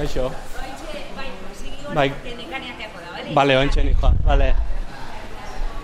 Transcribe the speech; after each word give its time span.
Kaixo. 0.00 0.30
Bai. 1.94 2.10
Bale, 3.34 3.56
ointxe 3.58 3.82
nijoa, 3.84 4.14
bale. 4.24 4.54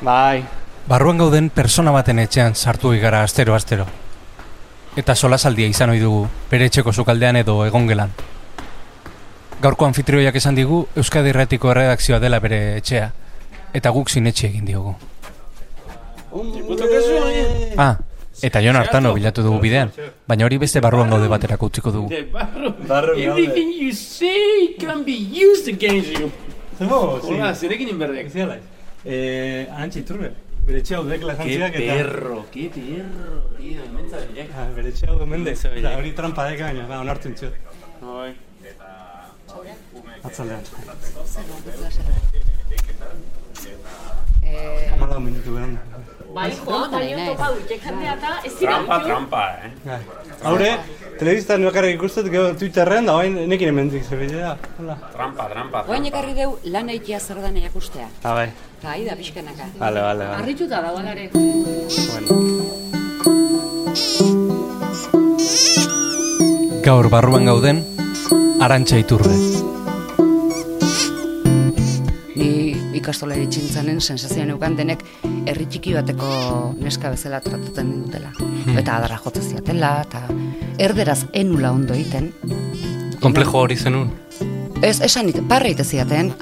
Bai. 0.00 0.44
Barruan 0.88 1.20
gauden 1.20 1.50
persona 1.50 1.92
baten 1.92 2.22
etxean 2.22 2.54
sartu 2.56 2.94
gara 3.02 3.20
astero-astero. 3.26 3.84
Eta 4.96 5.14
solasaldia 5.14 5.68
izan 5.68 5.92
ohi 5.92 6.00
dugu, 6.00 6.22
bere 6.48 6.70
etxeko 6.70 6.94
sukaldean 6.96 7.36
edo 7.42 7.58
egongelan. 7.66 8.14
Gaurko 9.60 9.84
anfitrioiak 9.84 10.40
esan 10.40 10.56
digu 10.56 10.86
Euskadi 10.96 11.34
Erratiko 11.34 11.70
erredakzioa 11.74 12.18
dela 12.18 12.40
bere 12.40 12.78
etxea, 12.78 13.10
eta 13.76 13.92
guk 13.92 14.08
sinetxe 14.08 14.48
egin 14.48 14.64
diogu. 14.64 14.96
Ah, 17.76 17.98
eta 18.42 18.60
Jon 18.62 18.76
Artano 18.76 19.12
bilatu 19.14 19.42
dugu 19.42 19.60
bidean, 19.60 19.90
baina 20.28 20.44
hori 20.44 20.58
beste 20.58 20.80
barruan 20.80 21.10
gaude 21.10 21.28
baterako 21.28 21.66
utziko 21.66 21.92
dugu. 21.92 22.08
Everything 22.12 23.72
you 23.82 23.92
say 23.92 24.74
can 24.78 25.04
be 25.04 25.12
used 25.16 25.68
against 25.68 26.10
you. 26.18 26.30
Zemo, 26.78 27.18
Hola, 27.22 27.54
zerekin 27.54 27.88
inberdek. 27.88 28.28
Zialai. 28.30 28.58
Eh, 29.04 29.66
Arantxa 29.72 30.00
iturbe. 30.00 30.32
Bere 30.66 30.80
etxea 30.82 30.98
udekla 31.00 31.36
Qué 31.38 31.54
jantziak 31.56 31.76
eta... 31.78 31.94
perro, 31.94 32.44
qué 32.50 32.64
perro, 32.74 33.36
tío, 33.56 33.84
inmentza 33.86 34.18
bilek. 34.26 34.50
Ah, 34.56 34.66
Bere 34.74 34.88
etxea 34.90 35.12
ude 35.14 35.26
mende. 35.30 35.54
Hori 35.96 36.12
trampa 36.12 36.48
deka 36.50 36.64
baina, 36.72 36.86
ba, 36.90 36.98
onartu 37.00 37.28
intxo. 37.30 37.52
Bai. 38.02 38.34
Atzaldean. 40.24 40.60
Eh, 44.42 44.92
Amalau 44.92 45.20
minutu 45.20 45.54
behar. 45.54 45.70
Bai, 46.34 46.50
bai, 46.66 47.26
topa 47.26 47.48
dutek 47.54 47.80
jendea 47.82 48.14
eta 48.16 48.30
ez 48.44 48.52
dira 48.58 48.72
Trampa, 48.72 48.96
utzi. 48.96 49.06
trampa, 49.08 49.42
eh. 49.64 49.70
Bai. 49.84 50.00
Haure, 50.44 50.70
telebiztan 51.18 51.64
bakarrik 51.64 51.94
ikustet, 51.96 52.28
gero 52.30 52.54
Twitterren, 52.54 53.06
da 53.06 53.14
bain 53.16 53.34
nekin 53.48 53.68
emendik 53.72 54.04
zebide 54.04 54.40
da. 54.42 54.56
Hola. 54.78 54.96
Trampa, 55.14 55.48
trampa, 55.48 55.84
Oain 55.88 56.02
trampa. 56.02 56.08
ekarri 56.08 56.34
deu 56.34 56.58
lan 56.64 56.88
eitia 56.88 57.20
zer 57.20 57.40
dan 57.40 57.56
erakustea. 57.56 58.08
Ah, 58.22 58.34
bai. 58.34 58.50
Eta 58.78 58.90
ahi 58.90 59.04
da 59.08 59.16
pixkanaka. 59.16 59.64
Vale, 59.78 60.00
vale, 60.00 60.24
vale. 60.24 60.42
Arrituta 60.42 60.82
dago 60.82 61.00
ere. 61.00 61.30
Bueno. 62.10 62.28
Gaur 66.84 67.08
barruan 67.10 67.44
gauden, 67.46 67.84
Arantxa 68.60 68.98
Iturbe. 68.98 69.75
Ikastola 73.06 73.36
itxintzanen 73.38 74.00
sensazioa 74.02 74.48
neukan 74.48 74.74
denek 74.74 75.04
herri 75.46 75.68
txiki 75.70 75.92
bateko 75.94 76.28
neska 76.82 77.12
bezala 77.14 77.38
tratatzen 77.44 77.92
dutela. 78.02 78.32
Eta 78.74 78.96
adarra 78.98 79.20
jotze 79.22 79.44
ziatela, 79.46 79.92
eta 80.02 80.24
erderaz 80.82 81.20
enula 81.32 81.70
ondo 81.76 81.94
egiten. 81.94 82.32
Komplejo 83.22 83.62
hori 83.62 83.76
zenun. 83.78 84.10
Ez, 84.82 84.98
esan 85.06 85.30
ite, 85.30 85.40
parra 85.46 85.70
ite 85.70 85.84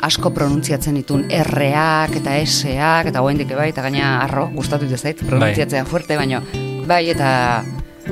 asko 0.08 0.30
pronuntziatzen 0.30 0.94
ditun 0.94 1.28
R-ak 1.30 2.16
eta 2.16 2.38
S-ak, 2.46 3.12
eta 3.12 3.20
goendik 3.20 3.52
bai, 3.54 3.68
eta 3.68 3.82
gaina 3.82 4.22
arro, 4.24 4.48
gustatu 4.56 4.86
ite 4.86 4.96
zait, 4.96 5.20
pronuntziatzea 5.20 5.84
fuerte, 5.84 6.16
baino, 6.16 6.40
bai, 6.88 7.10
eta 7.10 7.62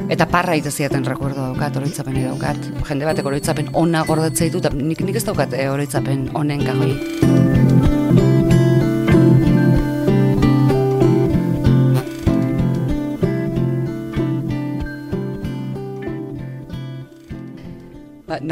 eta 0.08 0.26
parra 0.26 0.54
ite 0.56 0.70
ziaten 0.70 1.04
recuerdo 1.04 1.42
daukat, 1.48 1.76
oroitzapen 1.76 2.20
daukat. 2.22 2.70
Jende 2.88 3.08
batek 3.08 3.26
oroitzapen 3.26 3.72
ona 3.72 4.04
gordetzea 4.04 4.46
ditu, 4.46 4.60
eta 4.60 4.70
nik, 4.76 5.00
nik 5.00 5.16
ez 5.16 5.24
daukat 5.24 5.56
e, 5.56 5.68
oroitzapen 5.72 6.28
honen 6.36 6.64
kajoi. 6.64 7.51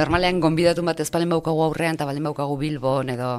Normalean 0.01 0.41
gonbidatu 0.41 0.85
bat 0.87 1.01
ez 1.01 1.11
balen 1.13 1.33
baukagu 1.37 1.65
aurrean 1.69 1.99
eta 1.99 2.09
balen 2.09 2.31
baukagu 2.31 2.57
Bilbon 2.61 3.13
edo 3.13 3.33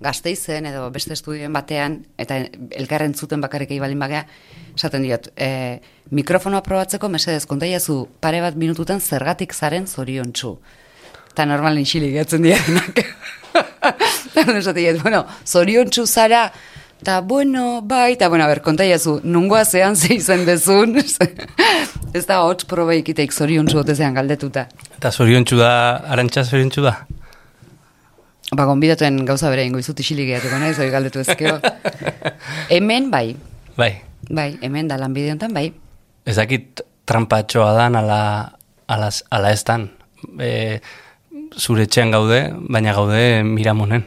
Gasteizen 0.00 0.64
edo 0.64 0.86
beste 0.94 1.12
estudioen 1.12 1.52
batean 1.52 1.98
eta 2.20 2.38
elkarren 2.80 3.12
zuten 3.12 3.42
bakarrik 3.44 3.74
balin 3.82 4.00
bagea, 4.00 4.22
esaten 4.72 5.04
diot, 5.04 5.28
e, 5.36 5.80
mikrofonoa 6.16 6.62
probatzeko 6.64 7.10
mesedez 7.12 7.44
kontaiazu 7.46 8.06
pare 8.20 8.40
bat 8.40 8.56
minututan 8.56 9.00
zergatik 9.00 9.52
zaren 9.52 9.86
zoriontsu. 9.86 10.54
Eta 11.34 11.44
normalen 11.44 11.84
xili 11.84 12.14
gehatzen 12.14 12.48
dianak. 12.48 13.02
Eta 14.40 14.56
esaten 14.56 14.80
diot, 14.80 15.02
bueno, 15.04 15.26
zoriontsu 15.44 16.06
zara, 16.06 16.46
eta 17.00 17.20
bueno, 17.20 17.80
bai, 17.82 18.12
eta 18.12 18.28
bueno, 18.28 18.44
a 18.44 18.48
ber, 18.48 18.60
kontaiazu, 18.62 19.20
nungoa 19.24 19.64
zean 19.64 19.96
ze 19.96 20.14
izen 20.14 20.44
dezun, 20.46 20.96
ez 22.18 22.24
da 22.28 22.42
hots 22.44 22.66
proba 22.68 22.94
ikiteik 22.98 23.32
zoriontsu 23.32 23.80
otezean 23.80 24.14
galdetuta. 24.14 24.66
Eta 24.98 25.10
zoriontsu 25.10 25.56
da, 25.60 25.70
Arantxa 26.12 26.44
zoriontsu 26.44 26.84
da. 26.84 26.94
Ba, 28.52 28.64
gonbidatuen 28.66 29.22
gauza 29.24 29.48
bere 29.50 29.64
ingo 29.64 29.78
izut 29.80 30.00
isilik 30.02 30.28
gehiatuko 30.28 30.58
naiz, 30.60 30.76
hori 30.78 30.90
galdetu 30.92 31.22
ezkeo. 31.22 31.56
hemen, 32.74 33.10
bai, 33.10 33.36
Bai, 33.80 33.94
bai, 34.28 34.50
hemen 34.60 34.88
da 34.90 34.98
lanbide 35.00 35.30
honetan, 35.32 35.54
bai. 35.56 35.70
ez 36.26 36.36
dakit 36.36 36.82
trampatxoa 37.08 37.70
dan 37.78 37.96
ala, 37.96 38.22
ala, 38.92 39.08
ala 39.32 39.52
ez 39.54 39.62
dan. 39.64 39.86
E, 40.36 40.80
zure 41.56 41.86
etxean 41.88 42.12
gaude, 42.12 42.42
baina 42.68 42.92
gaude 42.92 43.22
Miramonen. 43.46 44.04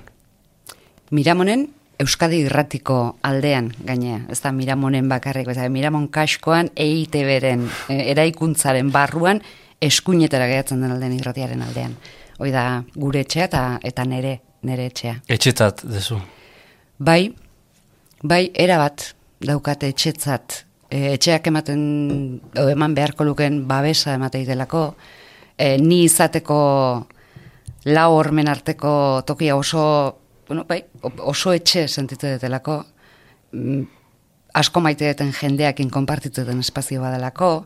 Miramonen, 1.09 1.65
Euskadi 2.03 2.41
irratiko 2.43 2.97
aldean 3.23 3.69
gainea, 3.85 4.23
ez 4.33 4.39
da 4.43 4.51
Miramonen 4.51 5.07
bakarrik, 5.07 5.47
ez 5.47 5.55
da 5.55 5.69
Miramon 5.71 6.09
kaskoan 6.11 6.71
EITB-ren, 6.75 7.63
e, 7.87 7.99
eraikuntzaren 8.11 8.89
barruan, 8.91 9.39
eskuinetara 9.83 10.49
gehatzen 10.51 10.83
den 10.83 10.91
aldean 10.91 11.13
irratiaren 11.15 11.61
aldean. 11.63 11.93
Hoi 12.41 12.49
da, 12.51 12.65
gure 12.99 13.21
etxea 13.23 13.47
eta, 13.47 13.61
eta 13.87 14.05
nere, 14.09 14.33
nere 14.67 14.89
etxea. 14.91 15.15
Etxetzat 15.31 15.85
dezu. 15.87 16.17
Bai, 16.99 17.21
bai, 18.23 18.41
erabat 18.65 19.13
daukate 19.47 19.93
etxetzat. 19.93 20.63
E, 20.89 21.13
etxeak 21.13 21.47
ematen, 21.53 21.85
edo 22.51 22.67
eman 22.73 22.97
beharko 22.97 23.27
luken 23.29 23.61
babesa 23.69 24.17
ematei 24.17 24.43
delako, 24.49 24.89
e, 25.55 25.77
ni 25.79 26.03
izateko 26.09 26.59
lau 27.93 28.09
hormen 28.17 28.51
arteko 28.51 28.97
tokia 29.27 29.55
oso, 29.55 29.85
bueno, 30.47 30.65
bai, 30.67 30.83
oso 31.01 31.53
etxe 31.53 31.87
sentitzen 31.87 32.39
delako, 32.41 32.83
mm, 33.51 33.83
asko 34.53 34.81
maite 34.83 35.09
duten 35.11 35.33
jendeakin 35.33 35.89
konpartitzen 35.89 36.47
den 36.47 36.59
espazio 36.59 37.01
badalako, 37.01 37.65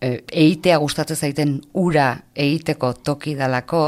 e, 0.00 0.20
eitea 0.32 0.78
gustatzen 0.78 1.16
zaiten 1.16 1.60
ura 1.74 2.08
eiteko 2.34 2.92
toki 3.04 3.36
dalako, 3.38 3.84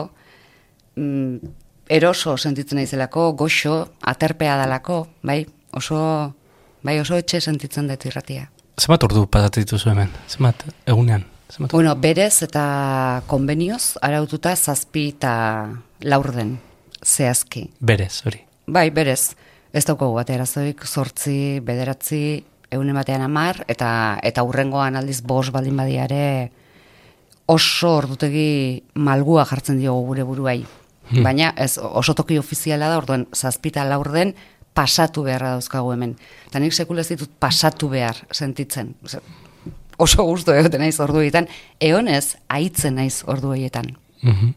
mm, 0.97 1.53
eroso 1.89 2.37
sentitzen 2.37 2.79
naizelako, 2.81 3.33
goxo, 3.33 3.77
aterpea 4.01 4.57
dalako, 4.57 5.07
bai, 5.23 5.43
oso, 5.73 6.01
bai, 6.83 6.99
oso 7.01 7.19
etxe 7.19 7.41
sentitzen 7.41 7.89
dut 7.91 8.07
irratia. 8.07 8.49
Zenbat 8.81 9.05
ordu 9.05 9.27
pasatzen 9.29 9.67
dituzu 9.67 9.91
hemen? 9.93 10.11
Zenbat 10.29 10.65
egunean? 10.87 11.27
Zenbat 11.53 11.73
Bueno, 11.73 11.95
berez 12.01 12.43
eta 12.47 13.23
konbenioz, 13.29 13.99
araututa 14.01 14.55
zazpi 14.57 15.09
eta 15.13 15.33
laurden, 16.01 16.57
zehazki. 17.05 17.69
Berez, 17.81 18.23
hori. 18.27 18.43
Bai, 18.67 18.91
berez, 18.91 19.35
ez 19.73 19.85
daukagu 19.85 20.15
bat 20.15 20.31
erazoik, 20.31 20.85
sortzi, 20.87 21.61
bederatzi, 21.65 22.43
egunen 22.73 22.97
batean 22.97 23.25
amar, 23.25 23.65
eta, 23.69 24.19
eta 24.23 24.45
urrengoan 24.47 24.97
aldiz 24.97 25.21
bos 25.23 25.51
baldin 25.53 25.77
badiare 25.77 26.51
oso 27.53 27.97
ordutegi 27.99 28.83
malgua 28.95 29.45
jartzen 29.49 29.81
diogu 29.81 30.07
gure 30.13 30.25
buruai. 30.25 30.61
Baina 31.13 31.51
ez 31.61 31.77
oso 31.77 32.15
toki 32.17 32.39
ofiziala 32.41 32.89
da, 32.89 32.97
orduan 32.97 33.27
zazpita 33.37 33.85
laurden 33.85 34.33
pasatu 34.73 35.25
beharra 35.27 35.51
dauzkagu 35.57 35.93
hemen. 35.93 36.15
Eta 36.49 36.63
nik 36.63 36.73
sekula 36.73 37.03
ez 37.03 37.11
ditut 37.11 37.33
pasatu 37.43 37.91
behar 37.93 38.23
sentitzen. 38.33 38.95
Oso 40.01 40.25
gustu 40.25 40.55
egoten 40.57 40.81
naiz 40.81 40.97
ordu 41.05 41.21
horietan, 41.21 41.51
eonez 41.81 42.39
aitzen 42.49 42.97
naiz 42.97 43.23
ordu 43.27 43.53
horietan. 43.53 43.93
Mhm. 44.23 44.55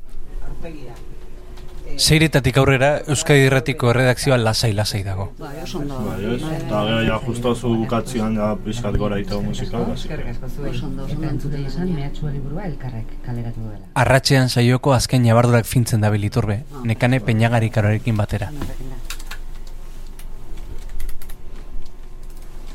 Seiretatik 1.95 2.57
aurrera 2.59 2.89
Euskadi 3.07 3.45
Irratiko 3.47 3.89
erredakzioa 3.91 4.37
lasai-lasai 4.41 5.01
dago. 5.05 5.29
Bai, 5.39 5.53
oso 5.63 5.79
ondo. 5.79 5.99
Bai, 6.03 6.17
ez? 6.33 6.41
Gero 6.43 6.97
ja 7.07 7.19
justo 7.23 7.53
zu 7.55 7.71
bukatzean 7.81 8.35
ja 8.35 8.49
pixkat 8.65 8.97
gora 8.99 9.19
ito 9.21 9.39
musika, 9.41 9.79
basi. 9.79 10.09
Oso 10.11 10.85
ondo, 10.89 11.05
oso 11.05 11.51
izan, 11.61 11.93
mehatxua 11.93 12.31
liburua 12.33 12.65
elkarrek 12.71 13.15
kaleratu 13.25 13.63
duela. 13.63 13.85
Arratxean 14.03 14.49
saioko 14.49 14.93
azken 14.93 15.25
jabardurak 15.29 15.65
fintzen 15.69 16.01
da 16.01 16.11
biliturbe, 16.11 16.63
nekane 16.83 17.21
peñagarikarorekin 17.23 18.17
batera. 18.17 18.51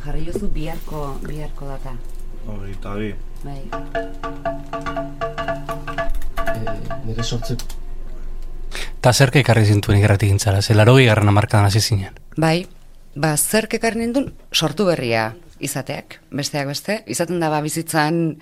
Jarri 0.05 0.25
jozu 0.31 0.49
biharko, 0.55 1.19
biharko 1.27 1.69
data. 1.75 1.93
Hogeita 2.47 2.95
bi. 2.97 3.15
Bai. 3.45 3.61
nire 7.11 7.23
sortze 7.23 7.57
Ta 9.00 9.12
zerka 9.17 9.41
ekarri 9.41 9.64
zintuen 9.64 10.02
irratik 10.02 10.29
gintzara, 10.29 10.61
ze 10.61 10.75
larogi 10.75 11.06
garran 11.08 11.29
amarkadan 11.29 11.64
hasi 11.70 11.81
zinen. 11.81 12.17
Bai, 12.37 12.67
ba, 13.17 13.37
zerk 13.37 13.79
ekarri 13.79 14.02
nindun 14.02 14.26
sortu 14.52 14.85
berria 14.85 15.31
izateak, 15.61 16.19
besteak 16.31 16.69
beste. 16.69 16.99
Izaten 17.08 17.41
da 17.41 17.49
ba, 17.49 17.62
bizitzan, 17.64 18.37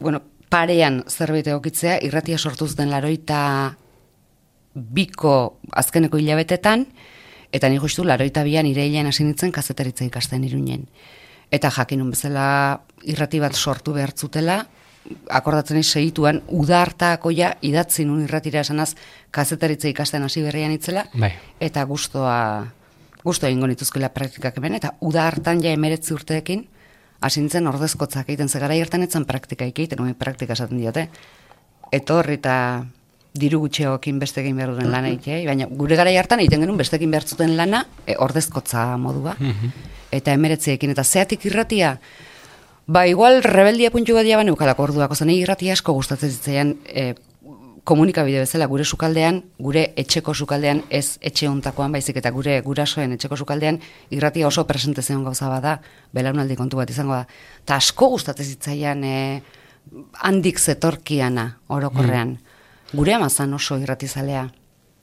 bueno, 0.00 0.22
parean 0.50 1.04
zerbait 1.06 1.46
egokitzea, 1.46 1.98
irratia 2.02 2.38
sortuz 2.38 2.74
den 2.74 2.90
laroita 2.90 3.76
biko 4.74 5.60
azkeneko 5.70 6.18
hilabetetan, 6.18 6.86
eta 7.52 7.70
ni 7.70 7.78
justu 7.78 8.04
laroita 8.04 8.42
bian 8.44 8.66
ireilean 8.66 9.06
hasi 9.10 9.24
nintzen 9.24 9.52
kazetaritza 9.54 10.06
ikasten 10.08 10.44
irunen. 10.44 10.88
Eta 11.54 11.70
jakinun 11.70 12.10
bezala 12.12 12.48
irrati 13.06 13.38
bat 13.40 13.54
sortu 13.56 13.94
behartzutela, 13.94 14.64
akordatzen 15.32 15.82
segituan, 15.82 16.42
uda 16.48 16.82
hartako 16.82 17.30
ja 17.32 17.54
idatzi 17.62 18.04
nun 18.04 18.24
irratira 18.24 18.60
esanaz 18.60 18.94
kazetaritza 19.30 19.88
ikasten 19.88 20.22
hasi 20.22 20.42
berrian 20.42 20.72
itzela, 20.72 21.06
Bai. 21.14 21.32
eta 21.60 21.84
gustoa 21.88 22.68
gusto 23.24 23.46
egingo 23.46 23.66
nituzkela 23.66 24.10
praktikak 24.14 24.58
hemen, 24.58 24.78
eta 24.78 24.94
uda 25.04 25.26
hartan 25.28 25.62
ja 25.64 25.72
emeretzi 25.74 26.14
urteekin, 26.14 26.66
hasi 27.20 27.42
nintzen 27.42 27.66
ordezkotzak 27.66 28.28
egiten, 28.28 28.48
ze 28.48 28.60
garai 28.62 28.80
hartan 28.80 29.02
etzen 29.02 29.26
praktika 29.26 29.66
egiten, 29.66 30.00
oin 30.04 30.14
praktika 30.14 30.54
esaten 30.54 30.78
diote. 30.78 31.08
Etorri 31.92 32.38
eta 32.38 32.54
diru 33.38 33.60
gutxeokin 33.64 34.18
beste 34.18 34.40
egin 34.42 34.56
behar 34.58 34.74
duen 34.76 34.90
lana 34.92 35.10
egitea, 35.12 35.42
baina 35.48 35.68
gure 35.80 35.98
garai 35.98 36.16
hartan 36.18 36.40
egiten 36.44 36.64
genuen 36.64 36.78
beste 36.80 36.96
egin 36.96 37.10
behar 37.14 37.26
zuten 37.26 37.56
lana, 37.56 37.84
e, 38.06 38.16
ordezkotza 38.18 38.84
modua. 39.00 39.36
Eta 40.14 40.32
emeretziekin, 40.32 40.94
eta 40.94 41.04
zeatik 41.04 41.44
irratia, 41.50 41.98
Ba, 42.88 43.04
igual 43.04 43.42
rebeldia 43.44 43.90
puntu 43.92 44.14
bat 44.16 44.24
jaban 44.24 44.48
eukalako 44.48 44.86
orduak, 44.86 45.12
ozan 45.12 45.28
irratia 45.28 45.74
asko 45.76 45.92
gustatzen 45.92 46.30
zitzaian 46.32 46.70
e, 46.88 47.12
komunikabide 47.84 48.40
bezala 48.40 48.64
gure 48.64 48.86
sukaldean, 48.88 49.42
gure 49.60 49.82
etxeko 50.00 50.32
sukaldean, 50.32 50.80
ez 50.88 51.18
etxe 51.20 51.50
hontakoan 51.50 51.92
baizik 51.92 52.16
eta 52.16 52.32
gure 52.32 52.54
gurasoen 52.64 53.12
etxeko 53.18 53.36
sukaldean, 53.44 53.76
irratia 54.08 54.48
oso 54.48 54.64
presente 54.64 55.04
zeon 55.04 55.20
gauza 55.26 55.50
bada, 55.52 55.74
belaunaldi 56.16 56.56
kontu 56.56 56.80
bat 56.80 56.88
izango 56.88 57.12
da. 57.12 57.26
Ta 57.68 57.76
asko 57.76 58.08
gustatzen 58.14 58.48
zitzaian 58.54 59.04
e, 59.04 59.14
handik 60.24 60.56
zetorkiana 60.56 61.46
orokorrean. 61.68 62.38
Gure 62.96 63.18
amazan 63.20 63.52
oso 63.52 63.76
irratizalea. 63.76 64.46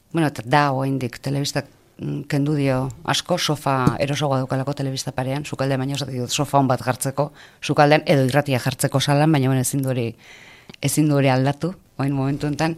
Bueno, 0.10 0.34
eta 0.34 0.42
da 0.42 0.72
oraindik 0.74 1.22
telebistak 1.22 1.70
mm, 1.70 1.85
kendu 2.28 2.56
dio 2.56 2.90
asko 3.08 3.38
sofa 3.38 3.96
erosoagoa 4.04 4.42
daukalako 4.44 4.74
telebista 4.74 5.14
parean, 5.16 5.46
sukaldean 5.46 5.80
baina 5.80 5.96
osatik 5.96 6.20
dut 6.26 6.32
sofa 6.32 6.60
hon 6.60 6.68
bat 6.68 6.82
jartzeko, 6.84 7.32
sukaldean 7.62 8.04
edo 8.06 8.26
irratia 8.28 8.60
jartzeko 8.60 9.00
salan, 9.00 9.32
baina 9.32 9.48
bueno, 9.48 9.62
ezin 9.62 9.84
du 9.84 9.90
hori 9.94 10.10
ezin 10.82 11.08
du 11.10 11.16
hori 11.16 11.30
aldatu, 11.30 11.74
oin 11.98 12.14
momentu 12.14 12.48
enten. 12.48 12.76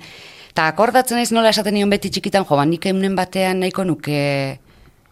Ta 0.53 0.67
akordatzen 0.67 1.17
naiz 1.17 1.31
nola 1.31 1.49
esaten 1.49 1.73
nion 1.73 1.89
beti 1.89 2.11
txikitan, 2.13 2.45
jo, 2.45 2.57
ba, 2.57 2.65
nik 2.65 2.85
eunen 2.89 3.15
batean 3.17 3.61
nahiko 3.61 3.85
nuke 3.85 4.19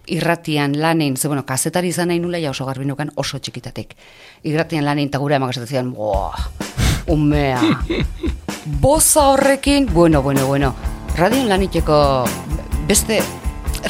irratian 0.08 0.76
lanein, 0.78 1.18
ze 1.18 1.28
bueno, 1.28 1.46
kazetari 1.46 1.90
izan 1.90 2.10
nahi 2.10 2.20
nula 2.20 2.38
ja 2.42 2.52
oso 2.52 2.66
garbi 2.66 2.86
nukan 2.86 3.12
oso 3.16 3.40
txikitatik. 3.40 3.96
Irratian 4.44 4.86
lanein 4.86 5.10
eta 5.10 5.18
gure 5.18 5.40
zidan, 5.66 5.94
boa, 5.94 6.34
umea, 7.08 7.62
boza 8.82 9.30
horrekin, 9.30 9.88
bueno, 9.94 10.22
bueno, 10.22 10.46
bueno, 10.46 10.76
radion 11.18 11.50
laniteko 11.50 12.26
beste, 12.88 13.22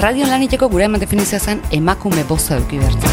radion 0.01 0.29
laniteko 0.29 0.67
gure 0.69 0.85
eman 0.85 0.99
definizioa 1.01 1.39
zen 1.39 1.61
emakume 1.71 2.23
boza 2.29 2.57
euki 2.59 2.79
bertzen. 2.79 3.11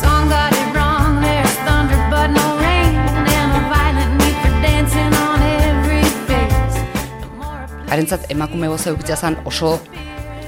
Song 0.00 0.28
got 0.32 0.52
it 0.52 0.68
wrong, 0.76 1.20
there's 1.22 1.56
thunder 1.66 2.00
but 2.10 2.30
no 2.36 2.46
rain, 2.62 2.94
and 3.36 3.50
a 3.58 3.62
violent 3.72 4.12
need 4.22 4.36
for 4.42 4.54
dancing 4.64 5.12
on 5.26 5.42
every 5.42 6.02
face. 6.28 6.80
The 7.20 7.28
more 7.36 7.60
I 7.86 7.90
Harentzat 7.92 8.30
emakume 8.30 8.68
boza 8.72 8.90
eukitzea 8.90 9.16
zen 9.16 9.36
oso 9.44 9.78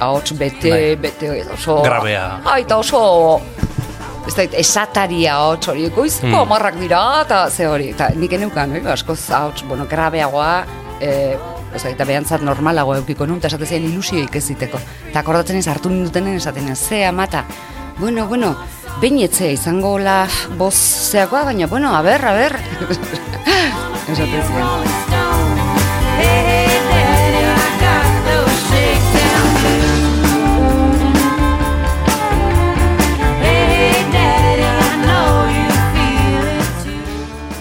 ahots 0.01 0.33
bete, 0.39 0.71
Bai. 0.71 0.97
bete, 0.97 1.45
oso... 1.53 1.83
Grabea. 1.83 2.41
Ai, 2.45 2.63
eta 2.63 2.77
oso... 2.77 3.41
Ez 4.27 4.35
da, 4.35 4.43
esataria 4.59 5.37
ahots 5.37 5.69
hori, 5.69 5.89
goizko 5.95 6.27
Hmm. 6.27 6.35
amarrak 6.41 6.79
dira, 6.81 7.23
eta 7.25 7.49
ze 7.51 7.67
hori, 7.67 7.91
eta 7.91 8.09
nik 8.15 8.33
eneukan, 8.33 8.75
eh, 8.77 8.83
askoz 8.91 9.31
ahots, 9.31 9.63
bueno, 9.69 9.87
grabeagoa, 9.87 10.65
eh, 11.01 11.37
ez 11.75 11.83
da, 11.83 11.91
eta 11.91 12.05
behantzat 12.05 12.43
normalago 12.43 12.95
eukiko 12.97 13.27
nun, 13.27 13.39
eta 13.39 13.49
esate 13.49 13.67
zen 13.67 13.85
ilusioik 13.85 14.35
ez 14.35 14.45
ziteko. 14.45 14.79
Eta 15.11 15.21
akordatzen 15.21 15.57
ez 15.57 15.69
hartu 15.69 15.89
nindutenen 15.91 16.37
esaten 16.37 16.69
ez, 16.69 16.79
ze 16.79 17.05
amata, 17.07 17.45
bueno, 17.99 18.27
bueno, 18.27 18.57
behin 19.01 19.21
etzea 19.21 19.53
izango 19.53 19.99
la 19.99 20.27
boz 20.57 20.75
zeakoa, 21.11 21.45
baina, 21.45 21.67
bueno, 21.67 21.95
a 21.95 22.03
ber, 22.03 22.25
a 22.25 22.33
ber. 22.33 22.57
esaten 24.13 25.16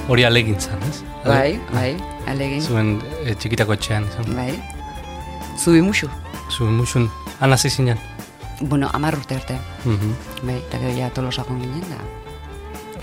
Hori 0.08 0.24
alegintzan, 0.24 0.82
ez? 0.86 1.02
Bai, 1.26 1.60
bai, 1.74 1.96
alegin, 2.30 2.62
Zuen 2.62 2.92
e, 3.26 3.34
txikitako 3.34 3.74
etxean, 3.74 4.06
izan. 4.12 4.36
bai. 4.38 4.52
Zubi 5.58 5.82
musu. 5.82 6.10
Zuen 6.54 6.76
musun, 6.78 7.08
anazi 7.42 7.70
zinen. 7.70 7.98
Bueno, 8.62 8.90
amar 8.94 9.18
urte 9.18 9.36
arte. 9.36 9.58
Mhm. 9.84 10.14
Bai, 10.46 10.60
eta 10.62 10.78
gero 10.78 10.94
ja 10.98 11.10
tolosa 11.10 11.44
ginen 11.50 11.82
da. 11.90 11.98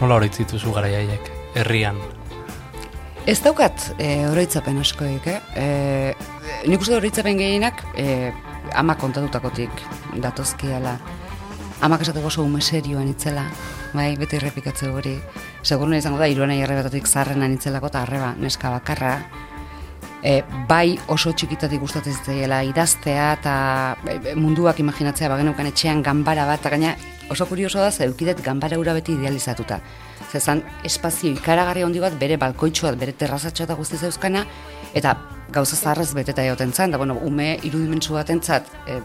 Nola 0.01 0.15
hori 0.21 0.31
dituzu 0.31 0.73
garaiaiek, 0.73 1.31
herrian. 1.55 1.99
Ez 3.27 3.41
daukat 3.43 3.95
e, 3.99 4.27
oroitzapen 4.29 4.79
askoik, 4.83 5.27
eh? 5.27 5.41
E, 5.55 6.15
nik 6.67 6.81
uste 6.83 6.97
oroitzapen 6.97 7.39
gehienak 7.39 7.83
e, 7.95 8.33
ama 8.75 8.95
kontatutakotik 8.99 9.71
datozkiala. 10.23 10.97
Amak 11.83 12.03
esateko 12.03 12.27
oso 12.31 12.43
ume 12.47 12.61
serioan 12.63 13.09
itzela, 13.11 13.45
bai, 13.93 14.13
beti 14.19 14.39
errepikatze 14.39 14.91
hori. 14.91 15.17
Segurun 15.63 15.95
izango 15.95 16.19
da, 16.19 16.27
iruanei 16.27 16.59
errebetatik 16.65 17.07
zarrena 17.07 17.47
nitzelako 17.47 17.87
eta 17.93 18.03
arreba 18.03 18.33
neska 18.39 18.71
bakarra. 18.73 19.13
E, 20.23 20.41
bai 20.69 20.97
oso 21.11 21.33
txikitatik 21.35 21.81
gustatzen 21.83 22.15
zitzaiela 22.15 22.61
idaztea 22.67 23.29
eta 23.39 23.55
e, 24.07 24.17
e, 24.33 24.35
munduak 24.39 24.79
imaginatzea 24.83 25.31
bageneukan 25.31 25.71
etxean 25.71 26.03
ganbara 26.03 26.47
bat, 26.51 26.63
eta 26.63 26.71
gaina 26.75 26.97
oso 27.31 27.47
kurioso 27.47 27.79
da, 27.83 27.91
ze 27.91 28.07
eukidet 28.07 28.43
ganbara 28.43 28.79
ura 28.79 28.95
beti 28.95 29.15
idealizatuta. 29.15 29.79
Zezan 30.33 30.63
espazio 30.87 31.31
ikaragarri 31.31 31.87
handi 31.87 32.03
bat, 32.03 32.19
bere 32.19 32.39
balkoitxo 32.43 32.89
bat, 32.89 32.99
bere 32.99 33.15
terrazatxo 33.19 33.67
eta 33.67 33.79
guzti 33.79 33.99
zeuzkana, 33.99 34.45
eta 34.95 35.17
gauza 35.53 35.77
zaharrez 35.77 36.13
beteta 36.15 36.43
joten 36.47 36.73
zan, 36.73 36.91
da 36.91 36.99
bueno, 36.99 37.19
ume 37.23 37.57
irudimentsu 37.63 38.19
batentzat 38.19 38.71
e, 38.87 38.99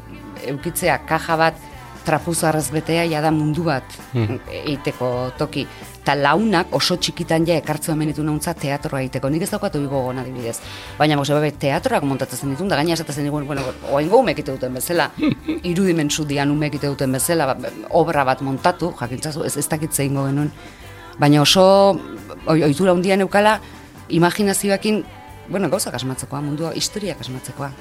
eukitzea 0.53 1.03
kaja 1.05 1.37
bat 1.37 1.65
trapuzarrez 2.07 2.69
betea 2.71 3.03
jada 3.11 3.31
mundu 3.35 3.63
bat 3.67 3.83
Hmm. 4.13 4.39
egiteko 4.63 5.31
toki. 5.37 5.65
Ta 6.07 6.15
launak 6.15 6.67
oso 6.71 6.95
txikitan 6.95 7.43
ja 7.45 7.57
ekartzu 7.59 7.91
hemen 7.91 8.07
ditu 8.13 8.23
nauntza 8.23 8.53
teatroa 8.55 9.01
egiteko. 9.03 9.29
Nik 9.29 9.41
ez 9.43 9.49
daukat 9.51 9.75
hori 9.75 9.85
gogoan 9.91 10.19
adibidez. 10.21 10.57
Baina 10.97 11.17
mose 11.19 11.33
babe 11.35 11.51
teatroak 11.51 12.03
montatzen 12.07 12.53
ditun, 12.53 12.69
da 12.71 12.75
gaina 12.79 12.93
esaten 12.93 13.15
zen 13.15 13.29
bueno, 13.31 13.61
oaingo 13.91 14.17
umek 14.23 14.39
ite 14.39 14.51
duten 14.55 14.73
bezala, 14.73 15.09
irudimentsu 15.71 16.23
dian 16.25 16.51
umek 16.51 16.75
ite 16.79 16.87
duten 16.87 17.11
bezala, 17.11 17.45
ba, 17.53 17.69
obra 17.89 18.23
bat 18.23 18.41
montatu, 18.41 18.93
jakintzazu, 18.99 19.43
ez, 19.43 19.57
ez 19.57 19.67
dakit 19.67 19.91
zeingo 19.93 20.23
genuen. 20.25 20.51
Baina 21.19 21.41
oso 21.41 21.99
oi- 22.45 22.63
ohitura 22.63 22.91
handia 22.95 23.17
neukala 23.17 23.59
imaginazioakin 24.09 25.03
bueno, 25.49 25.69
gauzak 25.69 25.93
asmatzekoa, 25.95 26.41
mundua, 26.41 26.71
historiak 26.75 27.19
asmatzekoa. 27.21 27.71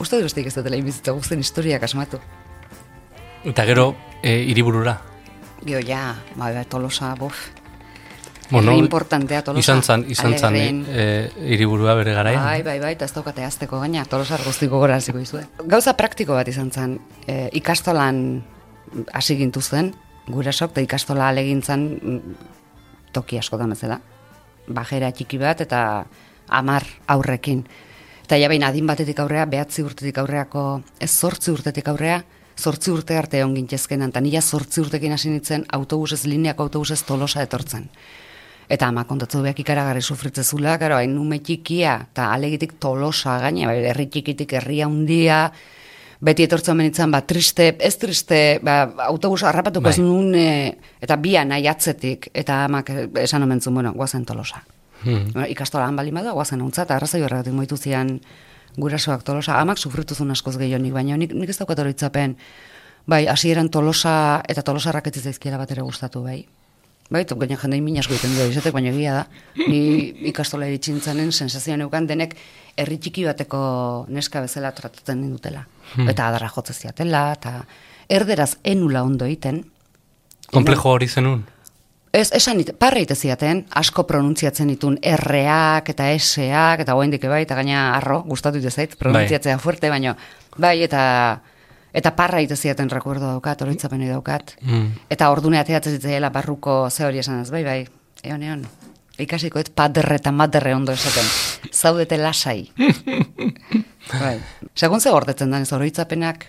Uste 0.00 0.20
dut 0.22 0.38
ez 0.38 0.54
dutela 0.54 0.76
inbizitza 0.76 1.12
guztien 1.12 1.40
historiak 1.40 1.82
asmatu. 1.82 2.18
Eta 3.44 3.64
gero, 3.64 3.94
e, 4.22 4.44
hiriburura. 4.44 5.00
Gio, 5.64 5.80
ja, 5.80 6.14
ba, 6.36 6.50
ba, 6.52 6.64
tolosa, 6.64 7.14
bof. 7.16 7.48
Bueno, 8.50 8.74
importantea 8.76 9.42
tolosa. 9.46 9.62
Izan 9.62 9.82
zan, 9.82 10.04
izan 10.10 10.36
zan, 10.36 10.56
e, 10.56 11.30
hiriburua 11.48 11.94
bere 11.94 12.12
garaian. 12.12 12.42
Bai, 12.44 12.62
bai, 12.66 12.78
bai, 12.82 12.92
eta 12.98 13.06
ez 13.06 13.14
daukate 13.14 13.44
azteko 13.46 13.80
gaina, 13.80 14.04
tolosar 14.04 14.42
guztiko 14.44 14.80
gora 14.82 14.98
hasiko 15.00 15.22
izue. 15.22 15.44
Gauza 15.64 15.94
praktiko 15.96 16.34
bat 16.36 16.48
izan 16.52 16.68
zen, 16.70 16.98
e, 17.26 17.48
ikastolan 17.56 18.42
hasi 19.14 19.36
gintu 19.38 19.62
zen, 19.62 19.94
gurasok, 20.28 20.74
eta 20.74 20.84
ikastola 20.84 21.30
alegintzan 21.30 21.86
mm, 21.96 22.34
toki 23.14 23.38
askotan 23.38 23.72
bezala. 23.72 24.00
Bajera 24.68 25.12
txiki 25.14 25.38
bat 25.40 25.62
eta 25.64 26.04
amar 26.60 26.84
aurrekin. 27.08 27.64
Eta 28.26 28.36
ja 28.36 28.50
behin 28.50 28.66
adin 28.66 28.86
batetik 28.86 29.18
aurrea, 29.22 29.46
behatzi 29.46 29.86
urtetik 29.86 30.18
aurreako, 30.20 30.82
ez 31.00 31.10
zortzi 31.10 31.54
urtetik 31.54 31.88
aurrea, 31.88 32.20
zortzi 32.60 32.92
urte 32.92 33.16
arte 33.16 33.40
egon 33.40 33.54
gintezkenan, 33.56 34.12
eta 34.12 34.20
nila 34.20 34.42
zortzi 34.42 34.82
urtekin 34.84 35.16
hasi 35.16 35.32
nintzen 35.32 35.64
autobusez, 35.72 36.24
lineako 36.28 36.68
autobusez 36.68 37.00
tolosa 37.08 37.42
etortzen. 37.46 37.88
Eta 38.70 38.86
ama 38.92 39.02
kontatzu 39.08 39.40
beak 39.42 39.58
ikaragarri 39.64 40.02
sufritze 40.02 40.44
zula, 40.44 40.76
gero, 40.78 40.94
hain 41.00 41.16
ume 41.18 41.40
txikia, 41.42 41.96
eta 42.12 42.30
alegitik 42.36 42.76
tolosa 42.78 43.40
gaina, 43.42 43.66
bai, 43.72 43.80
herri 43.90 44.06
txikitik 44.12 44.52
herria 44.60 44.86
handia, 44.86 45.40
beti 46.20 46.44
etortzen 46.44 46.78
benitzen, 46.78 47.10
ba, 47.10 47.22
triste, 47.26 47.72
ez 47.80 47.96
triste, 47.98 48.60
ba, 48.62 48.82
autobus 49.08 49.42
harrapatuko 49.48 49.88
Bai. 49.88 49.94
ez 49.96 50.04
nun, 50.04 50.34
e, 50.36 50.76
eta 51.02 51.16
bia 51.16 51.42
nahi 51.48 51.66
atzetik, 51.66 52.28
eta 52.34 52.66
amak 52.66 52.92
esan 53.24 53.42
omen 53.42 53.60
bueno, 53.70 53.92
guazen 53.96 54.24
tolosa. 54.28 54.62
Hmm. 55.02 55.32
Bueno, 55.32 55.48
ikastolan 55.48 55.96
bali 55.96 56.12
bada, 56.12 56.36
guazen 56.36 56.60
untza, 56.62 56.84
eta 56.84 56.96
arrazoi 56.96 57.22
horregatik 57.24 57.56
moitu 57.56 57.76
zian 57.76 58.18
gurasoak 58.76 59.22
tolosa, 59.22 59.60
amak 59.60 59.78
sufritu 59.78 60.14
zuen 60.14 60.30
askoz 60.30 60.56
gehionik, 60.58 60.92
baina 60.92 61.16
nik, 61.16 61.32
nik 61.34 61.48
ez 61.48 61.58
daukat 61.58 61.78
hori 61.78 61.96
itzapen, 61.96 62.36
Bai, 63.10 63.26
hasieran 63.26 63.70
Tolosa 63.70 64.42
eta 64.48 64.62
Tolosarrak 64.62 65.08
ez 65.08 65.22
zaizkiela 65.22 65.58
bat 65.58 65.70
ere 65.72 65.82
gustatu, 65.82 66.22
bai. 66.22 66.44
Bai, 67.10 67.24
tu 67.26 67.34
gaina 67.34 67.56
jende 67.58 67.80
min 67.82 67.96
asko 67.98 68.14
egiten 68.14 68.36
du 68.36 68.44
izatek, 68.52 68.74
baina 68.76 68.92
egia 68.92 69.14
da. 69.16 69.22
Ni 69.58 69.80
ikastola 70.30 70.68
iritsintzenen 70.70 71.32
sensazioa 71.32 71.78
neukan 71.80 72.06
denek 72.06 72.36
herri 72.78 73.00
txiki 73.02 73.24
bateko 73.26 73.62
neska 74.14 74.44
bezala 74.44 74.70
tratatzen 74.76 75.24
dutela. 75.32 75.64
Eta 76.06 76.28
adarra 76.28 76.52
jotze 76.54 76.76
ziatela, 76.76 77.24
eta 77.34 77.56
erderaz 78.08 78.52
enula 78.62 79.02
ondo 79.02 79.26
egiten. 79.26 79.64
Komplejo 80.52 80.94
hori 80.94 81.08
zenun. 81.08 81.42
Ez, 82.12 82.32
esan 82.34 82.58
parra 82.78 82.98
ite 82.98 83.14
ziaten, 83.14 83.62
asko 83.78 84.02
pronuntziatzen 84.06 84.72
ditun 84.72 84.96
R-ak 84.98 85.92
eta 85.92 86.08
S-ak, 86.16 86.82
eta 86.82 86.96
goendik 86.98 87.22
bai, 87.30 87.44
eta 87.44 87.54
gaina 87.54 87.84
arro, 87.94 88.24
gustatu 88.26 88.58
ite 88.58 88.70
zait, 88.70 88.96
pronuntziatzea 88.98 89.58
fuerte, 89.62 89.90
baina, 89.92 90.16
bai, 90.58 90.80
eta 90.82 91.02
eta 91.94 92.12
parra 92.18 92.42
ite 92.42 92.56
ziaten 92.56 92.90
recuerdo 92.90 93.28
daukat, 93.28 93.62
oroitzapeni 93.62 94.10
daukat. 94.10 94.56
Mm. 94.62 95.06
Eta 95.10 95.30
ordune 95.30 95.58
ateatzen 95.58 95.98
zitzaiela 95.98 96.30
barruko 96.34 96.88
ze 96.90 97.06
hori 97.06 97.22
esan 97.22 97.44
ez, 97.44 97.50
bai, 97.50 97.62
bai, 97.64 97.78
egon, 98.24 98.42
egon. 98.42 98.66
Ikasiko 99.20 99.60
ez 99.60 99.68
paderre 99.70 100.16
eta 100.18 100.32
maderre 100.32 100.74
ondo 100.74 100.92
esaten. 100.92 101.26
Zaudete 101.70 102.18
lasai. 102.18 102.70
bai. 104.22 104.38
Segun 104.74 105.00
ze 105.00 105.10
gordetzen 105.10 105.50
da 105.50 105.60
ez 105.62 105.72
oroitzapenak, 105.72 106.46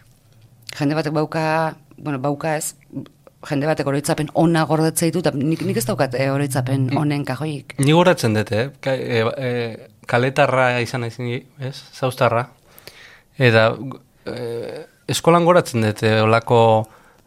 jende 0.77 0.97
batek 0.97 1.13
bauka, 1.13 1.75
bueno, 1.97 2.17
bauka 2.19 2.55
ez, 2.57 2.73
jende 3.49 3.69
batek 3.69 3.87
oroitzapen 3.87 4.29
ona 4.37 4.65
gordetzea 4.69 5.09
ditu, 5.09 5.23
eta 5.23 5.33
nik, 5.35 5.63
nik 5.65 5.79
ez 5.81 5.85
daukat 5.87 6.15
e, 6.17 6.29
oroitzapen 6.31 6.89
onen 6.97 7.25
kajoik. 7.25 7.75
Ni 7.81 7.95
goratzen 7.97 8.37
dut, 8.37 8.51
eh? 8.53 8.69
Ka, 8.83 8.93
e, 8.93 9.21
e, 9.21 9.51
kaletarra 10.09 10.67
izan 10.83 11.07
zini, 11.09 11.41
ez? 11.59 11.75
Zauztarra. 11.97 12.45
Eta 13.41 13.69
e, 14.29 14.85
eskolan 15.11 15.45
goratzen 15.47 15.85
dut, 15.85 16.03
eh, 16.03 16.21
olako 16.23 16.61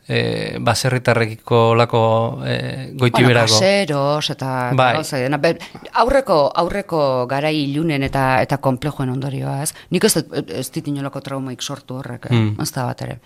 e, 0.09 0.59
baserritarrekiko 0.61 1.61
olako 1.71 2.03
e, 2.47 2.91
goitiberako. 2.99 3.55
Bueno, 3.57 3.61
kaseros 3.61 4.31
eta 4.31 4.71
Bai. 4.77 5.03
dena. 5.11 5.39
Be- 5.39 5.59
aurreko 5.93 6.53
aurreko 6.55 7.27
garai 7.31 7.55
ilunen 7.65 8.03
eta 8.03 8.43
eta 8.43 8.59
konplejoen 8.59 9.11
ondorioa, 9.11 9.63
ez? 9.63 9.75
Nik 9.91 10.05
ez 10.05 10.17
ez 10.49 10.71
dit 10.71 10.89
inolako 10.89 11.21
traumaik 11.21 11.63
sortu 11.63 11.97
horrek, 11.97 12.27
eh? 12.31 12.35
Mm. 12.35 12.61
ez 12.61 12.73
da 12.73 12.87
bat 12.87 13.03
ere. 13.03 13.19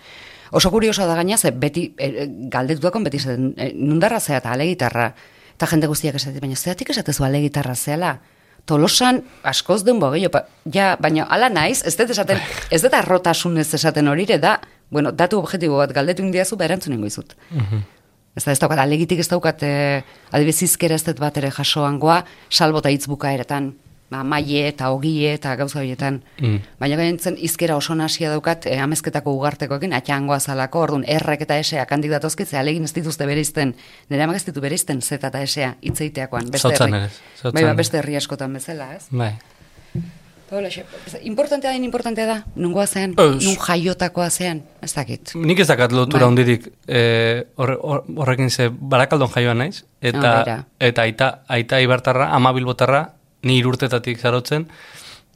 Oso 0.51 0.71
kurioso 0.71 1.05
da 1.05 1.15
gaina, 1.15 1.37
ze 1.37 1.51
beti, 1.51 1.93
e, 1.97 2.27
galdetuakon 2.49 3.03
beti 3.03 3.19
zaten, 3.19 3.53
e, 3.57 3.71
nundarra 3.75 4.19
zea 4.19 4.37
eta 4.37 4.51
alegitarra, 4.51 5.13
eta 5.55 5.67
jende 5.67 5.87
guztiak 5.87 6.15
esaten, 6.15 6.39
baina 6.41 6.55
zeatik 6.55 6.89
esatezu 6.89 7.23
alegitarra 7.23 7.75
zeala? 7.75 8.19
Tolosan 8.65 9.23
askoz 9.43 9.83
den 9.83 9.99
pa, 9.99 10.45
ja, 10.71 10.95
baina 10.99 11.25
ala 11.29 11.49
naiz, 11.49 11.83
ez 11.85 11.95
dut 11.97 12.09
esaten, 12.09 12.37
ez 12.69 12.81
dut 12.81 12.93
arrotasunez 12.93 13.73
esaten 13.73 14.07
horire 14.07 14.37
da, 14.37 14.59
bueno, 14.89 15.11
datu 15.11 15.39
objektibo 15.39 15.77
bat 15.77 15.93
galdetu 15.93 16.23
indiazu, 16.25 16.57
ba 16.57 16.65
erantzun 16.65 16.97
izut. 17.05 17.35
Ez 18.35 18.45
da, 18.45 18.53
ez 18.53 18.59
daukat, 18.61 18.79
alegitik 18.79 19.19
ez 19.19 19.27
daukat, 19.27 19.63
e, 19.63 20.01
adibidez 20.31 20.63
izkera 20.69 20.95
ez 20.95 21.03
dut 21.03 21.19
bat 21.19 21.37
ere 21.37 21.49
jasoangoa, 21.51 22.23
salbo 22.49 22.79
eta 22.79 22.91
hitz 22.93 23.07
bukaeretan, 23.09 23.73
ba, 24.09 24.21
maie 24.23 24.67
eta 24.69 24.91
ogie 24.93 25.33
eta 25.33 25.55
gauza 25.59 25.81
horietan. 25.81 26.21
Mm. 26.39 26.61
Baina 26.79 26.99
gaintzen 27.01 27.37
izkera 27.49 27.75
oso 27.77 27.97
nasia 27.97 28.31
daukat, 28.31 28.69
e, 28.69 28.77
amezketako 28.79 29.33
ugartekoekin, 29.39 29.93
atxangoa 29.97 30.39
zalako, 30.39 30.85
orduan, 30.87 31.05
errek 31.17 31.45
eta 31.45 31.59
eseak 31.61 31.91
handik 31.91 32.13
datozkit, 32.15 32.49
ze 32.49 32.57
alegin 32.61 32.87
ez 32.87 32.93
dituzte 32.95 33.27
bereizten, 33.29 33.75
nire 34.09 34.25
amak 34.25 34.41
ez 34.41 34.45
ditu 34.49 34.63
bereizten 34.63 35.01
zeta 35.01 35.33
eta 35.33 35.43
esea 35.45 35.75
hitzeiteakoan, 35.81 36.51
beste 36.53 36.69
Zautzan 36.69 36.99
herri. 36.99 37.15
Bai, 37.49 37.63
ba, 37.63 37.73
beste 37.77 38.01
herri 38.01 38.17
askotan 38.19 38.53
bezala, 38.53 38.93
ez? 38.97 39.07
Bai. 39.11 39.33
Ez- 40.51 41.19
Importantea 41.23 41.71
den, 41.71 41.83
importantea 41.83 42.25
da, 42.25 42.37
nungoa 42.55 42.87
zean, 42.87 43.11
Ez. 43.17 43.43
nun 43.45 43.55
jaiotakoa 43.55 44.29
zean, 44.29 44.63
ez 44.81 44.93
dakit. 44.95 45.31
Nik 45.35 45.59
ez 45.59 45.67
dakat 45.67 45.91
lotura 45.91 46.25
Bai. 46.25 46.29
hundirik 46.29 46.67
e, 46.87 47.45
hor- 47.55 47.77
horrekin 48.15 48.49
ze 48.49 48.69
barakaldon 48.71 49.29
jaioan 49.29 49.57
naiz, 49.57 49.83
eta, 50.01 50.19
beira. 50.43 50.57
eta 50.79 51.01
aita, 51.01 51.29
aita 51.47 51.79
ibartarra, 51.81 52.31
ama 52.33 52.51
bilbotarra, 52.53 53.13
ni 53.43 53.57
irurtetatik 53.59 54.17
zarotzen, 54.19 54.67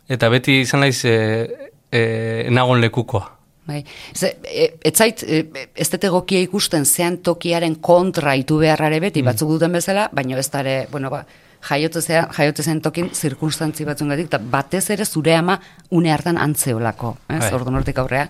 eta 0.09 0.29
beti 0.29 0.59
izan 0.61 0.79
naiz 0.81 1.03
e, 1.05 1.69
e, 1.91 2.47
nagon 2.49 2.81
lekukoa. 2.81 3.29
Bai. 3.65 3.85
Ze, 4.13 4.35
e, 4.43 4.73
ez 4.83 4.95
zait, 4.97 5.21
e, 5.23 5.45
ez 5.75 5.89
dut 5.93 6.03
egokia 6.03 6.41
ikusten 6.43 6.83
zean 6.85 7.17
tokiaren 7.23 7.75
kontra 7.79 8.33
itu 8.35 8.57
beharrare 8.59 8.99
beti, 8.99 9.21
batzuk 9.23 9.53
duten 9.55 9.71
bezala, 9.71 10.09
baina 10.11 10.37
ez 10.39 10.49
dare, 10.51 10.87
bueno, 10.91 11.09
ba, 11.09 11.25
jaiote 11.69 12.01
zean, 12.01 12.27
jaiote 12.37 12.63
zen 12.63 12.81
tokin 12.81 13.09
zirkunstantzi 13.13 13.85
batzungatik, 13.87 14.27
eta 14.31 14.39
batez 14.39 14.89
ere 14.95 15.05
zure 15.05 15.35
ama 15.35 15.59
une 15.91 16.11
hartan 16.11 16.37
antzeolako, 16.37 17.17
ez, 17.29 17.39
Bai. 17.39 17.53
ordu 17.53 17.71
nortik 17.71 17.97
aurrea. 17.97 18.27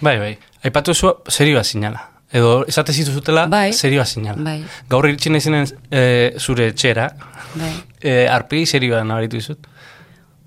Bai, 0.00 0.18
bai. 0.18 0.36
Aipatu 0.64 0.94
zu 0.94 1.14
serioa 1.28 1.64
sinala. 1.64 2.10
Edo 2.32 2.64
esate 2.68 2.92
zituzutela 2.92 3.46
Bai. 3.46 3.72
serioa 3.72 4.04
sinala. 4.04 4.42
Bai. 4.42 4.58
Gaur 4.90 5.06
iritsi 5.08 5.30
naizenen 5.30 5.66
e, 5.90 6.34
zure 6.38 6.68
etxera, 6.72 7.10
Bai. 7.54 7.72
e, 8.00 8.26
arpegi 8.28 8.66
serioa 8.66 9.04
nabaritu 9.04 9.36
izut. 9.36 9.66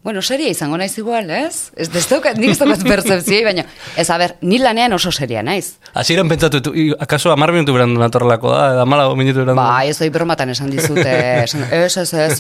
Bueno, 0.01 0.22
seria 0.22 0.48
izango 0.48 0.77
naiz 0.79 0.94
igual, 0.98 1.27
ez? 1.29 1.72
Ez 1.75 1.89
daukat, 1.91 2.38
nik 2.39 2.53
ez 2.53 2.60
daukat 2.62 2.86
percepzioi, 2.88 3.41
baina, 3.44 3.65
ez, 4.00 4.08
a 4.08 4.15
ber, 4.22 4.38
ni 4.48 4.58
lanean 4.62 4.96
oso 4.96 5.12
seria 5.12 5.44
naiz. 5.44 5.74
Hasieran 5.94 6.29
pentsatu, 6.32 6.62
tu, 6.63 6.74
akaso 7.03 7.34
amar 7.34 7.51
minutu 7.51 7.75
berandu 7.75 8.00
natorrelako 8.00 8.53
da, 8.53 8.62
edo 8.75 8.86
amala 8.86 9.10
minutu 9.20 9.41
berandu. 9.41 9.60
Ba, 9.60 9.84
ez 9.84 9.98
doi 10.00 10.08
bromatan 10.15 10.56
esan 10.56 10.72
dizute, 10.72 11.15
esan, 11.44 11.68
ez, 11.75 11.98
ez, 11.98 12.13
ez. 12.13 12.39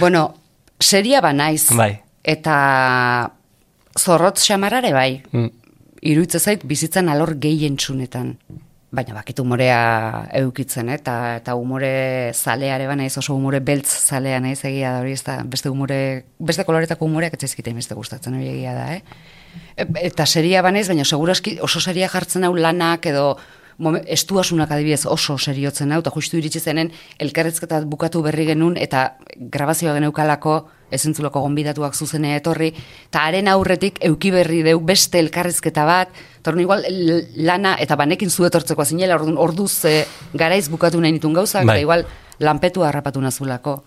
Bueno, 0.00 0.30
seria 0.80 1.20
ba 1.20 1.34
naiz. 1.36 1.68
Bai. 1.76 1.92
Eta 2.24 2.56
zorrotz 4.00 4.40
xamarare 4.46 4.94
bai. 4.96 5.10
Mm. 5.32 5.52
Iruitze 6.10 6.40
zait 6.40 6.64
bizitzan 6.64 7.12
alor 7.12 7.36
gehien 7.40 7.76
txunetan. 7.76 8.38
Baina 8.90 9.14
bakit 9.14 9.38
umorea 9.38 10.26
eukitzen, 10.40 10.88
eh? 10.90 10.96
eta, 10.98 11.36
eta 11.38 11.54
umore 11.54 12.32
zaleare 12.34 12.88
ba 12.90 12.96
naiz, 12.98 13.12
oso 13.20 13.36
umore 13.38 13.60
beltz 13.62 13.86
zalea 13.86 14.40
naiz 14.42 14.64
egia 14.66 14.96
da 14.96 15.04
hori, 15.04 15.12
ez 15.14 15.22
da, 15.22 15.36
beste 15.46 15.70
umore, 15.70 15.98
beste 16.42 16.64
koloretako 16.66 17.06
umoreak 17.06 17.36
ez 17.36 17.44
zaizkite 17.46 17.70
beste 17.76 17.94
gustatzen 17.94 18.34
hori 18.34 18.48
egia 18.50 18.74
da, 18.74 18.88
eh? 18.96 19.02
E- 19.76 19.86
Eta 20.10 20.26
seria 20.26 20.62
banaiz, 20.66 20.88
baina 20.90 21.04
seguraski 21.06 21.60
oso 21.62 21.78
seria 21.80 22.08
jartzen 22.10 22.44
hau 22.48 22.54
lanak 22.56 23.06
edo 23.06 23.36
estuasunak 24.10 24.74
adibidez 24.74 25.06
oso 25.06 25.38
seriotzen 25.38 25.92
hau, 25.92 26.00
eta 26.02 26.10
justu 26.10 26.36
iritsi 26.42 26.60
zenen 26.60 26.90
elkarrezketa 27.18 27.84
bukatu 27.86 28.22
berri 28.26 28.44
genuen 28.50 28.76
eta 28.76 29.12
grabazioa 29.36 29.94
geneukalako 29.94 30.64
ezentzuloko 30.90 31.40
gonbidatuak 31.44 31.94
zuzene 31.94 32.34
etorri, 32.36 32.72
eta 33.08 33.24
haren 33.26 33.48
aurretik 33.48 33.98
euki 34.06 34.30
berri 34.34 34.62
deu 34.66 34.80
beste 34.80 35.18
elkarrizketa 35.18 35.84
bat, 35.88 36.12
eta 36.40 36.54
igual 36.60 36.84
lana, 37.36 37.76
eta 37.80 37.96
banekin 37.96 38.30
zu 38.30 38.46
etortzeko 38.48 38.84
zinela, 38.84 39.16
orduan 39.16 39.38
orduz 39.38 39.84
e, 39.84 40.04
garaiz 40.34 40.68
bukatu 40.70 41.00
nahi 41.00 41.12
nitun 41.12 41.34
gauzak, 41.34 41.64
Bai. 41.64 41.78
eta 41.78 41.86
igual 41.86 42.06
lanpetu 42.40 42.84
harrapatu 42.84 43.20
nazulako. 43.20 43.82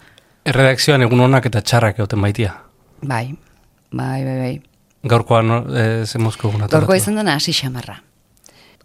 Erredakzioan 0.46 1.02
egun 1.06 1.24
honak 1.26 1.48
eta 1.50 1.62
txarrak 1.62 2.00
egoten 2.00 2.22
baitia. 2.22 2.54
Bai, 3.02 3.36
bai, 3.92 4.24
bai, 4.24 4.38
bai. 4.40 4.56
Gaurkoan 5.04 5.52
e, 5.76 6.06
ze 6.06 6.20
mozko 6.20 6.50
egun 6.50 6.68
Gaurko 6.72 6.96
izan 6.96 7.20
dena 7.20 7.36
hasi 7.36 7.54
xamarra. 7.54 8.00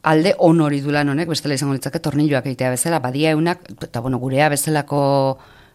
Alde 0.09 0.35
on 0.39 0.61
hori 0.63 0.81
du 0.81 0.93
lan 0.95 1.09
honek, 1.11 1.29
bestela 1.29 1.57
izango 1.59 1.75
litzake 1.75 1.99
tornilloak 2.03 2.47
egitea 2.47 2.71
bezala, 2.71 3.01
badia 3.03 3.33
eunak, 3.35 3.65
eta 3.83 4.01
bueno, 4.01 4.19
gurea 4.23 4.49
bezalako 4.49 5.01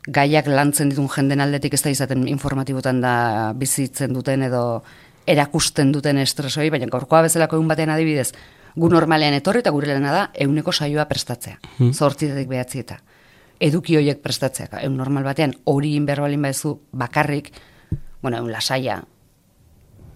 gaiak 0.07 0.48
lantzen 0.48 0.89
ditun 0.91 1.07
jenden 1.07 1.41
aldetik 1.41 1.74
ez 1.74 1.81
da 1.83 1.91
izaten 1.93 2.27
informatibotan 2.27 3.00
da 3.01 3.53
bizitzen 3.55 4.13
duten 4.13 4.43
edo 4.43 4.83
erakusten 5.27 5.93
duten 5.93 6.17
estresoi, 6.19 6.69
baina 6.69 6.89
gaurkoa 6.91 7.22
bezalako 7.24 7.55
egun 7.55 7.69
batean 7.72 7.93
adibidez, 7.93 8.33
gu 8.75 8.89
normalean 8.89 9.33
etorri 9.38 9.62
eta 9.63 9.72
gure 9.72 9.88
lana 9.93 10.12
da 10.12 10.24
euneko 10.45 10.74
saioa 10.74 11.05
prestatzea, 11.07 11.60
zortzitetik 11.93 12.50
behatzi 12.50 12.83
eta 12.83 13.00
eduki 13.63 13.95
horiek 13.95 14.19
prestatzea, 14.24 14.67
egun 14.81 14.98
normal 15.00 15.24
batean 15.24 15.53
hori 15.69 15.93
inberbalin 15.95 16.41
badezu 16.41 16.75
bakarrik, 16.91 17.53
bueno, 18.22 18.38
egun 18.38 18.51
lasaia, 18.51 19.00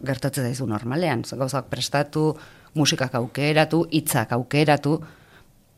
gertatzen 0.04 0.50
zaizu 0.50 0.68
normalean, 0.68 1.24
gauzak 1.24 1.70
prestatu, 1.72 2.34
musikak 2.76 3.16
aukeratu, 3.16 3.86
hitzak 3.92 4.34
aukeratu, 4.36 5.00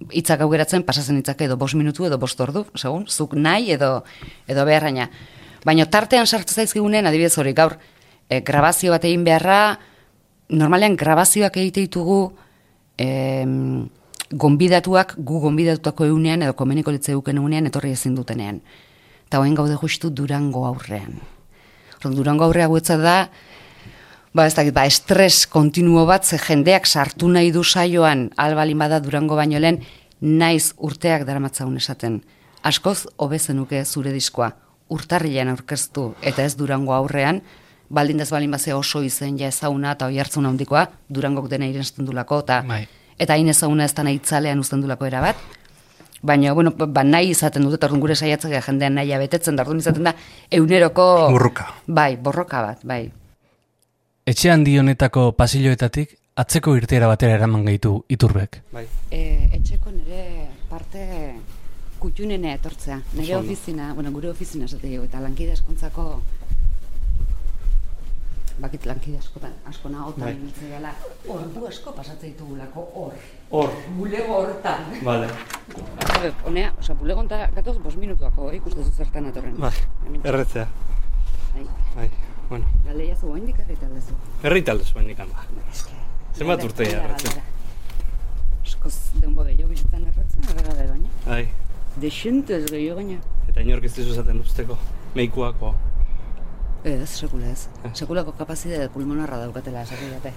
hitzak 0.08 0.42
aukeratzen 0.42 0.86
pasatzen 0.88 1.20
hitzak 1.20 1.42
edo 1.46 1.58
bost 1.60 1.76
minutu 1.76 2.06
edo 2.08 2.18
bost 2.18 2.40
ordu, 2.42 2.66
segun, 2.76 3.06
zuk 3.08 3.36
nahi 3.36 3.74
edo 3.76 4.04
edo 4.48 4.66
beharraina. 4.66 5.10
Baina 5.66 5.86
tartean 5.92 6.28
sartzen 6.28 6.64
zaizkigunen, 6.64 7.08
adibidez 7.08 7.36
hori 7.38 7.54
gaur, 7.54 7.76
e, 8.30 8.40
grabazio 8.46 8.94
bat 8.96 9.06
egin 9.06 9.26
beharra, 9.28 9.78
normalean 10.50 10.96
grabazioak 10.98 11.58
egite 11.62 11.84
ditugu 11.86 12.22
em, 12.98 13.90
gonbidatuak 14.32 15.16
gu 15.18 15.42
gonbidatutako 15.44 16.08
eunean 16.10 16.46
edo 16.46 16.56
komeniko 16.58 16.94
litze 16.94 17.14
duken 17.14 17.42
eunean 17.42 17.68
etorri 17.70 17.92
ezin 17.92 18.16
dutenean. 18.16 18.62
Eta 19.28 19.42
hoen 19.42 19.54
gaude 19.58 19.76
justu 19.78 20.10
Durango 20.10 20.66
aurrean. 20.66 21.20
Durango 22.02 22.46
aurrea 22.48 22.70
guetza 22.72 22.98
da, 22.98 23.30
ba 24.34 24.46
ez 24.46 24.56
dakit, 24.56 24.74
ba, 24.74 24.86
estres 24.86 25.48
kontinuo 25.48 26.06
bat, 26.06 26.26
ze 26.26 26.38
jendeak 26.38 26.86
sartu 26.88 27.30
nahi 27.30 27.52
du 27.52 27.64
saioan, 27.64 28.30
albalin 28.38 28.78
bada 28.78 29.00
Durango 29.00 29.36
baino 29.36 29.60
lehen, 29.60 29.82
naiz 30.22 30.74
urteak 30.78 31.26
daramatzaun 31.26 31.78
esaten. 31.78 32.22
Askoz, 32.64 33.08
hobezenuke 33.18 33.84
zure 33.86 34.12
diskoa, 34.12 34.52
urtarrilean 34.90 35.50
aurkeztu 35.54 36.14
eta 36.22 36.44
ez 36.44 36.56
Durango 36.60 36.94
aurrean, 36.94 37.42
baldin 37.90 38.18
dez 38.22 38.30
balin 38.30 38.52
bazea 38.52 38.78
oso 38.78 39.02
izen 39.02 39.38
ja 39.40 39.48
ezauna 39.50 39.94
eta 39.96 40.10
oi 40.10 40.20
hartzun 40.20 40.46
handikoa, 40.46 40.88
Durangok 41.10 41.50
dena 41.50 41.66
irensten 41.70 42.06
dulako, 42.06 42.44
eta 42.46 42.62
Bai. 42.68 42.84
eta 43.18 43.34
hain 43.34 43.50
ezaguna 43.50 43.86
ez 43.86 43.94
da 43.94 44.04
nahi 44.04 44.20
itzalean 44.20 44.60
uzten 44.60 44.82
dulako 44.82 45.06
erabat. 45.06 45.38
Baina, 46.22 46.52
bueno, 46.54 46.74
ba, 46.76 47.04
nahi 47.04 47.30
izaten 47.32 47.64
dut, 47.64 47.78
eta 47.78 47.88
gure 47.88 48.16
saiatzea 48.16 48.62
jendean 48.62 48.98
nahia 49.00 49.18
betetzen, 49.18 49.56
da 49.56 49.64
izaten 49.64 50.04
da, 50.04 50.14
euneroko... 50.52 51.30
Borroka. 51.32 51.70
Bai, 51.88 52.18
borroka 52.18 52.62
bat, 52.62 52.84
bai. 52.84 53.06
Etxe 54.30 54.52
handi 54.54 54.76
honetako 54.78 55.32
pasilloetatik 55.38 56.12
atzeko 56.44 56.76
irteera 56.78 57.08
batera 57.12 57.38
eraman 57.40 57.64
gaitu 57.66 57.94
iturbek. 58.16 58.60
Bai. 58.76 58.86
E, 59.12 59.22
etxeko 59.58 59.92
nire 59.96 60.26
parte 60.70 61.06
kutxunenea 62.00 62.60
etortzea. 62.60 63.00
Nire 63.14 63.34
Oso 63.34 63.40
ondo. 63.40 63.52
ofizina, 63.54 63.94
bueno, 63.94 64.12
gure 64.16 64.30
ofizina 64.30 64.66
esate 64.70 64.94
eta 65.00 65.20
lankide 65.24 65.56
askontzako 65.58 66.06
bakit 68.60 68.86
lankide 68.86 69.18
askotan, 69.18 69.54
asko 69.72 69.88
nagotan 69.90 70.26
Bai. 70.26 70.34
bai. 70.36 70.70
dela, 70.70 70.90
ordu 71.32 71.62
asko 71.70 71.94
pasatzen 71.96 72.34
ditugulako 72.34 72.82
hor, 73.02 73.14
Hor. 73.56 73.70
bulego 73.96 74.36
hortan. 74.42 74.84
Vale. 75.02 75.30
Honea, 76.44 76.74
oza, 76.78 76.94
bulego 76.94 77.22
honta, 77.24 77.46
gatoz, 77.56 77.78
bos 77.80 77.96
minutuako, 77.96 78.52
ikusten 78.52 78.84
zu 78.84 78.92
zertan 78.92 79.32
atorren. 79.32 79.56
Bai. 79.58 79.72
Hemen. 80.06 80.22
Erretzea. 80.26 80.68
Bai. 81.54 81.64
Bai. 81.96 82.10
Bueno. 82.50 82.66
Galeia 82.86 83.16
zu, 83.16 83.30
oaindik 83.30 83.60
errita 83.62 83.86
aldezu. 83.86 84.16
Herritalde 84.42 84.86
zuen 84.86 85.06
nikan 85.08 85.30
ba. 85.30 85.46
Eske, 85.70 85.98
Zenbat 86.36 86.64
urte 86.66 86.88
galdera. 86.90 87.44
Eskoz 88.66 88.96
denbo 89.20 89.46
gehiago 89.46 89.70
bizitzen 89.70 90.08
erretzen, 90.08 90.48
erregabe 90.54 90.88
baina. 90.90 91.12
Bai. 91.28 91.44
Dexente 92.02 92.58
ez 92.58 92.66
gehiago 92.72 93.04
gaina. 93.04 93.20
Eta 93.50 93.62
inork 93.66 93.86
ez 93.86 93.94
dizu 94.00 94.18
zaten 94.18 94.42
usteko. 94.42 94.80
Meikuako. 95.18 95.76
Ez, 96.90 97.10
sekula 97.10 97.52
ez. 97.52 97.68
Sekulako 97.92 98.34
kapazidade 98.40 98.88
pulmonarra 98.94 99.42
daukatela, 99.44 99.84
esak 99.84 100.00
didate. 100.00 100.34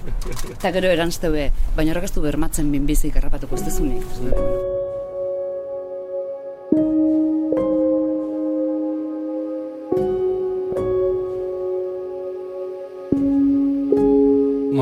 Eta 0.56 0.74
gero 0.74 0.90
erantzte 0.90 1.30
be, 1.30 1.48
baina 1.78 1.94
horrek 1.94 2.10
ez 2.10 2.14
du 2.18 2.26
bermatzen 2.26 2.68
minbizik 2.72 3.16
errapatuko 3.22 3.60
ez 3.60 3.64
dezunik. 3.70 4.71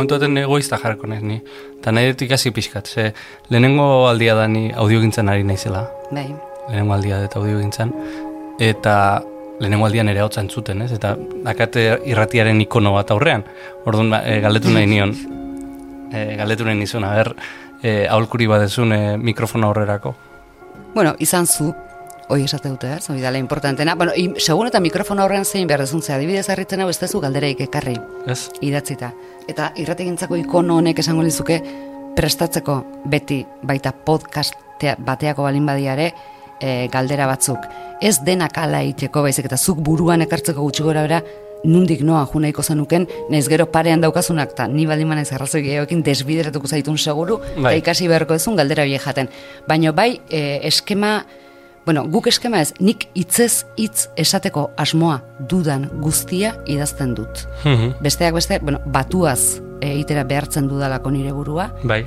Ez 0.00 0.08
dut, 0.08 0.18
bueno. 0.18 0.18
Momentu 0.18 0.18
baten 0.18 0.38
egoizta 0.38 0.78
jarrako 0.78 1.06
naiz 1.06 1.22
ni. 1.22 1.40
Eta 1.80 1.92
nahi 1.92 2.12
dut 2.12 2.22
ikasi 2.22 2.50
pixkat, 2.50 2.86
ze 2.86 3.12
lehenengo 3.50 4.08
aldia 4.08 4.34
da 4.34 4.46
ni 4.48 4.70
audiogintzan 4.72 5.28
ari 5.28 5.44
naizela. 5.44 5.88
Bai, 6.10 6.34
lehenengo 6.68 6.94
aldia 6.94 7.20
dut 7.22 7.36
audiogintzan. 7.36 7.92
Eta 8.58 9.22
lehenengo 9.60 9.86
aldian 9.86 10.08
ere 10.08 10.22
hotza 10.22 10.40
entzuten, 10.40 10.82
ez? 10.82 10.92
Eta 10.92 11.16
dakate 11.44 12.00
irratiaren 12.08 12.60
ikono 12.60 12.94
bat 12.94 13.10
aurrean. 13.10 13.44
Orduan, 13.84 14.14
e, 14.24 14.40
galdetu 14.40 14.72
nahi 14.72 14.86
nion, 14.86 15.14
e, 16.12 16.36
galdetu 16.40 16.64
nahi 16.64 16.78
nizun, 16.80 17.04
aber, 17.04 17.34
e, 17.82 18.06
aholkuri 18.08 18.48
badezun 18.48 18.92
e, 18.92 19.16
mikrofona 19.18 19.68
aurrerako. 19.68 20.14
Bueno, 20.94 21.14
izan 21.18 21.46
zu, 21.46 21.74
hoi 22.30 22.44
esate 22.46 22.70
dute, 22.70 22.92
ez? 22.96 23.10
Hoi 23.10 23.20
dala 23.20 23.38
importantena. 23.42 23.96
Bueno, 23.98 24.14
i, 24.16 24.28
segun 24.38 24.70
eta 24.70 24.80
mikrofono 24.80 25.24
horrean 25.26 25.44
zein 25.44 25.66
behar 25.68 25.82
dezuntzea, 25.82 26.16
adibidez 26.16 26.46
harritzen 26.52 26.80
hau 26.80 26.88
ez 26.90 26.98
dezu 27.00 27.20
galderaik 27.20 27.60
ekarri, 27.66 27.96
Ez? 28.30 28.48
idatzita. 28.62 29.12
Eta 29.50 29.72
irrategintzako 29.82 30.38
ikono 30.38 30.78
honek 30.78 31.02
esango 31.02 31.26
lizuke 31.26 31.60
prestatzeko 32.16 32.80
beti 33.10 33.42
baita 33.62 33.92
podcast 33.92 34.54
bateako 34.80 35.44
balin 35.44 35.66
badiare 35.66 36.12
e, 36.60 36.88
galdera 36.92 37.26
batzuk. 37.28 37.66
Ez 38.00 38.20
denak 38.24 38.56
ala 38.58 38.80
iteko 38.86 39.22
baizik 39.26 39.50
eta 39.50 39.58
zuk 39.58 39.82
buruan 39.84 40.22
ekartzeko 40.24 40.62
gutxi 40.62 40.86
gora 40.86 41.02
bera 41.04 41.20
nundik 41.64 42.00
noa 42.00 42.22
ju 42.32 42.40
nahiko 42.40 42.62
zenuken, 42.62 43.06
naiz 43.28 43.46
gero 43.48 43.66
parean 43.68 44.00
daukazunak, 44.00 44.54
eta 44.54 44.66
ni 44.68 44.86
baldin 44.88 45.08
manaiz 45.10 45.28
arrazoi 45.32 45.60
gehiagoekin 45.66 46.02
desbideratuko 46.02 46.66
zaitun 46.66 46.96
seguru, 46.96 47.36
Bai. 47.58 47.74
eta 47.74 47.76
ikasi 47.82 48.08
beharko 48.08 48.38
duzun 48.38 48.56
galdera 48.56 48.86
horiek 48.86 49.02
jaten. 49.04 49.28
Baina 49.68 49.92
bai, 49.92 50.20
e, 50.30 50.60
eskema, 50.70 51.26
bueno, 51.84 52.04
guk 52.08 52.28
eskema 52.30 52.60
ez, 52.60 52.72
nik 52.80 53.08
hitzez 53.14 53.64
hitz 53.80 54.08
esateko 54.20 54.70
asmoa 54.78 55.20
dudan 55.48 55.88
guztia 56.02 56.54
idazten 56.66 57.14
dut. 57.14 57.46
Mhm. 57.64 57.98
Besteak 58.04 58.34
beste, 58.34 58.60
bueno, 58.62 58.80
batuaz 58.86 59.60
e, 59.80 59.96
itera 59.98 60.24
behartzen 60.24 60.68
dudalako 60.68 61.10
nire 61.10 61.32
burua, 61.32 61.70
Bai. 61.84 62.04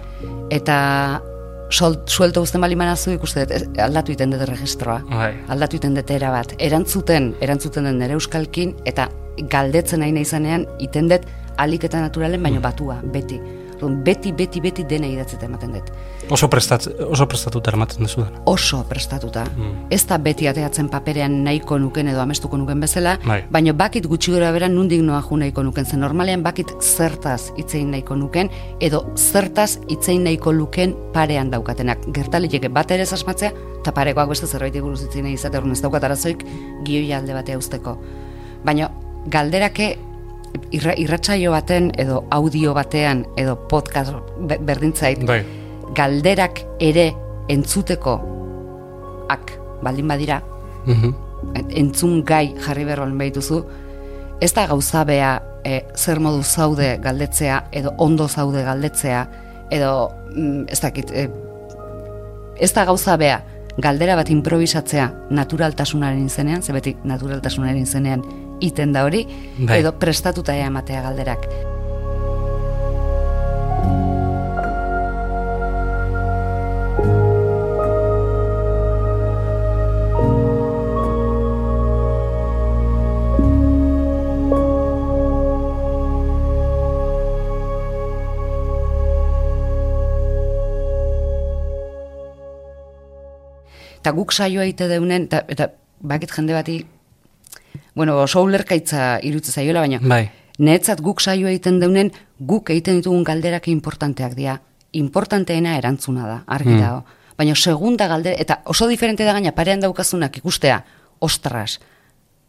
eta 0.49 1.21
sol, 1.69 1.99
suelto 2.05 2.41
uzten 2.41 2.61
bali 2.61 2.75
manazu 2.75 3.11
ikuste 3.15 3.45
aldatu 3.81 4.13
iten 4.13 4.33
dut 4.33 4.45
registroa. 4.49 5.01
Bai. 5.09 5.33
Aldatu 5.49 5.79
iten 5.81 5.97
dut 5.97 6.11
era 6.11 6.31
bat. 6.31 6.53
Erantzuten, 6.59 7.33
erantzuten 7.41 7.89
den 7.89 7.99
nire 8.01 8.17
euskalkin, 8.17 8.75
eta 8.85 9.09
galdetzen 9.49 10.03
nahi 10.03 10.13
izanean 10.21 10.67
iten 10.79 11.09
dut 11.09 11.25
alik 11.57 11.83
eta 11.89 12.01
naturalen, 12.01 12.41
baino 12.43 12.61
batua, 12.61 13.01
beti. 13.13 13.41
Beti, 13.83 14.31
beti, 14.31 14.61
beti 14.63 14.85
dena 14.87 15.09
idatzeta 15.11 15.49
ematen 15.49 15.73
dut. 15.75 15.89
Oso, 16.29 16.47
prestat, 16.49 16.87
oso 17.11 17.27
prestatuta 17.27 17.69
eramaten 17.69 17.99
duzu 18.05 18.23
dena. 18.23 18.39
Oso 18.49 18.79
prestatuta. 18.89 19.43
Mm. 19.57 19.87
Ez 19.93 20.01
da 20.09 20.17
beti 20.17 20.47
ateatzen 20.49 20.87
paperean 20.89 21.35
nahiko 21.43 21.77
nuken 21.77 22.07
edo 22.09 22.21
amestuko 22.23 22.57
nuken 22.57 22.79
bezala, 22.81 23.17
Bai. 23.25 23.43
baina 23.51 23.73
bakit 23.77 24.07
gutxi 24.09 24.31
gora 24.31 24.51
bera 24.55 24.69
nundik 24.71 25.01
noa 25.05 25.21
ju 25.21 25.37
nahiko 25.37 25.63
nuken, 25.63 25.85
zen 25.85 25.99
normalean 25.99 26.41
bakit 26.43 26.71
zertaz 26.81 27.51
itzein 27.57 27.91
nahiko 27.91 28.15
nuken, 28.15 28.49
edo 28.79 29.03
zertaz 29.15 29.77
itzein 29.89 30.23
nahiko 30.23 30.51
luken 30.53 30.95
parean 31.13 31.51
daukatenak. 31.51 32.07
Gertaliteke 32.15 32.69
bat 32.69 32.91
ere 32.91 33.03
asmatzea, 33.03 33.51
eta 33.81 33.91
parekoak 33.91 34.29
beste 34.29 34.47
zerbait 34.47 34.79
buruz 34.81 35.03
itzein 35.03 35.23
nahi 35.27 35.33
izate, 35.37 35.57
ez 35.71 35.81
daukat 35.81 36.03
arazoik 36.03 36.45
gioia 36.83 37.17
alde 37.19 37.33
batea 37.33 37.57
usteko. 37.57 37.97
Baina 38.65 38.89
galderake 39.29 39.97
irra, 40.71 40.93
irratsaio 40.97 41.51
baten 41.51 41.91
edo 41.97 42.23
audio 42.31 42.73
batean 42.73 43.25
edo 43.37 43.55
podcast 43.69 44.13
be- 44.39 44.57
berdintzait 44.61 45.25
Bai. 45.27 45.43
Galderak 45.95 46.61
ere 46.79 47.13
entzuteko 47.49 48.19
ak 49.29 49.57
baldin 49.83 50.07
badira 50.07 50.41
Mhm. 50.85 51.13
entzun 51.75 52.23
gai 52.23 52.55
jarri 52.65 52.83
berrolen 52.85 53.17
behituzu 53.17 53.63
ez 54.41 54.53
da 54.53 54.65
gauza 54.67 55.03
bea 55.05 55.41
e, 55.63 55.85
zer 55.95 56.19
modu 56.19 56.43
zaude 56.43 56.97
galdetzea 57.03 57.63
edo 57.71 57.93
ondo 57.97 58.27
zaude 58.27 58.63
galdetzea 58.63 59.27
edo 59.71 60.09
mm, 60.35 60.65
ez 60.67 60.79
dakit 60.81 61.11
e, 61.11 61.29
ez 62.59 62.73
da 62.73 62.85
gauza 62.85 63.17
bea 63.17 63.41
galdera 63.77 64.15
bat 64.15 64.29
improvisatzea 64.29 65.07
naturaltasunaren 65.31 66.25
izenean, 66.25 66.61
ze 66.61 66.73
beti 66.73 66.95
naturaltasunaren 67.03 67.81
izenean 67.81 68.21
iten 68.61 68.93
da 68.93 69.03
hori, 69.03 69.25
Bai. 69.57 69.79
edo 69.79 69.93
prestatuta 69.97 70.55
ea 70.55 70.67
ematea 70.67 71.01
galderak. 71.01 71.47
Eta 94.03 94.11
guk 94.11 94.33
saioa 94.35 94.65
ite 94.67 94.89
deunen, 94.91 95.29
eta, 95.29 95.45
eta 95.47 95.69
bakit 96.03 96.33
jende 96.35 96.51
bati, 96.51 96.81
bueno, 97.95 98.17
oso 98.19 98.41
ulerkaitza 98.43 99.21
irutze 99.23 99.53
zaiola, 99.55 99.79
baina 99.85 100.01
Bai. 100.03 100.25
Netzat 100.59 100.99
guk 101.01 101.21
saioa 101.23 101.53
egiten 101.53 101.79
deunen, 101.79 102.11
guk 102.37 102.69
egiten 102.69 102.99
ditugun 102.99 103.23
galderak 103.23 103.69
importanteak 103.71 104.35
dira. 104.35 104.57
Importanteena 104.99 105.77
erantzuna 105.79 106.27
da, 106.27 106.43
argi 106.45 106.75
Mm. 106.75 106.81
dago. 106.81 107.05
Baina 107.37 107.55
segunda 107.55 108.07
galdera, 108.11 108.35
eta 108.37 108.59
oso 108.65 108.87
diferente 108.87 109.23
da 109.23 109.33
gaina 109.33 109.53
parean 109.55 109.79
daukazunak 109.79 110.35
ikustea, 110.37 110.83
ostras, 111.19 111.79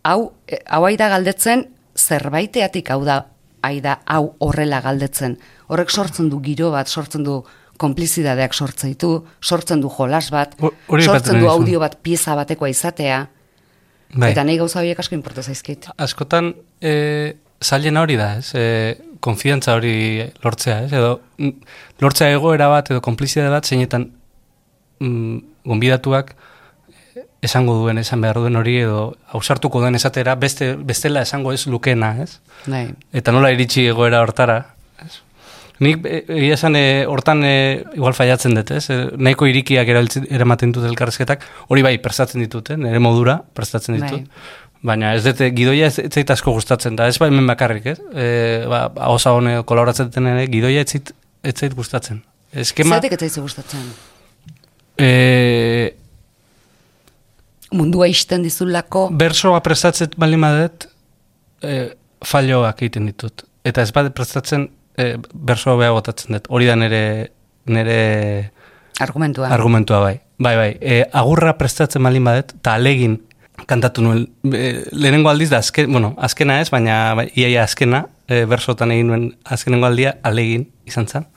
hau, 0.02 0.32
eh, 0.48 0.58
hau 0.66 0.84
aida 0.86 1.08
galdetzen, 1.08 1.68
zerbaiteatik 1.94 2.90
hau 2.90 3.04
da, 3.04 3.26
aida 3.62 4.00
hau 4.06 4.34
horrela 4.40 4.80
galdetzen. 4.80 5.38
Horrek 5.68 5.90
sortzen 5.90 6.28
du 6.28 6.42
giro 6.42 6.72
bat, 6.72 6.88
sortzen 6.88 7.22
du 7.22 7.44
konplizidadeak 7.80 8.54
sortzen 8.54 8.92
ditu, 8.92 9.24
sortzen 9.42 9.80
du 9.82 9.90
jolas 9.90 10.28
bat, 10.30 10.54
hori 10.60 11.06
sortzen 11.06 11.40
du 11.42 11.48
audio 11.50 11.80
bat 11.82 11.96
pieza 12.02 12.36
batekoa 12.38 12.70
izatea, 12.70 13.24
Bai. 14.14 14.30
eta 14.30 14.44
nahi 14.46 14.58
gauza 14.60 14.78
horiek 14.80 14.98
asko 15.00 15.16
importa 15.16 15.42
zaizkit. 15.42 15.88
askotan 15.98 16.52
e, 16.80 17.34
zailena 17.62 18.04
hori 18.04 18.16
da, 18.16 18.34
ez? 18.38 18.52
E, 18.54 18.96
konfiantza 19.24 19.74
hori 19.74 20.22
lortzea, 20.44 20.84
ez? 20.84 20.92
Edo 20.92 21.18
mm, 21.38 21.74
lortzea 22.04 22.30
egoera 22.36 22.68
bat 22.70 22.90
edo 22.92 23.00
konplizidade 23.02 23.50
bat 23.50 23.66
zeinetan 23.66 24.10
mm, 25.00 25.38
gonbidatuak 25.64 26.34
esango 27.44 27.74
duen, 27.80 27.98
esan 28.00 28.22
behar 28.24 28.38
duen 28.40 28.56
hori 28.56 28.78
edo 28.80 29.02
ausartuko 29.36 29.82
duen 29.82 29.98
esatera 29.98 30.34
beste, 30.40 30.74
bestela 30.76 31.24
esango 31.26 31.52
ez 31.52 31.66
lukena, 31.68 32.14
ez? 32.24 32.38
Bai. 32.66 32.86
Eta 33.12 33.34
nola 33.34 33.50
iritsi 33.52 33.88
egoera 33.90 34.22
hortara, 34.24 34.60
ez? 35.04 35.18
Nik 35.82 36.04
e, 36.06 36.20
egia 36.30 36.54
esan 36.54 36.76
e, 36.78 37.04
hortan 37.10 37.42
e, 37.46 37.54
igual 37.98 38.14
faiatzen 38.14 38.54
dut, 38.54 38.70
ez? 38.76 38.84
E, 38.94 38.98
nahiko 39.18 39.48
irikiak 39.50 39.88
eramaten 39.90 40.74
dut 40.74 40.86
elkarrezketak, 40.86 41.42
hori 41.72 41.82
bai 41.86 41.96
prestatzen 42.02 42.44
ditut, 42.44 42.70
eh? 42.70 42.78
nire 42.78 43.00
modura 43.02 43.40
prestatzen 43.58 43.98
ditut. 43.98 44.28
Bai. 44.28 44.60
Baina 44.84 45.14
ez 45.16 45.24
dut, 45.24 45.40
gidoia 45.56 45.88
ez, 45.90 45.98
ez 45.98 46.12
zait 46.12 46.30
asko 46.30 46.54
gustatzen 46.54 46.94
da, 46.98 47.08
ez 47.10 47.18
bai 47.18 47.30
hemen 47.32 47.48
bakarrik, 47.50 47.88
ez? 47.94 47.98
E, 48.14 48.28
ba, 48.70 48.86
hauza 49.08 49.32
hone 49.34 49.56
kolaboratzen 49.66 50.12
duten 50.12 50.30
ere, 50.30 50.46
gidoia 50.52 50.84
ez 50.84 50.92
zait, 50.92 51.10
ez 51.42 51.56
zait 51.56 51.74
gustatzen. 51.74 52.22
Eskema... 52.54 53.00
Zertek 53.00 53.16
ez 53.16 53.26
zaizu 53.26 53.42
gustatzen? 53.48 53.90
E, 55.00 55.10
Mundua 57.74 58.06
isten 58.06 58.44
dizulako, 58.46 59.08
bersoa 59.18 59.58
prestatzen 59.64 60.14
baldin 60.20 60.44
badet, 60.46 60.86
e, 61.64 61.78
falloak 62.22 62.84
egiten 62.84 63.10
ditut. 63.10 63.42
Eta 63.66 63.82
ez 63.82 63.90
bat 63.96 64.12
prestatzen, 64.14 64.68
e, 64.96 65.16
bersoa 65.34 65.76
beha 65.80 65.94
botatzen 65.94 66.36
dut. 66.36 66.48
Hori 66.48 66.68
da 66.68 66.76
nere, 66.76 67.32
nere 67.66 67.98
argumentua. 69.00 69.48
argumentua 69.48 70.00
bai. 70.00 70.18
Bai, 70.38 70.56
bai. 70.56 70.70
E, 70.80 71.04
agurra 71.12 71.56
prestatzen 71.58 72.02
baldin 72.02 72.24
badet, 72.26 72.54
eta 72.58 72.74
alegin 72.74 73.20
kantatu 73.70 74.02
nuen. 74.02 74.26
E, 74.50 74.84
lehenengo 74.92 75.30
aldiz 75.30 75.50
da, 75.52 75.60
azken, 75.62 75.90
bueno, 75.92 76.14
azkena 76.18 76.60
ez, 76.60 76.70
baina 76.74 77.14
bai, 77.18 77.28
iaia 77.38 77.62
azkena, 77.64 78.04
e, 78.28 78.44
bersotan 78.50 78.94
egin 78.94 79.10
nuen 79.12 79.28
azkenengo 79.44 79.86
aldia, 79.86 80.16
alegin 80.22 80.68
izan 80.88 81.08
zen. 81.08 81.28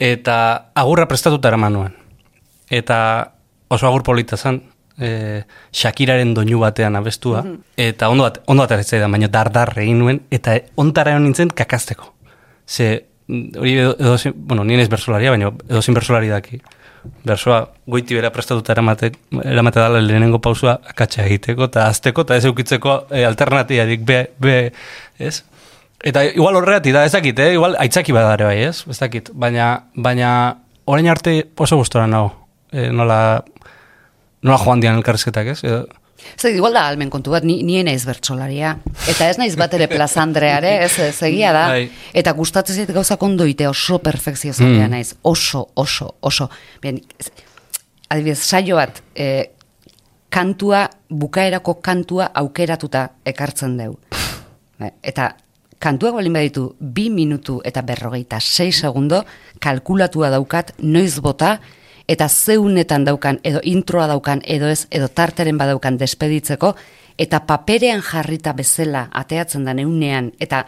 Eta 0.00 0.36
agurra 0.74 1.06
prestatuta 1.08 1.50
eraman 1.52 1.76
nuen. 1.76 1.96
Eta 2.70 2.98
oso 3.68 3.86
agur 3.86 4.02
polita 4.06 4.36
zen, 4.36 4.62
e, 5.00 5.42
Shakiraren 5.72 6.32
doinu 6.34 6.60
batean 6.62 6.96
abestua, 6.96 7.42
eta 7.76 8.08
ondo 8.08 8.24
bat, 8.24 8.40
ondo 8.46 8.66
bat 8.66 8.80
da, 8.90 9.08
baina 9.08 9.28
dardar 9.28 9.74
egin 9.78 9.98
nuen, 9.98 10.22
eta 10.30 10.56
ontara 10.76 11.12
egon 11.14 11.28
nintzen 11.28 11.52
kakazteko. 11.52 12.14
Ze, 12.70 13.06
hori 13.58 13.72
edo, 13.78 13.96
bueno, 14.34 14.64
nien 14.64 14.80
ez 14.80 14.88
bersolaria, 14.88 15.32
baina 15.34 15.50
edo 15.68 15.82
zin 15.82 15.96
bersolari 15.96 16.30
daki. 16.30 16.60
Bersoa 17.26 17.60
goiti 17.90 18.14
bera 18.14 18.30
prestatuta 18.30 18.74
eramate, 18.74 19.10
eramate 19.42 19.80
dala 19.80 20.02
lehenengo 20.04 20.38
pausua 20.44 20.76
akatsa 20.92 21.24
egiteko, 21.24 21.66
eta 21.70 21.88
azteko, 21.90 22.26
eta 22.28 22.36
ez 22.36 22.44
eukitzeko 22.50 22.96
e, 23.10 23.24
alternatiadik, 23.26 24.04
be, 24.06 24.20
be, 24.38 24.56
ez? 25.18 25.40
Eta 26.00 26.22
igual 26.28 26.60
horregatik 26.60 26.94
da, 26.94 27.04
ez 27.08 27.14
dakit, 27.16 27.40
eh? 27.42 27.54
igual 27.56 27.74
aitzaki 27.80 28.14
badare 28.16 28.46
bai, 28.48 28.58
ez? 28.68 28.84
Ez 28.88 29.00
baina, 29.32 29.70
baina 29.94 30.30
orain 30.84 31.08
arte 31.10 31.34
oso 31.56 31.76
gustora 31.80 32.06
nago. 32.06 32.34
E, 32.70 32.90
nola, 32.94 33.42
nola 34.42 34.60
joan 34.62 34.80
dian 34.80 35.00
elkarrizketak, 35.00 35.56
ez? 35.56 35.64
Edo, 35.64 35.86
Zer, 36.40 36.54
igual 36.56 36.72
da 36.72 36.86
almen 36.88 37.10
kontu 37.10 37.30
bat, 37.30 37.44
ni, 37.44 37.62
ni 37.62 37.82
naiz 37.84 38.04
bertsolaria. 38.08 38.76
Eta 39.08 39.28
ez 39.30 39.36
naiz 39.38 39.56
bat 39.56 39.74
ere 39.74 39.86
plazandreare, 39.88 40.84
ez, 40.84 40.98
ez 40.98 41.22
egia 41.22 41.52
da. 41.52 41.66
Bai. 41.68 41.90
Eta 42.14 42.32
gustatzen 42.32 42.76
zait 42.76 42.90
gauzak 42.94 43.22
ondo 43.22 43.44
ite 43.46 43.68
oso 43.68 43.98
perfekzio 43.98 44.52
zalea 44.52 44.86
Mm. 44.86 44.90
naiz. 44.90 45.14
Oso, 45.22 45.68
oso, 45.74 46.14
oso. 46.20 46.48
Bien, 46.82 47.00
ez- 47.18 47.30
adibidez, 48.08 48.38
saio 48.38 48.76
bat, 48.76 49.02
e, 49.14 49.50
kantua, 50.28 50.88
bukaerako 51.08 51.80
kantua 51.82 52.30
aukeratuta 52.34 53.10
ekartzen 53.26 53.76
deu. 53.76 53.98
Eta 55.02 55.34
kantuak 55.80 56.14
balin 56.14 56.32
baditu 56.32 56.74
bi 56.80 57.08
minutu 57.10 57.60
eta 57.64 57.82
berrogeita 57.82 58.38
sei 58.40 58.70
segundo 58.72 59.24
kalkulatua 59.60 60.30
daukat 60.30 60.74
noiz 60.78 61.18
bota 61.20 61.58
eta 62.10 62.26
zeunetan 62.28 63.04
daukan 63.06 63.38
edo 63.46 63.60
introa 63.62 64.08
daukan 64.10 64.42
edo 64.44 64.68
ez 64.68 64.86
edo 64.90 65.08
tarteren 65.08 65.58
badaukan 65.58 65.98
despeditzeko 66.00 66.74
eta 67.20 67.42
paperean 67.46 68.02
jarrita 68.02 68.52
bezala 68.56 69.06
ateatzen 69.12 69.64
da 69.68 69.74
neunean 69.76 70.32
eta 70.40 70.64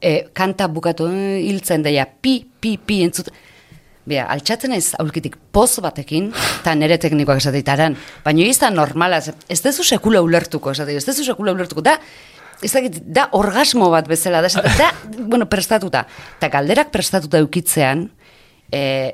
e, 0.00 0.24
kanta 0.34 0.68
bukatu 0.72 1.06
eh, 1.12 1.38
hiltzen 1.44 1.84
daia 1.84 2.06
pi, 2.08 2.40
pi, 2.60 2.76
pi 2.78 3.02
entzut. 3.04 3.30
Bea, 4.10 4.24
altxatzen 4.32 4.72
ez 4.74 4.94
aulkitik 4.98 5.36
poz 5.52 5.78
batekin, 5.84 6.30
eta 6.62 6.72
nere 6.74 6.96
teknikoak 6.98 7.38
esateitaran, 7.38 7.94
baina 8.24 8.46
da 8.58 8.70
normala, 8.72 9.18
ez- 9.20 9.34
ez 9.48 9.60
dezu 9.62 9.84
sekula 9.84 10.22
ulertuko, 10.24 10.72
esate, 10.72 10.96
ez 10.96 11.04
dezu 11.04 11.22
sekula 11.22 11.52
ulertuko, 11.52 11.84
da, 11.84 11.98
ez 12.62 12.72
dakit, 12.72 12.96
da 13.04 13.28
orgasmo 13.32 13.90
bat 13.92 14.08
bezala, 14.08 14.40
da, 14.40 14.48
da, 14.78 14.90
bueno, 15.20 15.46
prestatuta, 15.46 16.06
eta 16.38 16.48
galderak 16.48 16.90
prestatuta 16.90 17.38
eukitzean, 17.38 18.08
e, 18.72 19.12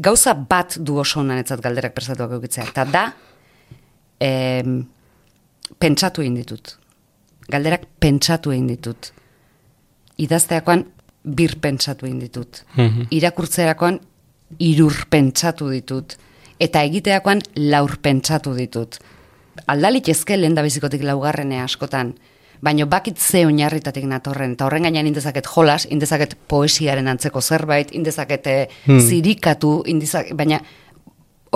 gauza 0.00 0.34
bat 0.34 0.78
du 0.78 0.98
oso 1.00 1.20
honanetzat 1.20 1.60
galderak 1.62 1.94
prestatuak 1.96 2.38
eukitzea, 2.38 2.66
eta 2.72 2.84
da, 2.88 3.04
e, 4.20 4.30
pentsatu 5.80 6.24
egin 6.24 6.38
ditut. 6.40 6.76
Galderak 7.50 7.86
pentsatu 8.00 8.54
egin 8.54 8.68
ditut. 8.70 9.12
Idazteakoan 10.20 10.84
bir 11.24 11.56
pentsatu 11.60 12.06
egin 12.08 12.20
ditut. 12.20 12.64
Mhm. 12.76 13.08
Irakurtzerakoan 13.10 14.00
irur 14.58 15.04
pentsatu 15.10 15.70
ditut. 15.70 16.16
Eta 16.60 16.82
egiteakoan 16.82 17.40
laur 17.56 17.96
pentsatu 18.02 18.54
ditut. 18.56 18.98
Aldalik 19.66 20.08
ezke 20.08 20.36
lehen 20.36 20.54
da 20.54 20.62
bizikotik 20.62 21.02
laugarrenea 21.02 21.64
askotan. 21.64 22.14
Baina 22.60 22.84
bakit 22.84 23.18
ze 23.18 23.46
oinarritatik 23.46 24.04
natorren, 24.04 24.52
eta 24.52 24.66
horren 24.66 24.82
gainean 24.84 25.06
indezaket 25.08 25.46
jolas, 25.48 25.86
indezaket 25.88 26.34
poesiaren 26.46 27.08
antzeko 27.08 27.40
zerbait, 27.40 27.92
indezaket 27.96 28.46
eh, 28.46 28.66
zirikatu, 29.00 29.82
indezak, 29.86 30.34
baina 30.36 30.58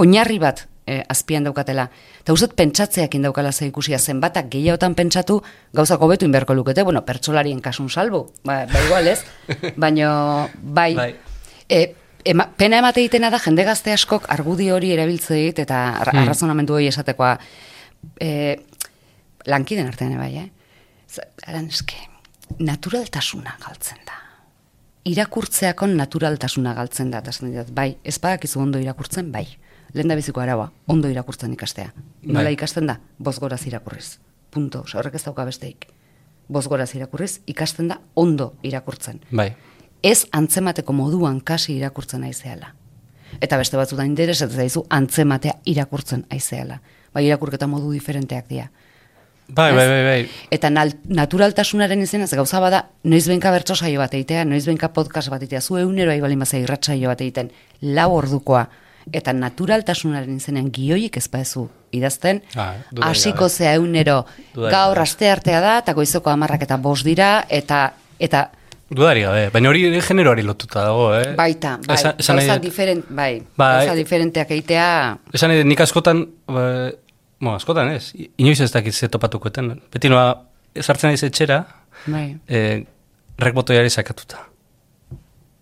oinarri 0.00 0.38
bat 0.40 0.62
eh, 0.86 1.02
azpian 1.08 1.44
daukatela. 1.44 1.88
Eta 2.22 2.32
uste 2.32 2.48
pentsatzeak 2.56 3.14
indaukala 3.18 3.52
ze 3.52 3.66
ikusia 3.68 3.98
zenbatak 3.98 4.48
gehiagotan 4.50 4.94
pentsatu 4.94 5.42
gauzak 5.76 6.00
hobetu 6.00 6.24
inberko 6.24 6.54
lukete, 6.54 6.82
bueno, 6.82 7.04
pertsolarien 7.04 7.60
kasun 7.60 7.90
salbu, 7.90 8.24
ba, 8.44 8.64
ba 8.72 8.84
igual 8.86 9.06
ez, 9.08 9.20
baina 9.76 10.48
bai, 10.62 10.94
Bai. 10.94 11.14
E, 11.68 11.94
ema, 12.24 12.48
pena 12.56 12.78
emate 12.80 13.00
egitena 13.04 13.30
da 13.30 13.38
jende 13.38 13.64
gazte 13.64 13.92
askok 13.92 14.26
argudi 14.32 14.70
hori 14.70 14.92
erabiltze 14.96 15.34
dit 15.36 15.58
eta 15.58 15.84
ar- 16.00 16.14
arrazonamendu 16.16 16.74
hori 16.76 16.88
esatekoa 16.88 17.38
e, 18.20 18.56
lankiden 19.46 19.86
artean 19.86 20.16
bai, 20.18 20.36
eh? 20.36 20.50
Z- 21.14 21.22
Aran, 21.46 21.68
eske, 21.70 21.94
naturaltasuna 22.59 23.57
galtzen 23.64 23.98
da. 24.07 24.16
Irakurtzeakon 25.05 25.96
naturaltasuna 25.98 26.72
galtzen 26.74 27.11
da, 27.12 27.18
eta 27.20 27.33
esan 27.35 27.50
didat, 27.53 27.70
bai, 27.77 27.96
ez 28.09 28.16
badakizu 28.22 28.61
ondo 28.62 28.79
irakurtzen, 28.81 29.29
bai. 29.33 29.44
Lehen 29.94 30.09
da 30.09 30.16
biziko 30.16 30.40
araua, 30.40 30.70
ondo 30.90 31.11
irakurtzen 31.12 31.53
ikastea. 31.53 31.90
Nola 32.24 32.46
Bai. 32.48 32.55
ikasten 32.57 32.88
da? 32.88 32.96
Bozgoraz 33.18 33.61
irakurriz. 33.68 34.16
Punto, 34.50 34.81
horrek 34.94 35.14
ez 35.14 35.22
dauka 35.27 35.44
besteik. 35.44 35.87
Bozgoraz 36.48 36.94
irakurriz, 36.96 37.40
ikasten 37.46 37.88
da 37.92 38.00
ondo 38.14 38.55
irakurtzen 38.62 39.20
bai. 39.31 39.55
ez 40.03 40.27
antzemateko 40.33 40.92
moduan 40.92 41.40
kasi 41.40 41.77
irakurtzen 41.77 42.24
aizeala. 42.24 42.74
Eta 43.40 43.57
beste 43.57 43.77
batzutan 43.77 44.07
interesatzen 44.07 44.57
zaizu 44.57 44.85
antzematea 44.90 45.55
irakurtzen 45.64 46.27
aizeala. 46.31 46.81
Bai, 47.14 47.24
irakurketa 47.27 47.66
modu 47.66 47.92
diferenteak 47.92 48.48
dira. 48.48 48.70
Bai, 49.48 49.72
bai, 49.76 49.87
bai, 49.88 50.02
bai. 50.04 50.28
Eta 50.50 50.70
naturaltasunaren 50.70 52.00
izena, 52.02 52.26
ze 52.26 52.37
gauza 52.37 52.61
bada, 52.61 52.87
noiz 53.04 53.26
benka 53.28 53.50
bertso 53.52 53.74
saio 53.76 54.00
bat 54.00 54.14
egitea, 54.16 54.44
noiz 54.48 54.64
benka 54.66 54.88
podcast 54.92 55.28
bat 55.33 55.42
egitea, 55.42 55.61
zu 55.61 55.76
eunero 55.78 56.11
aibalin 56.14 56.40
bazai 56.40 56.62
irratsaio 56.64 57.09
bat 57.12 57.20
egiten, 57.20 57.50
lau 57.83 58.11
ordukoa, 58.16 58.64
eta 59.12 59.35
naturaltasunaren 59.37 60.37
izenean 60.40 60.70
gioik 60.72 61.16
ez 61.20 61.26
baezu 61.28 61.66
idazten, 61.92 62.40
Ah, 62.57 62.72
hasiko 63.11 63.48
zea 63.48 63.74
eunero, 63.76 64.24
gaur 64.54 64.70
gabe. 64.96 65.00
aste 65.02 65.28
artea 65.30 65.61
da, 65.61 65.78
eta 65.85 65.92
goizoko 65.92 66.30
amarrak 66.33 66.62
eta 66.62 66.76
bost 66.76 67.04
dira, 67.04 67.44
eta, 67.48 67.92
eta 68.18 68.50
Dudari 68.94 69.22
gabe, 69.24 69.46
baina 69.50 69.70
hori 69.70 70.00
generoari 70.04 70.42
lotuta 70.44 70.83
dago, 70.85 71.07
eh? 71.16 71.33
Baita, 71.35 71.78
bai, 71.87 71.96
Esan- 71.96 72.14
esan 72.20 72.37
gauza 72.37 72.59
diferent, 72.59 73.04
bai, 73.09 73.42
Bai. 73.57 73.87
gauza 73.87 73.94
diferenteak 73.96 74.50
egitea, 74.50 75.18
Esan 75.33 75.50
nik 75.68 75.80
askotan, 75.80 76.28
ba, 76.46 76.90
bueno, 77.44 77.57
askotan 77.61 77.92
ez, 77.94 78.12
inoiz 78.40 78.59
ez 78.64 78.70
dakit 78.72 78.94
ze 78.96 79.09
topatukoeten. 79.12 79.70
Beti 79.92 80.09
noa, 80.12 80.26
sartzen 80.80 81.12
naiz 81.12 81.22
etxera, 81.26 81.61
bai, 82.07 82.26
e, 82.48 82.85
rek 83.38 83.54
botoiari 83.54 83.90
sakatuta. 83.90 84.42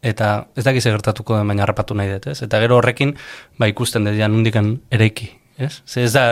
Eta 0.03 0.47
ez 0.59 0.65
dakit 0.67 0.83
ze 0.83 0.91
gertatuko 0.91 1.37
den, 1.39 1.47
baina 1.47 1.63
harrapatu 1.63 1.95
nahi 1.95 2.11
dut, 2.17 2.27
ez? 2.33 2.41
Eta 2.43 2.59
gero 2.65 2.81
horrekin, 2.81 3.15
ba, 3.59 3.69
ikusten 3.71 4.05
dut, 4.09 4.17
ja, 4.19 4.27
nundikan 4.29 4.75
ereiki, 4.91 5.29
ez? 5.59 5.77
Ze 5.87 6.03
ez 6.09 6.13
da... 6.17 6.25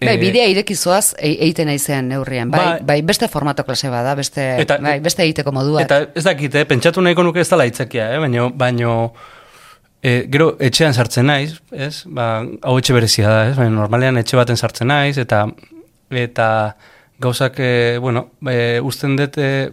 bai, 0.00 0.14
eh, 0.14 0.18
bidea 0.20 0.46
irekizoaz 0.52 1.14
e, 1.18 1.32
egiten 1.48 1.68
naizean 1.68 2.08
neurrian, 2.08 2.50
bai, 2.54 2.60
Bai. 2.64 2.78
bai, 2.92 2.98
beste 3.02 3.28
formato 3.28 3.64
klase 3.66 3.90
bada, 3.92 4.14
beste, 4.14 4.44
Eta- 4.62 4.78
bai, 4.80 4.98
beste 5.04 5.24
egiteko 5.26 5.52
modua. 5.52 5.82
Eta 5.82 6.04
ez 6.14 6.24
dakit, 6.24 6.54
eh? 6.54 6.64
pentsatu 6.70 7.02
nahiko 7.04 7.26
nuke 7.26 7.42
ez 7.44 7.48
dela 7.50 7.66
itzakia, 7.68 8.12
eh? 8.14 8.18
baino, 8.22 8.48
baino 8.54 8.94
e, 10.02 10.26
gero 10.30 10.56
etxean 10.60 10.94
sartzen 10.94 11.26
naiz, 11.26 11.58
ez? 11.72 12.04
Ba, 12.06 12.44
hau 12.62 12.76
etxe 12.78 12.94
berezia 12.94 13.28
da, 13.28 13.40
ez? 13.50 13.56
Baina 13.56 13.70
normalean 13.74 14.16
etxe 14.20 14.36
baten 14.38 14.56
sartzen 14.56 14.88
naiz, 14.88 15.16
eta 15.18 15.46
eta 16.10 16.76
gauzak, 17.20 17.58
e, 17.58 17.98
bueno, 18.00 18.30
e, 18.48 18.78
usten 18.80 19.16
dut 19.18 19.36
e, 19.42 19.70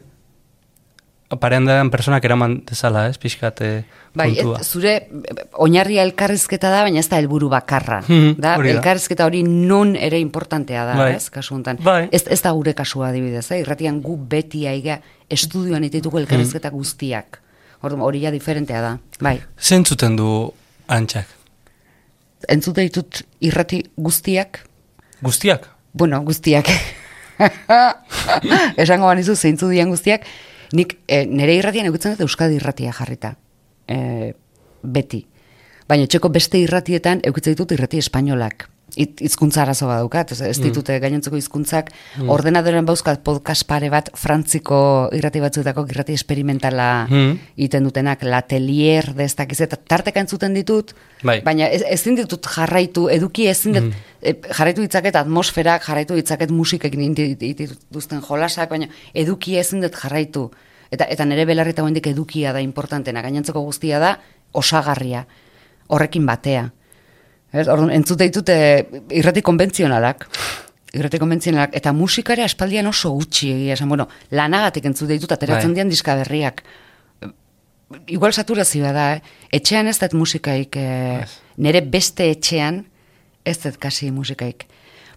parean 1.41 1.65
daren 1.67 1.89
personak 1.91 2.23
eraman 2.23 2.59
dezala, 2.69 3.07
ez? 3.09 3.17
Pixkat 3.19 3.61
e, 3.65 3.69
Bai, 4.15 4.29
kontua. 4.37 4.59
et, 4.61 4.67
zure 4.69 4.91
eh, 4.95 5.45
oinarria 5.65 6.03
elkarrizketa 6.05 6.69
da, 6.71 6.83
baina 6.85 7.01
ez 7.01 7.07
da 7.11 7.17
helburu 7.19 7.49
bakarra. 7.51 7.97
Mhm, 8.07 8.35
da, 8.39 8.53
hori 8.59 8.69
da. 8.71 8.75
elkarrizketa 8.77 9.25
hori 9.27 9.41
non 9.43 9.95
ere 9.97 10.19
importantea 10.21 10.85
da, 10.87 10.95
Bai. 10.95 11.09
ez, 11.17 11.29
kasu 11.33 11.55
honetan. 11.57 11.81
Bai. 11.83 12.05
Ez, 12.15 12.23
ez 12.31 12.39
da 12.45 12.53
gure 12.55 12.73
kasua 12.77 13.09
adibidez, 13.09 13.43
eh? 13.51 13.59
irratian 13.65 13.99
gu 14.05 14.15
beti 14.31 14.63
aiga 14.69 14.99
estudioan 15.29 15.83
itituko 15.83 16.21
elkarrizketa 16.21 16.69
Mhm. 16.69 16.77
guztiak. 16.77 17.41
Orduan, 17.81 18.01
hori 18.01 18.21
ja 18.23 18.31
diferentea 18.31 18.81
da, 18.81 18.97
bai. 19.21 19.39
Zentzuten 19.59 20.15
du 20.15 20.29
antxak? 20.87 21.27
Entzute 22.49 22.83
ditut 22.85 23.23
irrati 23.41 23.83
guztiak, 23.97 24.61
Guztiak? 25.21 25.69
bueno, 25.93 26.21
guztiak. 26.21 26.69
Esango 28.83 29.07
banizu 29.07 29.35
zeintzu 29.35 29.69
dian 29.69 29.89
guztiak, 29.89 30.25
Nik 30.73 30.97
e, 31.07 31.25
nire 31.29 31.55
irratian 31.59 31.87
egutzen 31.89 32.15
dut 32.15 32.25
Euskadi 32.25 32.57
irratia 32.59 32.93
jarrita. 32.95 33.35
E, 33.87 34.33
beti. 34.81 35.21
Baina 35.87 36.07
etxeko 36.07 36.31
beste 36.33 36.57
irratietan 36.57 37.21
eukitzen 37.23 37.53
ditut 37.53 37.75
irrati 37.75 38.01
espainolak. 38.01 38.65
It, 38.95 39.19
hizkuntza 39.19 39.63
arazo 39.63 39.87
bat 39.89 39.97
daukat, 39.99 40.29
ez, 40.31 40.37
ez 40.45 40.59
ditute 40.61 40.93
gainontzeko 41.01 41.35
hizkuntzak 41.35 41.89
ordenadoren 42.31 42.85
bauzkat 42.85 43.23
podcast 43.25 43.65
pare 43.67 43.89
bat 43.91 44.11
frantziko 44.15 45.09
irrati 45.17 45.41
batzuetako 45.41 45.87
irrati 45.89 46.13
esperimentala 46.13 47.07
Mm. 47.09 47.39
dutenak, 47.83 48.23
latelier, 48.23 49.13
de 49.15 49.23
ez 49.23 49.35
eta 49.35 49.75
tarteka 49.75 50.19
entzuten 50.19 50.53
ditut, 50.53 50.93
Bai. 51.23 51.41
baina 51.41 51.67
ez, 51.67 51.81
ezin 51.89 52.15
ditut 52.15 52.45
jarraitu, 52.45 53.09
eduki 53.09 53.47
ezin 53.47 53.73
dut, 53.73 53.93
e, 54.21 54.35
jarraitu 54.53 54.81
ditzaket 54.81 55.15
atmosferak, 55.15 55.83
jarraitu 55.83 56.13
ditzaket 56.15 56.51
musikekin 56.51 57.13
dituzten 57.15 58.21
jolasak, 58.21 58.69
baina 58.69 58.87
eduki 59.13 59.57
ezin 59.57 59.81
dut 59.81 59.95
jarraitu. 59.95 60.51
Eta, 60.91 61.05
eta 61.09 61.25
nire 61.25 61.45
belarri 61.45 61.71
eta 61.71 61.81
oraindik 61.81 62.07
edukia 62.07 62.53
da 62.53 62.61
importantena, 62.61 63.21
gainontzeko 63.21 63.61
guztia 63.61 63.99
da 63.99 64.19
osagarria, 64.53 65.25
horrekin 65.87 66.25
batea. 66.25 66.71
Ez, 67.55 67.67
orduan, 67.71 67.91
entzute 67.95 68.27
ditute 68.27 68.55
irrati 69.15 69.43
konbentzionalak, 69.45 70.25
irrati 70.95 71.19
konbentzionalak, 71.21 71.75
eta 71.77 71.93
musikare 71.95 72.43
aspaldian 72.43 72.87
oso 72.89 73.13
gutxi 73.15 73.51
egia 73.53 73.77
esan, 73.77 73.91
bueno, 73.91 74.09
lanagatik 74.35 74.87
entzute 74.91 75.15
ditut, 75.15 75.31
ateratzen 75.35 75.71
Bai. 75.71 75.79
dian 75.79 75.91
diska 75.91 76.17
berriak. 76.19 76.63
Igual 78.11 78.33
saturazioa 78.33 78.91
da, 78.95 79.07
eh? 79.15 79.35
etxean 79.55 79.87
ez 79.87 79.97
dut 80.01 80.15
musikaik, 80.17 80.75
eh, 80.81 81.23
nire 81.61 81.81
beste 81.81 82.27
etxean 82.33 82.83
ez 83.45 83.57
dut 83.63 83.77
kasi 83.79 84.11
musikaik. 84.11 84.65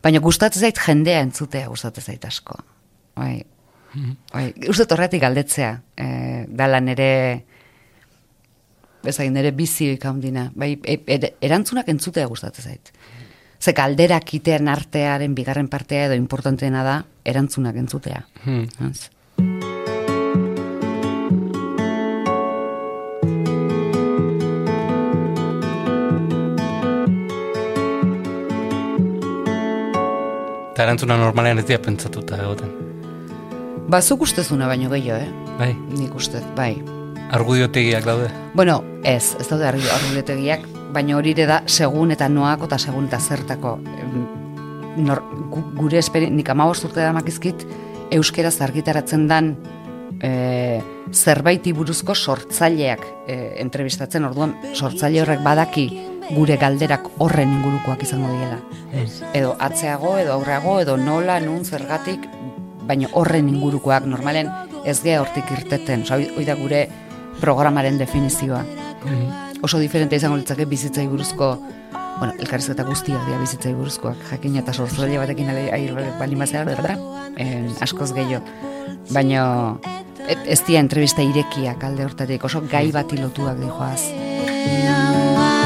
Baina 0.05 0.21
gustatzen 0.23 0.63
zait 0.63 0.79
jendea 0.79 1.23
entzutea 1.25 1.67
gustatzen 1.73 2.05
zait 2.13 2.25
asko. 2.29 2.59
Bai, 3.19 3.41
bai, 4.31 4.45
uste 4.71 4.87
horretik 4.95 5.25
galdetzea, 5.25 5.73
eh, 5.97 6.45
dala 6.47 6.79
nire 6.85 7.11
bezai 9.05 9.29
nire 9.31 9.53
bizioik 9.53 10.05
handina. 10.05 10.51
Bai, 10.55 10.79
e, 10.85 10.99
er- 11.07 11.33
erantzunak 11.41 11.89
entzutea 11.89 12.27
gustatzen 12.27 12.65
zait. 12.65 12.93
Ze 13.61 13.73
galderak 13.73 14.35
itean 14.35 14.69
artearen 14.69 15.35
bigarren 15.35 15.69
partea 15.69 16.07
edo 16.07 16.15
importanteena 16.15 16.85
da 16.85 17.05
erantzunak 17.25 17.77
entzutea. 17.77 18.25
Hmm. 18.45 18.69
Eta 30.73 30.87
erantzuna 30.87 31.17
normalean 31.19 31.59
ez 31.59 31.65
dira 31.67 31.81
pentsatuta 31.83 32.39
egoten. 32.39 32.71
Ba, 33.91 33.99
zuk 34.05 34.23
ustezuna 34.29 34.69
baino 34.71 34.91
gehiago, 34.93 35.25
eh? 35.25 35.57
Bai, 35.59 35.73
Nik 35.97 36.15
uste, 36.15 36.43
bai. 36.55 36.77
Argudiotegiak 37.31 38.05
daude. 38.05 38.29
Bueno, 38.55 38.83
ez, 39.05 39.35
ez 39.39 39.49
daude 39.49 39.69
argudiotegiak, 39.69 40.67
baina 40.93 41.17
hori 41.19 41.35
da 41.39 41.63
segun 41.67 42.13
eta 42.15 42.29
noako 42.29 42.69
eta 42.71 42.79
segun 42.79 43.09
eta 43.09 43.21
zertako. 43.21 43.79
Nor, 44.99 45.23
gu, 45.53 45.63
gure 45.79 45.99
esperi, 46.01 46.31
nik 46.31 46.49
amabost 46.51 46.89
urte 46.89 47.01
da 47.05 47.13
makizkit, 47.15 47.67
euskeraz 48.15 48.57
argitaratzen 48.65 49.27
dan 49.29 49.53
e, 50.25 50.81
zerbaiti 51.13 51.73
buruzko 51.77 52.15
sortzaileak 52.15 53.05
e, 53.27 53.37
entrebistatzen, 53.63 54.25
orduan 54.29 54.57
sortzaile 54.75 55.23
horrek 55.23 55.45
badaki 55.45 55.89
gure 56.35 56.59
galderak 56.61 57.07
horren 57.25 57.53
ingurukoak 57.59 58.03
izango 58.05 58.33
diela. 58.35 58.59
Edo 59.37 59.55
atzeago, 59.65 60.17
edo 60.19 60.35
aurreago, 60.35 60.79
edo 60.81 60.97
nola, 61.01 61.39
nun, 61.41 61.65
zergatik, 61.65 62.27
baina 62.89 63.09
horren 63.13 63.49
ingurukoak 63.53 64.09
normalen 64.09 64.51
ez 64.89 64.99
gea 65.05 65.21
hortik 65.23 65.51
irteten. 65.53 66.05
Osa, 66.07 66.19
hoi 66.19 66.45
da 66.49 66.57
gure 66.59 66.87
programaren 67.41 67.99
definizioa. 67.99 68.65
Oso 69.63 69.79
diferente 69.79 70.17
izango 70.17 70.37
litzake 70.37 70.67
bizitzai 70.67 71.07
buruzko 71.09 71.59
bueno, 72.19 72.35
elkarrizketa 72.39 72.83
guztiak 72.83 73.27
dira 73.29 73.39
bizitzai 73.39 73.73
buruzkoak, 73.79 74.17
jakina 74.33 74.65
eta 74.65 74.73
sortzaile 74.75 75.21
batekin 75.21 75.51
ale- 75.53 75.71
air 75.73 75.95
balimazea, 76.19 76.65
berda, 76.67 76.97
en, 77.37 77.71
askoz 77.81 78.11
gehiago. 78.13 78.45
Baina 79.15 79.79
et, 80.27 80.39
ez 80.47 80.61
dira 80.67 80.83
entrevista 80.83 81.23
irekiak 81.23 81.85
alde 81.85 82.09
hortatik, 82.09 82.45
oso 82.45 82.65
gai 82.71 82.91
bati 82.93 83.23
lotuak 83.23 83.63
dijoaz. 83.63 84.03
Korapiatzen 84.69 85.59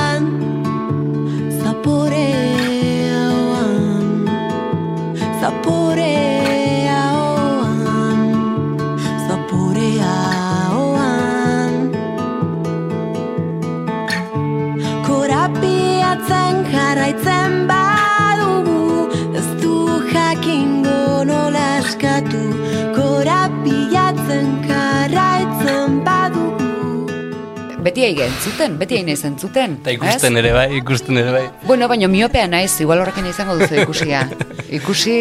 Beti 28.02 28.16
aige 28.16 28.24
entzuten, 28.26 28.72
beti 28.80 28.96
aine 28.98 29.12
entzuten. 29.14 29.74
Eta 29.84 29.92
ikusten 29.94 30.36
ere 30.40 30.50
bai, 30.50 30.64
ikusten 30.74 31.18
ere 31.20 31.30
bai. 31.30 31.42
Bueno, 31.68 31.86
baina 31.86 32.08
miopea 32.10 32.48
naiz, 32.50 32.72
igual 32.82 32.98
horrekin 32.98 33.28
izango 33.30 33.54
duzu 33.60 33.76
ikusia. 33.78 34.24
Ikusi 34.78 35.14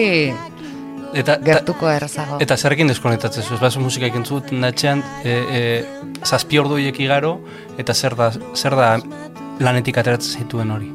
Eta, 1.14 1.36
gertuko 1.46 1.92
errazago. 1.92 2.40
eta 2.42 2.58
zerrekin 2.58 2.90
deskonektatzen 2.90 3.44
zu, 3.44 3.54
ez 3.54 3.62
bazu 3.62 3.84
musikaik 3.84 4.18
entzuten 4.18 4.66
datxean, 4.66 5.04
e, 5.22 5.38
e, 5.60 5.62
zazpi 6.26 6.58
ordu 6.58 6.80
horiek 6.80 6.98
igaro, 7.06 7.36
eta 7.78 7.94
zer 7.94 8.16
da, 8.18 8.32
zer 8.56 8.74
da 8.80 8.90
lanetik 9.60 10.02
ateratzen 10.02 10.42
zituen 10.42 10.72
hori. 10.72 10.90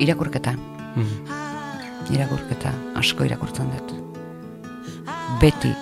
Irakurketa. 0.00 0.56
Mhm. 0.96 1.40
irakurketa, 2.14 2.72
asko 2.96 3.24
irakurtzen 3.28 3.68
dut. 3.76 3.92
Beti 5.40 5.76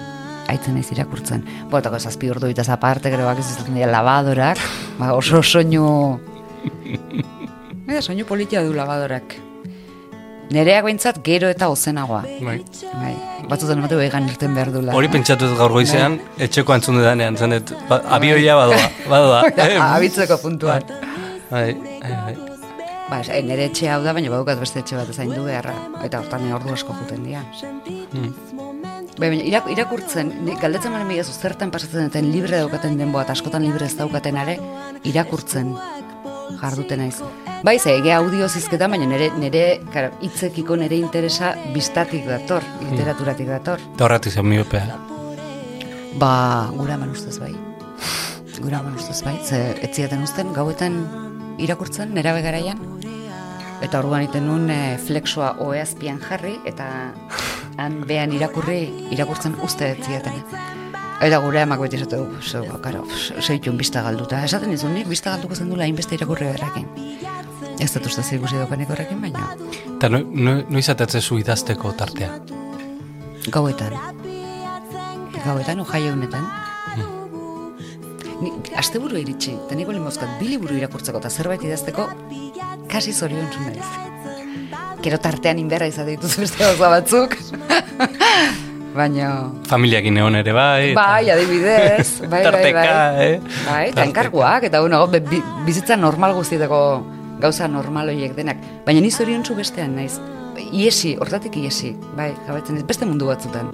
aitzen 0.50 0.74
naiz 0.76 0.88
irakurtzen. 0.92 1.44
Botako 1.70 1.98
zazpi 1.98 2.30
ordu 2.30 2.50
itaz 2.52 2.68
aparte, 2.72 3.10
gero 3.12 3.24
bak 3.28 3.38
izaten 3.42 3.74
dira 3.78 3.90
labadorak, 3.90 4.58
ba, 4.98 5.12
oso 5.16 5.42
soinu... 5.42 5.86
Eta 7.90 8.02
soinu 8.02 8.26
politia 8.28 8.62
du 8.66 8.74
labadorak. 8.76 9.36
Nereak 10.50 10.82
behintzat 10.82 11.20
gero 11.22 11.48
eta 11.50 11.68
ozenagoa. 11.70 12.24
Bai. 12.42 12.56
Bai, 12.98 13.12
batzutan 13.50 13.78
emate 13.78 13.98
egan 14.02 14.26
irten 14.26 14.54
behar 14.54 14.72
dula. 14.74 14.94
Hori 14.98 15.08
pentsatu 15.12 15.46
dut 15.46 15.58
gaur 15.58 15.70
goizean, 15.74 16.18
etxeko 16.42 16.74
antzun 16.74 16.98
dudanean, 16.98 17.38
zen 17.38 17.54
dut, 17.54 17.70
ba, 17.88 18.00
abioia 18.18 18.56
badoa, 18.58 18.86
badoa. 19.10 19.42
Bai, 19.58 19.68
Eh, 19.76 19.78
abitzeko 19.84 20.40
puntuan. 20.42 20.82
Bai, 21.50 21.68
bai, 22.02 22.14
bai. 22.26 22.34
Ba, 23.10 23.20
ez, 23.22 23.42
nire 23.46 23.64
etxe 23.70 23.88
hau 23.90 24.02
da, 24.04 24.12
baina 24.14 24.30
badukat 24.30 24.58
beste 24.62 24.82
etxe 24.82 24.98
bat 24.98 25.08
ezain 25.10 25.30
du 25.34 25.42
beharra. 25.46 25.74
Eta 26.06 26.20
hortan 26.22 26.46
ordu 26.54 26.74
asko 26.74 26.94
juten 26.98 27.24
dira. 27.26 27.42
Hmm. 28.12 28.30
Bai, 29.20 29.28
baina 29.28 29.44
irak, 29.44 29.66
irakurtzen, 29.68 30.30
galdetzen 30.62 30.94
baren 30.94 31.09
bigazu 31.11 31.35
zertan 31.37 31.68
pasatzen 31.68 32.06
duten 32.09 32.30
libre 32.33 32.56
daukaten 32.56 32.94
denboa, 32.96 33.26
eta 33.26 33.35
askotan 33.37 33.66
libre 33.66 33.85
ez 33.85 33.92
daukaten 33.98 34.38
are, 34.40 34.54
irakurtzen 35.04 35.74
jarduten 36.56 37.02
naiz. 37.02 37.18
Bai, 37.66 37.74
ze, 37.78 37.98
ege 37.98 38.14
audio 38.16 38.48
zizketa, 38.48 38.88
baina 38.88 39.04
nire, 39.11 39.28
nire 39.37 39.64
karo, 39.92 40.14
hitzekiko 40.24 40.78
nire 40.80 40.96
interesa 40.96 41.52
bistatik 41.74 42.24
dator, 42.30 42.64
literaturatik 42.87 43.52
dator. 43.52 43.85
Eta 43.92 44.09
horretik 44.09 44.33
zen 44.33 44.48
miopea. 44.48 44.96
Ba, 46.22 46.33
gura 46.78 46.96
eman 46.96 47.12
ustez 47.12 47.37
bai. 47.42 47.52
Gura 48.56 48.80
eman 48.80 48.96
ustez 48.96 49.20
bai, 49.26 49.37
ze 49.44 49.61
ez 49.85 49.92
ziaten 49.92 50.24
uzten 50.24 50.56
gauetan 50.56 50.96
irakurtzen, 51.61 52.16
nera 52.16 52.33
garaian. 52.40 52.80
Eta 53.85 54.00
orduan 54.00 54.24
iten 54.24 54.48
nun 54.48 54.68
e, 54.72 54.96
flexoa 54.96 55.59
oeazpian 55.61 56.24
jarri, 56.24 56.56
eta 56.68 56.88
han 57.80 58.00
behan 58.06 58.32
irakurri, 58.36 58.80
irakurtzen 59.14 59.56
uste 59.64 59.94
ez 59.94 60.04
ziaten. 60.04 60.36
Eta 61.20 61.38
gure 61.44 61.62
amak 61.62 61.80
beti 61.84 61.98
esatu, 61.98 62.22
so, 62.44 62.62
karo, 62.84 63.02
seitun 63.40 63.76
bista 63.80 64.02
galduta. 64.04 64.40
Esaten 64.44 64.72
izun 64.72 64.94
nik, 64.96 65.08
bista 65.08 65.34
galduko 65.34 65.56
zen 65.56 65.72
dula 65.72 65.84
hainbeste 65.84 66.16
irakurri 66.16 66.48
berrekin. 66.48 66.88
Ez 67.80 67.90
dut 67.94 68.08
uste 68.08 68.22
zer 68.22 68.38
ikusi 68.38 68.60
daukanik 68.60 68.90
horrekin, 68.92 69.20
baina 69.20 69.54
Eta 69.96 70.08
no, 70.12 70.20
no, 70.24 70.56
noiz 70.68 70.88
atatze 70.92 71.20
zu 71.20 71.38
idazteko 71.40 71.92
tartea. 71.96 72.30
gauetan. 73.50 73.96
Gauetan, 75.44 75.80
ojai 75.80 76.08
honetan. 76.10 76.46
Ni, 78.40 78.52
asteburu 78.76 79.18
iritsi, 79.20 79.52
eta 79.66 79.76
niko 79.76 79.92
limozkat 79.92 80.38
bi 80.40 80.48
liburu 80.54 80.76
irakurtzeko 80.76 81.20
eta 81.20 81.30
zerbait 81.30 81.64
idazteko, 81.64 82.08
kasi 82.88 83.12
zorion 83.12 83.44
naiz. 83.66 84.09
Gero 85.00 85.16
tartean 85.16 85.58
inberra 85.58 85.86
izate 85.88 86.16
dituz 86.16 86.34
beste 86.36 86.60
gauza 86.60 86.90
batzuk. 86.92 87.36
Baina... 88.96 89.28
Familiak 89.70 90.04
egon 90.10 90.36
ere 90.36 90.52
bai. 90.52 90.90
Bai, 90.98 91.24
eta... 91.24 91.36
adibidez. 91.38 92.08
Bai, 92.20 92.28
bai, 92.30 92.30
bai. 92.32 92.42
Tarteka, 92.44 92.82
bai. 92.82 93.28
eh? 93.28 93.40
Bai, 93.68 93.84
eta 93.92 94.04
enkarguak, 94.04 94.66
eta 94.68 94.82
bueno, 94.84 95.06
be, 95.08 95.22
bizitza 95.64 95.96
normal 95.96 96.34
guztietako 96.36 96.82
gauza 97.40 97.68
normal 97.68 98.12
horiek 98.12 98.36
denak. 98.36 98.60
Baina 98.84 99.00
ni 99.00 99.10
zorion 99.10 99.44
bestean 99.56 99.96
naiz. 99.96 100.18
Iesi, 100.60 101.16
hortatik 101.16 101.56
iesi, 101.56 101.94
bai, 102.16 102.34
jabatzen 102.46 102.76
ez, 102.76 102.84
beste 102.84 103.06
mundu 103.06 103.30
batzutan. 103.30 103.70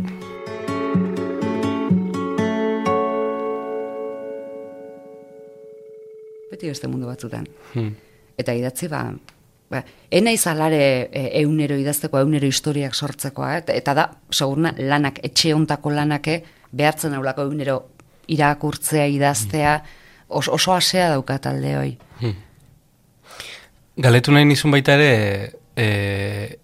Beti 6.53 6.71
beste 6.71 6.87
mundu 6.87 7.09
batzutan. 7.11 7.49
Hmm. 7.75 7.97
Eta 8.39 8.55
idatzi 8.55 8.87
ba, 8.89 9.09
ba 9.71 9.83
ena 10.11 10.33
izalare 10.33 11.09
e, 11.11 11.25
eunero 11.43 11.77
idazteko, 11.79 12.21
eunero 12.23 12.47
historiak 12.47 12.95
sortzekoa, 12.95 13.57
eta, 13.63 13.75
eta 13.75 13.95
da, 13.99 14.07
segurna, 14.31 14.73
lanak, 14.79 15.21
etxe 15.27 15.55
ontako 15.55 15.93
lanake, 15.95 16.41
behartzen 16.77 17.15
aulako 17.19 17.49
eunero 17.49 17.79
irakurtzea, 18.33 19.07
idaztea, 19.11 19.77
oso, 20.29 20.53
oso 20.55 20.75
asea 20.75 21.11
dauka 21.15 21.39
talde 21.43 21.77
hoi. 21.79 21.93
Galetu 23.97 24.35
nahi 24.35 24.45
nizun 24.45 24.75
baita 24.75 24.97
ere 24.99 25.11
e, 25.77 25.87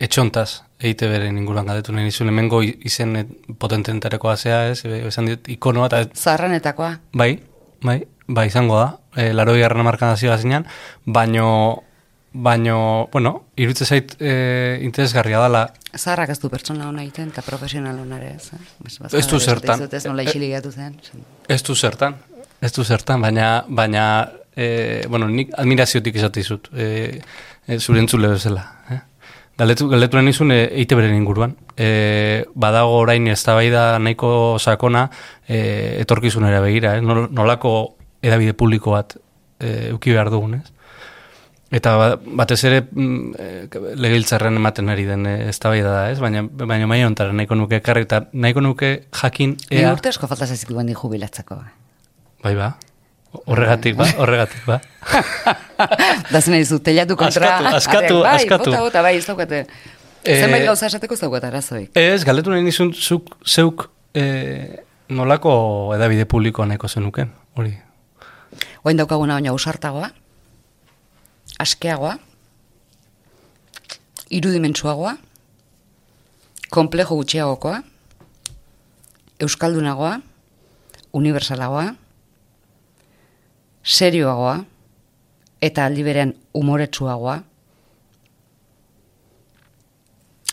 etxontaz, 0.02 0.62
eite 0.82 1.08
beren 1.08 1.38
inguruan 1.38 1.68
galetu 1.68 1.94
nahi 1.94 2.10
nizun, 2.10 2.28
hemengo 2.32 2.62
izen 2.62 3.16
potententareko 3.58 4.32
azea, 4.32 4.66
ez, 4.72 4.82
esan 4.84 5.30
dit, 5.30 5.54
ikonoa, 5.56 5.88
eta 5.88 6.02
Zaharranetakoa, 6.18 6.92
bai, 7.16 7.32
bai, 7.82 8.02
bai 8.26 8.46
izango 8.50 8.78
da, 8.80 8.90
e, 9.16 9.30
laro 9.32 9.54
garran 9.58 9.86
markan 9.86 10.16
zinean, 10.16 10.66
baino, 11.06 11.82
baino, 12.32 13.08
bueno, 13.12 13.44
irutze 13.56 13.84
zait 13.84 14.14
e, 14.20 14.78
interesgarria 14.82 15.40
dela, 15.42 15.66
zaharrak 15.96 16.30
ez 16.32 16.38
du 16.40 16.48
pertsona 16.50 16.88
hona 16.88 17.02
egiten, 17.04 17.28
eta 17.28 17.42
profesional 17.44 17.98
hona 18.00 18.16
ere, 18.18 18.34
ez? 18.38 18.50
eh? 18.54 19.18
Ez 19.18 19.26
du 19.28 19.38
zertan. 19.40 19.86
Ez 19.92 20.04
nola 20.08 20.24
isilik 20.24 20.52
gatu 20.54 20.72
zen. 20.72 20.96
ez 21.48 21.62
du 21.62 21.74
zertan, 21.76 22.16
ez 22.60 22.72
du 22.72 22.84
zertan, 22.84 23.20
baina, 23.20 23.64
baina, 23.68 24.06
e, 24.56 25.04
bueno, 25.08 25.28
nik 25.28 25.52
admiraziotik 25.58 26.16
esate 26.16 26.40
dizut, 26.40 26.68
e, 26.72 27.20
e, 27.66 27.78
zure 27.78 28.00
entzule 28.00 28.28
bezala, 28.28 28.66
eh? 28.90 29.00
Galetu, 29.60 29.84
galetu 29.92 30.16
nahi 30.16 30.30
nizun 30.30 30.50
e, 30.50 30.62
eite 30.80 30.96
beren 30.96 31.12
inguruan. 31.14 31.52
E, 31.76 32.46
badago 32.56 32.94
orain 33.02 33.26
eztabaida 33.28 33.98
nahiko 34.00 34.56
sakona 34.58 35.10
e, 35.46 35.98
etorkizunera 36.00 36.62
begira, 36.64 36.96
eh? 36.96 37.02
Nol- 37.04 37.28
nolako 37.30 37.98
edabide 38.24 38.54
publiko 38.56 38.96
bat 38.96 39.18
e, 39.60 39.90
euki 39.92 40.10
behar 40.16 40.30
dugun, 40.32 40.54
ez? 40.62 40.72
Eta 41.72 41.94
ba- 41.96 42.16
batez 42.42 42.58
ere 42.68 42.82
mm, 42.84 43.34
e, 43.40 43.94
legebiltzarren 43.96 44.58
ematen 44.60 44.90
ari 44.92 45.06
den 45.08 45.24
e, 45.26 45.34
eztabaida 45.48 45.88
da, 45.94 46.02
ez? 46.12 46.18
Baina, 46.20 46.42
baina 46.44 46.86
maia 46.90 47.06
hontara 47.08 47.32
nahiko 47.32 47.56
nuke 47.56 47.78
ekarri 47.80 48.04
eta 48.04 48.26
nahiko 48.32 48.60
nuke 48.60 48.90
jakin 49.22 49.54
Ni 49.70 49.78
ea... 49.80 49.92
urte 49.96 50.10
asko 50.12 50.28
falta 50.28 50.44
zaizkitu 50.50 50.76
bendi 50.76 50.92
jubilatzeko. 50.98 51.56
Bai 52.44 52.52
ba, 52.58 52.74
horregatik 53.46 53.96
ba, 53.96 54.04
horregatik 54.20 54.66
ba. 54.68 54.80
da 56.32 56.40
zen 56.44 56.58
dizu, 56.58 56.82
telatu 56.84 57.16
kontra. 57.16 57.54
Askatu, 57.56 57.76
askatu, 57.80 58.20
bai, 58.26 58.36
askatu. 58.42 58.70
Bota, 58.70 58.84
bota, 58.90 59.02
bai, 59.08 59.16
ez 59.16 59.24
daukate. 59.30 59.64
Eh, 60.22 60.36
Zenbait 60.44 60.66
gauza 60.68 60.86
esateko 60.92 61.16
ez 61.16 61.22
daukate 61.24 61.48
arazoik. 61.48 61.88
Ez, 61.98 62.20
galdetu 62.28 62.52
nahi 62.52 62.62
nizun 62.62 62.92
zuk, 62.94 63.32
zeuk 63.48 63.88
e, 64.14 64.26
nolako 65.08 65.54
edabide 65.96 66.28
publiko 66.30 66.66
nahiko 66.68 66.86
zenuken, 66.92 67.32
hori. 67.56 67.72
Oain 68.84 69.00
daukaguna 69.00 69.38
baina 69.40 69.50
ausartagoa, 69.56 70.12
askeagoa, 71.62 72.16
irudimentsuagoa, 74.32 75.16
komplejo 76.72 77.18
gutxiagokoa, 77.20 77.82
euskaldunagoa, 79.42 80.16
universalagoa, 81.12 81.86
serioagoa, 83.82 84.58
eta 85.62 85.86
aldi 85.86 86.04
berean 86.06 86.34
umoretsuagoa, 86.58 87.38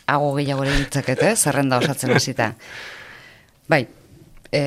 hago 0.10 0.30
gehiago 0.38 0.65
ere 0.65 0.78
ditzakete, 0.84 1.34
zerrenda 1.38 1.78
osatzen 1.82 2.13
hasita. 2.15 2.54
Bai, 3.69 3.84
e, 4.52 4.62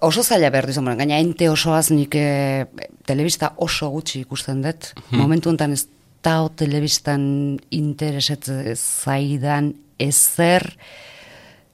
oso 0.00 0.22
zaila 0.22 0.50
behar 0.50 0.66
dizun, 0.66 0.84
bueno, 0.84 0.98
gaina 0.98 1.18
ente 1.22 1.48
osoaz 1.50 1.90
nik 1.94 2.14
e, 2.18 2.66
telebista 3.06 3.54
oso 3.56 3.90
gutxi 3.92 4.24
ikusten 4.24 4.62
dut. 4.64 4.92
Momentu 5.14 5.50
honetan 5.50 5.76
ez 5.76 5.86
tao 6.24 6.48
telebistan 6.56 7.24
intereset 7.70 8.48
zaidan 8.74 9.74
ezer, 10.00 10.72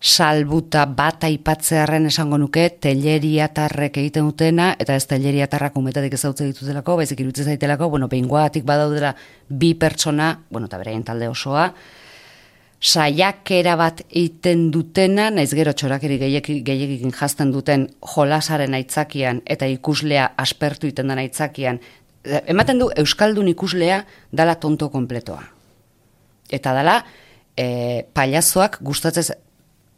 salbuta 0.00 0.87
bat 0.88 1.26
aipatzearen 1.28 2.09
esango 2.09 2.38
nuke 2.40 2.64
teleriatarrek 2.80 3.98
egiten 4.00 4.30
dutena, 4.30 4.70
eta 4.80 4.96
ez 4.96 5.04
teleriatarrak 5.11 5.76
umetatik 5.76 6.16
ezautzen 6.16 6.48
ditutelako, 6.50 6.96
baizik 7.02 7.20
irutzen 7.20 7.50
zaitelako, 7.52 7.90
bueno, 7.92 8.09
behingoatik 8.09 8.64
badaudela 8.64 9.12
bi 9.48 9.74
pertsona, 9.74 10.33
bueno, 10.50 10.70
eta 10.70 10.80
beraien 10.80 11.04
talde 11.04 11.28
osoa, 11.28 11.68
saiakera 12.80 13.76
bat 13.76 14.00
egiten 14.08 14.70
dutena, 14.72 15.28
naiz 15.30 15.50
gero 15.52 15.72
txorakeri 15.76 16.16
gehiegikin 16.18 17.12
jazten 17.12 17.52
duten 17.52 17.86
jolasaren 18.14 18.74
aitzakian 18.74 19.42
eta 19.44 19.68
ikuslea 19.68 20.30
aspertu 20.40 20.88
iten 20.88 21.12
den 21.12 21.20
aitzakian, 21.20 21.80
eh, 22.24 22.40
ematen 22.46 22.80
du 22.80 22.90
Euskaldun 22.96 23.48
ikuslea 23.48 24.04
dala 24.32 24.54
tonto 24.54 24.88
kompletoa. 24.88 25.42
Eta 26.50 26.72
dala, 26.74 27.04
e, 27.56 28.02
paliazoak 28.14 28.80
gustatzez 28.82 29.30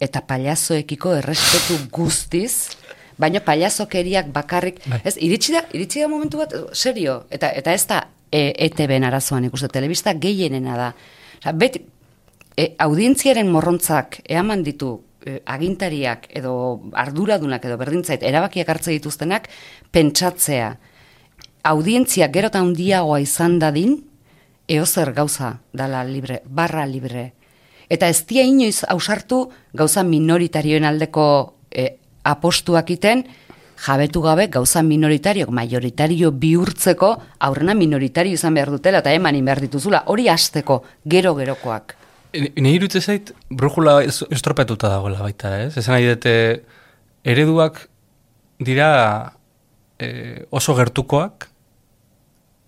eta 0.02 0.20
paliazoekiko 0.26 1.14
errespetu 1.20 1.78
guztiz, 1.94 2.74
baina 3.18 3.40
paliazokeriak 3.44 4.32
bakarrik, 4.34 4.82
ez, 5.04 5.14
iritsi 5.22 5.54
da, 5.54 5.62
iritsi 5.72 6.02
da 6.02 6.08
momentu 6.10 6.42
bat, 6.42 6.54
serio, 6.74 7.22
eta, 7.30 7.52
eta 7.54 7.72
ez 7.72 7.86
da 7.86 8.02
e, 8.26 8.48
ETB-en 8.66 9.06
arazoan 9.06 9.46
ikuste, 9.46 9.70
telebista 9.70 10.14
gehienena 10.18 10.76
da. 10.76 10.92
Osa, 11.38 11.54
beti, 11.58 11.84
e, 12.56 12.74
audientziaren 12.78 13.50
morrontzak 13.50 14.20
eaman 14.28 14.62
ditu 14.62 15.00
e, 15.24 15.40
agintariak 15.46 16.28
edo 16.30 16.80
arduradunak 16.92 17.64
edo 17.64 17.78
berdintzait 17.80 18.22
erabakiak 18.22 18.68
hartze 18.68 18.94
dituztenak 18.94 19.48
pentsatzea 19.90 20.76
audientzia 21.62 22.28
gero 22.32 22.50
eta 22.50 22.60
handiagoa 22.60 23.20
izan 23.22 23.58
dadin 23.62 24.00
eozer 24.68 25.12
gauza 25.12 25.58
dala 25.72 26.02
libre, 26.04 26.42
barra 26.46 26.86
libre. 26.86 27.32
Eta 27.90 28.08
ez 28.08 28.24
dia 28.26 28.44
inoiz 28.46 28.84
ausartu 28.88 29.50
gauza 29.74 30.02
minoritarioen 30.02 30.84
aldeko 30.88 31.24
e, 31.70 31.98
apostuak 32.24 32.90
iten, 32.94 33.24
jabetu 33.82 34.22
gabe 34.22 34.46
gauza 34.46 34.82
minoritariok 34.82 35.50
majoritario 35.50 36.30
bihurtzeko 36.32 37.10
aurrena 37.40 37.74
minoritario 37.74 38.38
izan 38.38 38.54
behar 38.54 38.70
dutela 38.70 39.02
eta 39.02 39.12
emanin 39.12 39.44
behar 39.44 39.60
dituzula. 39.60 40.04
Hori 40.06 40.28
hasteko 40.28 40.82
gero 41.04 41.34
gerokoak. 41.34 42.01
Nei 42.32 42.72
irutze 42.78 43.00
zait, 43.04 43.32
brujula 43.50 43.98
estropetuta 44.06 44.88
dagoela 44.88 45.20
baita, 45.20 45.50
ez? 45.66 45.74
Esan 45.76 45.98
nahi 45.98 46.06
dute, 46.08 46.32
ereduak 47.28 47.82
dira 48.62 48.88
e, 50.00 50.46
oso 50.50 50.72
gertukoak, 50.78 51.48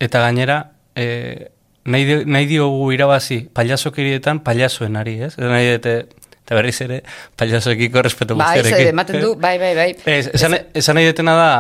eta 0.05 0.21
gainera, 0.27 0.59
e, 0.95 1.49
nahi, 1.89 2.05
di- 2.05 2.25
nahi 2.29 2.47
diogu 2.51 2.91
irabazi 2.93 3.41
paliazokerietan 3.57 4.43
paliazoen 4.45 5.01
ari, 5.01 5.17
ez? 5.31 5.33
Esan 5.39 5.49
nahi 5.55 5.71
dute, 5.79 5.97
eta 6.45 6.59
berriz 6.59 6.77
ere, 6.85 7.01
paliazoekiko 7.41 8.03
respeto 8.05 8.37
Bai, 8.37 8.59
guztiarekin. 8.59 8.85
ze, 8.85 8.93
ematen 8.93 9.21
du, 9.23 9.33
bai, 9.41 9.57
bai, 9.63 9.73
bai. 9.81 9.89
Ez, 10.05 10.29
esan, 10.37 10.59
esan 10.77 10.99
nahi 11.01 11.09
detena 11.09 11.39
da, 11.41 11.51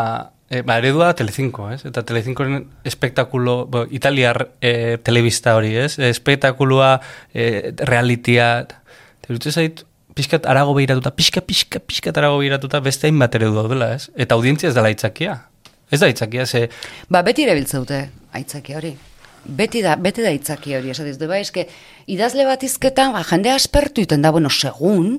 e, 0.50 0.62
ba, 0.62 0.78
eredua 0.78 1.10
da 1.10 1.16
Telecinco, 1.18 1.70
ez? 1.72 1.84
Eta 1.88 2.04
Telecincoren 2.06 2.66
espektakulo, 2.84 3.64
bo, 3.70 3.84
italiar 3.90 4.48
e, 4.60 4.98
telebista 5.02 5.56
hori, 5.56 5.74
ez? 5.76 5.96
Espektakulua, 5.98 6.98
e, 7.32 7.72
realitia, 7.84 8.66
terutze 9.24 9.52
zait, 9.52 9.84
pixkat 10.14 10.46
arago 10.46 10.74
behiratuta, 10.76 11.14
pixka, 11.14 11.42
pixka, 11.42 11.80
pixkat 11.82 12.20
arago 12.20 12.38
behiratuta, 12.42 12.80
beste 12.84 13.08
hainbat 13.08 13.34
eredu 13.38 13.56
daudela, 13.58 13.94
ez? 13.96 14.10
Eta 14.16 14.38
audientzia 14.38 14.70
ez 14.70 14.76
dela 14.76 14.92
aitzakia. 14.92 15.40
Ez 15.90 16.00
da 16.00 16.08
aitzakia, 16.08 16.46
ze, 16.46 16.68
Ba, 17.12 17.22
beti 17.26 17.44
erabiltze 17.44 17.80
dute 17.82 17.98
aitzaki 18.34 18.74
hori. 18.78 18.94
Beti 19.44 19.82
da, 19.84 19.98
beti 20.00 20.24
da 20.24 20.30
aitzaki 20.32 20.76
hori, 20.78 20.92
esatiz 20.94 21.18
dute, 21.18 21.28
bai, 21.30 21.42
eske, 21.44 21.66
idazle 22.10 22.46
bat 22.48 22.62
izketan, 22.64 23.12
ba, 23.16 23.24
jende 23.28 23.52
aspertu 23.52 24.04
iten 24.04 24.24
da, 24.24 24.32
bueno, 24.32 24.50
segun, 24.50 25.18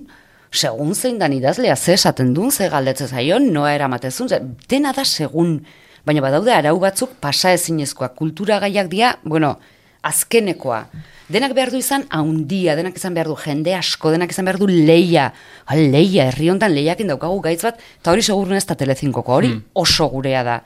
segun 0.56 0.96
zein 0.96 1.20
dan 1.20 1.34
idazlea, 1.34 1.76
ze 1.76 1.94
esaten 1.94 2.34
duen, 2.34 2.52
ze 2.52 2.70
galdetze 2.70 3.08
zaion, 3.08 3.52
noa 3.54 3.74
eramatezun, 3.76 4.30
ze, 4.30 4.42
dena 4.70 4.94
da 4.94 5.06
segun, 5.06 5.60
baina 6.06 6.22
badaude 6.22 6.54
arau 6.54 6.78
batzuk 6.80 7.18
pasa 7.22 7.54
ezinezkoa, 7.56 8.10
kultura 8.18 8.60
gaiak 8.64 8.90
dia, 8.92 9.16
bueno, 9.24 9.56
azkenekoa. 10.06 10.86
Denak 11.32 11.56
behar 11.58 11.72
du 11.74 11.80
izan 11.82 12.06
haundia, 12.14 12.76
denak 12.78 12.98
izan 13.00 13.16
behar 13.18 13.32
du 13.32 13.36
jende 13.42 13.74
asko, 13.74 14.12
denak 14.14 14.30
izan 14.30 14.46
behar 14.46 14.60
du 14.62 14.68
leia. 14.70 15.32
Ha, 15.66 15.78
leia, 15.78 16.28
herri 16.30 16.52
hontan 16.54 16.76
leiakin 16.76 17.10
daukagu 17.10 17.40
gaitz 17.48 17.64
bat, 17.66 17.82
eta 18.02 18.14
hori 18.14 18.26
segurun 18.26 18.58
ez 18.58 18.66
da 18.70 18.78
telezinkoko, 18.78 19.34
hori 19.34 19.56
oso 19.82 20.08
gurea 20.14 20.44
da. 20.46 20.60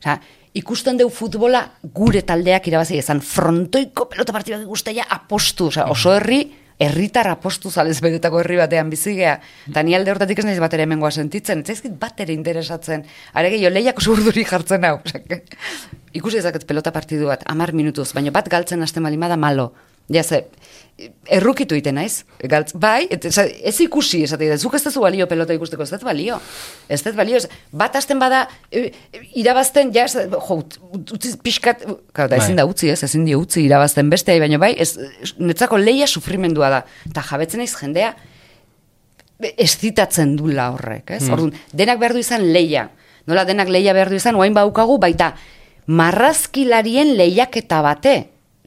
Osea, 0.00 0.16
ikusten 0.58 0.98
deu 0.98 1.06
futbola 1.14 1.62
gure 1.94 2.24
taldeak 2.26 2.66
irabazi 2.68 2.98
izan 2.98 3.22
frontoiko 3.22 4.08
pelota 4.10 4.34
partibak 4.34 4.66
ikustea 4.66 5.06
apostu, 5.14 5.70
osea, 5.70 5.86
oso 5.94 6.16
herri 6.16 6.42
herritar 6.78 7.28
apostu 7.30 7.70
zalez 7.70 7.98
betetako 8.00 8.40
herri 8.40 8.56
batean 8.60 8.90
bizigea. 8.90 9.38
Eta 9.68 9.82
ni 9.82 9.94
alde 9.94 10.12
hortatik 10.12 10.42
ez 10.42 10.46
naiz 10.48 10.58
bat 10.62 10.74
ere 10.74 10.86
hemengoa 10.86 11.10
sentitzen, 11.10 11.62
ez 11.62 11.72
zaizkit 11.72 11.98
bat 12.00 12.20
ere 12.20 12.32
interesatzen. 12.32 13.04
Are 13.34 13.50
gehiago 13.52 13.74
lehiak 13.74 13.98
oso 13.98 14.16
urduri 14.16 14.44
jartzen 14.48 14.84
hau. 14.88 14.98
Ikusi 16.18 16.42
ezaket 16.42 16.66
pelota 16.68 16.92
partidu 16.92 17.30
bat, 17.30 17.44
amar 17.48 17.72
minutuz, 17.72 18.10
baina 18.12 18.32
bat 18.34 18.48
galtzen 18.52 18.82
hasten 18.82 19.02
bali 19.02 19.16
da 19.16 19.36
malo. 19.36 19.72
Ja, 20.12 20.22
ze, 20.22 20.46
errukitu 21.26 21.74
iten 21.74 21.96
naiz. 21.96 22.22
Galtz, 22.48 22.74
bai, 22.78 23.06
et, 23.10 23.24
ez 23.24 23.74
ikusi, 23.82 24.22
esate, 24.26 24.48
da, 24.50 24.58
zuk 24.58 24.74
ez 24.76 24.82
balio 25.00 25.26
pelota 25.26 25.54
ikusteko, 25.56 25.82
ez 25.82 25.90
dut 25.90 26.04
balio. 26.06 26.38
Ez 26.88 27.00
dut 27.02 27.16
balio, 27.16 27.36
ez, 27.40 27.48
bat 27.72 27.96
hasten 27.96 28.20
bada, 28.20 28.44
e, 28.70 28.90
e, 29.12 29.22
irabazten, 29.40 29.92
ja, 29.94 30.04
ez, 30.04 30.14
jo, 30.30 30.58
ut- 30.60 31.14
utzi 31.16 31.32
pixkat, 31.42 31.84
kau, 32.12 32.28
da, 32.28 32.36
ezin 32.36 32.54
Bai. 32.54 32.62
da 32.62 32.66
utzi, 32.66 32.90
ez, 32.92 33.02
ezin 33.02 33.24
di 33.24 33.34
utzi 33.34 33.64
irabazten 33.64 34.10
beste, 34.12 34.38
baina 34.38 34.58
bai, 34.62 34.74
ez, 34.78 34.94
netzako 35.38 35.80
leia 35.80 36.06
sufrimendua 36.06 36.70
da. 36.70 36.82
Eta 37.10 37.24
jabetzen 37.30 37.62
naiz 37.64 37.72
jendea, 37.74 38.14
estitatzen 39.58 40.36
dula 40.36 40.70
horrek, 40.74 41.10
ez? 41.16 41.24
Hmm. 41.24 41.32
Orduan, 41.34 41.56
denak 41.72 41.98
behar 41.98 42.14
du 42.14 42.22
izan 42.22 42.44
leia. 42.52 42.90
Nola 43.26 43.44
denak 43.48 43.70
leia 43.70 43.94
behar 43.94 44.10
du 44.10 44.18
izan, 44.18 44.36
oain 44.38 44.54
baukagu 44.54 44.98
baita 45.02 45.32
marrazkilarien 45.86 47.16
lehiaketa 47.18 47.80
bate, 47.82 48.14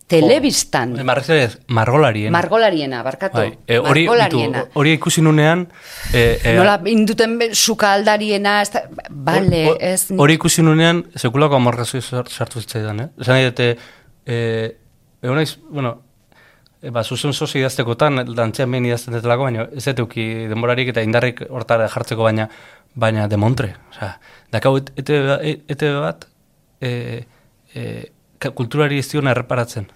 telebistan, 0.08 0.94
Marrazilariez, 1.04 1.58
margolarien. 1.68 2.32
margolariena, 2.32 3.02
barkatu, 3.04 3.38
Bai, 3.38 3.58
e, 3.68 3.78
hori, 3.80 4.02
bitu, 4.06 4.12
margolariena. 4.14 4.66
hori 4.74 4.92
ikusi 4.94 5.22
nunean, 5.22 5.68
e, 6.14 6.40
e, 6.44 6.54
Nola 6.56 6.80
induten 6.86 7.38
be- 7.40 7.56
sukaldariena, 7.56 8.62
ez 8.62 8.70
da, 8.72 8.84
bale, 9.10 9.64
hor- 9.72 9.78
ez... 9.82 10.08
Hori 10.16 10.34
ikusi 10.38 10.62
nunean, 10.62 11.04
sekulako 11.16 11.56
amorrazio 11.58 12.02
sar- 12.06 12.30
sartu 12.30 12.62
zitzaidan, 12.62 13.00
eh? 13.00 13.08
Esan 13.20 13.34
nahi 13.40 13.46
dute, 13.50 13.70
e, 14.26 14.38
egon 15.24 15.36
naiz, 15.42 15.58
bueno, 15.70 15.96
e, 16.82 16.92
ba, 16.94 17.04
zuzen 17.04 17.34
sozi 17.34 17.60
idaztekotan, 17.64 18.22
dantzean 18.36 18.70
behin 18.72 18.86
idazten 18.86 19.18
detelako, 19.18 19.50
baina 19.50 19.68
ez 19.76 19.88
euki 19.88 20.26
denborarik 20.52 20.94
eta 20.94 21.02
indarrik 21.02 21.48
hortara 21.50 21.90
jartzeko, 21.90 22.24
baina 22.30 22.50
baina 22.94 23.26
demontre. 23.28 23.74
Osea, 23.90 24.20
dakau 24.54 24.78
et- 24.78 24.94
ete, 25.02 25.18
e- 25.42 25.62
ete 25.68 25.90
bat, 25.98 26.28
e, 26.80 27.26
e, 27.74 28.12
kulturari 28.52 29.00
ez 29.00 29.08
diona 29.12 29.32
erreparatzen. 29.32 29.88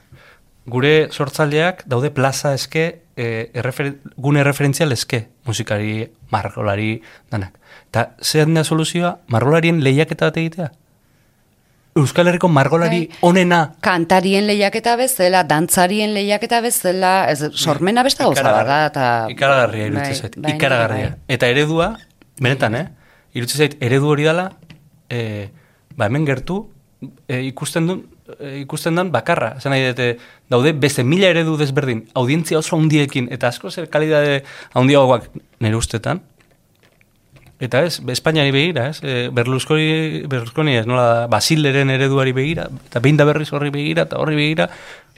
Gure 0.69 1.09
sortzaileak 1.11 1.83
daude 1.89 2.11
plaza 2.13 2.53
eske, 2.53 3.01
e, 3.17 3.49
errefer, 3.57 3.95
gune 4.17 4.43
referentzial 4.43 4.91
eske, 4.93 5.27
musikari, 5.45 6.09
margolari, 6.31 7.01
danak. 7.31 7.55
Eta 7.89 8.11
zehan 8.21 8.53
da 8.53 8.63
soluzioa, 8.63 9.17
margolarien 9.33 9.81
lehiaketa 9.83 10.29
bat 10.29 10.37
egitea? 10.37 10.69
Euskal 11.99 12.29
Herriko 12.29 12.47
margolari 12.47 12.99
Bai. 13.07 13.17
onena 13.25 13.59
Kantarien 13.83 14.45
lehiaketa 14.47 14.93
bezala, 14.99 15.41
dantzarien 15.49 16.13
lehiaketa 16.13 16.61
bezala, 16.61 17.13
ez, 17.31 17.49
sormena 17.57 18.03
beste 18.05 18.23
gauza 18.23 18.43
da, 18.45 18.77
eta... 18.85 19.05
Ikaragarria 19.33 19.87
iruditzen 19.89 20.13
Bai, 20.13 20.19
zait. 20.21 20.37
bai, 20.37 20.53
ikaragarria. 20.55 21.09
bai. 21.15 21.35
Eta 21.35 21.49
eredua, 21.49 21.89
benetan, 22.39 22.75
eh? 22.75 22.85
Iruditzen 23.33 23.65
zait, 23.65 23.75
eredu 23.83 24.13
hori 24.13 24.27
dala, 24.29 24.51
eh, 25.09 25.49
ba 25.97 26.07
hemen 26.07 26.27
gertu, 26.29 26.61
eh, 27.27 27.41
ikusten 27.49 27.89
duen, 27.89 28.05
ikusten 28.61 28.95
den 28.95 29.11
bakarra. 29.11 29.55
Esan 29.57 29.73
nahi 29.73 29.87
dute, 29.89 30.09
daude 30.51 30.73
beste 30.73 31.03
mila 31.03 31.29
eredu 31.31 31.57
desberdin, 31.59 32.05
audientzia 32.19 32.59
oso 32.59 32.77
handiekin, 32.77 33.29
eta 33.33 33.49
asko 33.49 33.71
zer 33.71 33.89
kalidade 33.89 34.43
handiagoak 34.73 35.29
nire 35.59 35.79
ustetan. 35.79 36.21
Eta 37.59 37.81
ez, 37.83 37.99
Espainiari 37.99 38.53
begira, 38.55 38.85
ez? 38.87 39.01
E, 39.03 39.27
Berlusconi, 39.35 40.23
Berlusconi 40.31 40.77
ez, 40.79 40.85
nola, 40.87 41.27
Basileren 41.27 41.91
ereduari 41.91 42.31
begira, 42.31 42.69
eta 42.87 43.01
behin 43.03 43.19
da 43.19 43.27
berriz 43.27 43.49
horri 43.51 43.73
begira, 43.73 44.05
eta 44.07 44.21
horri 44.21 44.37
begira, 44.39 44.69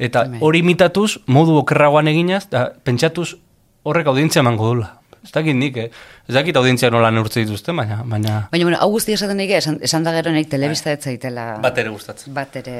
eta 0.01 0.25
hori 0.41 0.63
imitatuz, 0.65 1.19
modu 1.29 1.59
okerragoan 1.61 2.09
eginaz, 2.09 2.47
eta 2.47 2.71
pentsatuz 2.81 3.35
horrek 3.83 4.09
audientzia 4.09 4.41
emango 4.41 4.73
dula. 4.73 5.00
Ez 5.21 5.29
dakit 5.31 5.53
nik, 5.55 5.75
eh? 5.77 5.89
Ez 6.27 6.33
dakit 6.33 6.57
audientzia 6.57 6.89
nola 6.89 7.11
neurtze 7.13 7.43
dituzten, 7.43 7.77
baina, 7.77 7.99
baina 8.01 8.47
Baina, 8.51 8.65
bueno, 8.65 8.77
hau 8.81 8.89
guztia 8.89 9.17
esaten 9.19 9.37
nik, 9.37 9.51
esan, 9.53 9.77
esan 9.85 10.05
da 10.07 10.13
gero 10.15 10.31
nik 10.33 10.49
telebista 10.49 10.91
ez 10.95 11.03
zaitela... 11.03 11.59
bat 11.61 11.77
ere 11.77 11.91
gustatzen. 11.93 12.33
bat 12.33 12.55
ere 12.57 12.77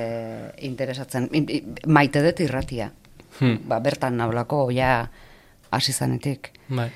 interesatzen. 0.66 1.30
Maite 1.86 2.24
dut 2.26 2.42
irratia. 2.42 2.90
Hmm. 3.38 3.60
Ba, 3.70 3.78
bertan 3.80 4.18
nablako, 4.18 4.64
ja, 4.74 5.04
hasi 5.70 5.94
zanetik. 5.94 6.50
Bai. 6.70 6.90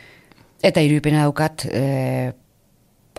Eta 0.66 0.82
irudipena 0.82 1.28
daukat, 1.28 1.68
e, 1.70 2.34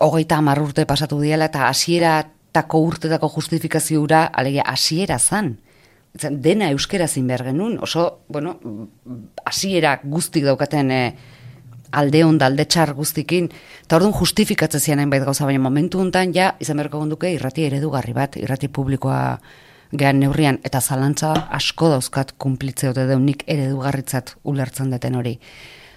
hogeita 0.02 0.40
hamar 0.42 0.60
urte 0.64 0.86
pasatu 0.86 1.20
diela, 1.22 1.46
eta 1.46 1.68
hasieratako 1.68 2.82
urtetako 2.88 3.30
justifikazioa, 3.36 4.26
alegia, 4.32 4.66
hasiera 4.66 5.18
zan. 5.18 5.54
Zen, 6.18 6.40
dena 6.42 6.72
euskera 6.72 7.06
zin 7.06 7.26
behar 7.28 7.44
genuen, 7.52 7.78
oso, 7.82 8.24
bueno, 8.28 8.56
hasiera 9.44 10.00
guztik 10.02 10.46
daukaten 10.48 10.90
e, 10.90 11.02
alde 11.96 12.22
da 12.38 12.46
alde 12.46 12.64
txar 12.64 12.92
guztikin, 12.94 13.48
eta 13.84 13.96
orduan 13.96 14.14
justifikatzen 14.14 14.80
zian 14.80 14.98
hainbait 14.98 15.24
gauza, 15.24 15.44
baina 15.44 15.62
momentu 15.62 16.00
hontan 16.00 16.34
ja, 16.34 16.54
izan 16.60 16.76
beharko 16.76 16.98
gonduke 16.98 17.32
irrati 17.32 17.64
eredugarri 17.66 18.12
bat, 18.12 18.36
irrati 18.36 18.68
publikoa 18.68 19.38
gehan 19.96 20.20
neurrian, 20.20 20.58
eta 20.66 20.80
zalantza 20.80 21.32
asko 21.54 21.90
dauzkat 21.94 22.34
kumplitze 22.42 22.90
ote 22.90 23.06
deunik 23.08 23.44
eredugarritzat 23.46 24.36
ulertzen 24.44 24.90
deten 24.90 25.16
hori. 25.16 25.36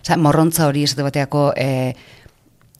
Osa, 0.04 0.18
morrontza 0.18 0.68
hori 0.70 0.86
ez 0.86 0.94
bateako, 0.96 1.50
e, 1.58 1.94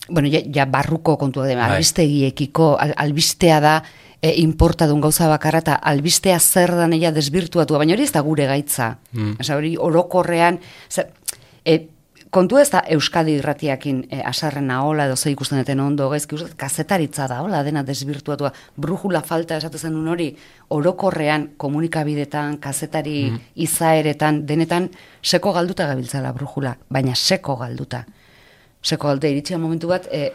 bueno, 0.10 0.30
ja, 0.32 0.42
ja 0.56 0.66
barruko 0.66 1.18
kontua 1.18 1.48
da, 1.48 1.56
Bai. 1.56 1.72
albistegiekiko, 1.74 2.76
al, 2.80 2.94
albistea 2.98 3.60
da, 3.64 3.76
e, 4.22 4.34
importadun 4.44 5.02
gauza 5.02 5.28
bakarra, 5.32 5.64
eta 5.66 5.78
albistea 5.92 6.40
zer 6.40 6.76
da 6.78 6.88
neia 6.88 7.12
desbirtuatu, 7.16 7.78
baina 7.78 7.96
hori 7.98 8.08
ez 8.08 8.14
da 8.16 8.24
gure 8.26 8.48
gaitza. 8.50 8.96
Mm. 9.14 9.40
Osa, 9.40 9.58
hori 9.58 9.76
orokorrean, 9.78 10.60
e, 11.66 11.80
kontu 12.30 12.60
ez 12.62 12.70
da 12.70 12.82
Euskadi 12.94 13.36
irratiakin 13.40 14.02
e, 14.12 14.20
asarrena 14.26 14.82
hola 14.86 15.08
edo 15.10 15.16
ze 15.18 15.32
ikusten 15.32 15.60
deten 15.62 15.80
ondo, 15.80 16.10
gaizki 16.10 16.36
uste, 16.38 16.52
kazetaritza 16.58 17.28
da, 17.28 17.40
hola, 17.42 17.64
dena 17.64 17.84
desbirtuatua, 17.84 18.52
brujula 18.78 19.22
falta 19.26 19.58
esaten 19.58 19.80
zen 19.80 20.08
hori, 20.08 20.30
orokorrean 20.70 21.50
komunikabidetan, 21.58 22.60
kazetari 22.62 23.32
izaeretan, 23.56 24.44
denetan 24.46 24.90
seko 25.24 25.54
galduta 25.54 25.88
gabiltzala 25.90 26.34
brujula, 26.34 26.76
baina 26.90 27.16
seko 27.16 27.58
galduta. 27.64 28.04
Seko 28.82 29.10
galduta, 29.10 29.34
iritsia 29.34 29.58
momentu 29.58 29.90
bat, 29.90 30.06
e, 30.12 30.30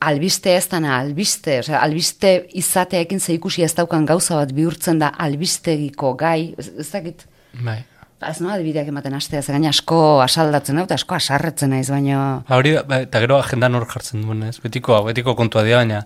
albiste 0.00 0.52
ez 0.56 0.66
dana, 0.68 0.98
albiste, 0.98 1.60
osea, 1.62 1.78
albiste 1.80 2.34
izateekin 2.58 3.20
ze 3.20 3.38
ikusi 3.38 3.62
ez 3.62 3.72
daukan 3.74 4.04
gauza 4.06 4.42
bat 4.42 4.52
bihurtzen 4.52 4.98
da 4.98 5.14
albistegiko 5.18 6.14
gai, 6.18 6.54
ez, 6.58 6.68
ez 6.78 6.90
dakit, 6.90 7.26
Bai. 7.64 7.84
Ba, 8.20 8.30
Ez 8.32 8.40
no, 8.40 8.48
adibideak 8.48 8.88
ematen 8.88 9.14
astea, 9.16 9.42
ze 9.42 9.52
gaina 9.52 9.68
asko 9.68 10.22
asaldatzen 10.24 10.78
dut, 10.80 10.92
asko 10.94 11.18
asarretzen 11.18 11.74
naiz, 11.74 11.88
baina... 11.92 12.20
Ba, 12.48 12.56
hori 12.56 12.72
ba, 12.88 13.02
eta 13.04 13.20
gero 13.20 13.36
agendan 13.36 13.76
hor 13.76 13.84
jartzen 13.90 14.22
duen, 14.24 14.46
ez? 14.48 14.56
Betiko, 14.62 14.96
betiko 15.04 15.34
kontua 15.36 15.64
dira, 15.66 15.82
baina, 15.82 16.00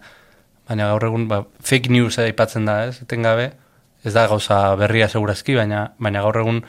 baina 0.67 0.89
gaur 0.91 1.07
egun 1.07 1.29
ba, 1.31 1.45
fake 1.63 1.93
news 1.95 2.19
aipatzen 2.19 2.67
da, 2.67 2.81
ez? 2.89 2.99
Etengabe, 3.05 3.53
ez 4.03 4.15
da 4.17 4.27
gauza 4.31 4.59
berria 4.81 5.07
segurazki, 5.13 5.55
baina, 5.61 5.85
baina 6.03 6.25
gaur 6.27 6.41
egun 6.43 6.61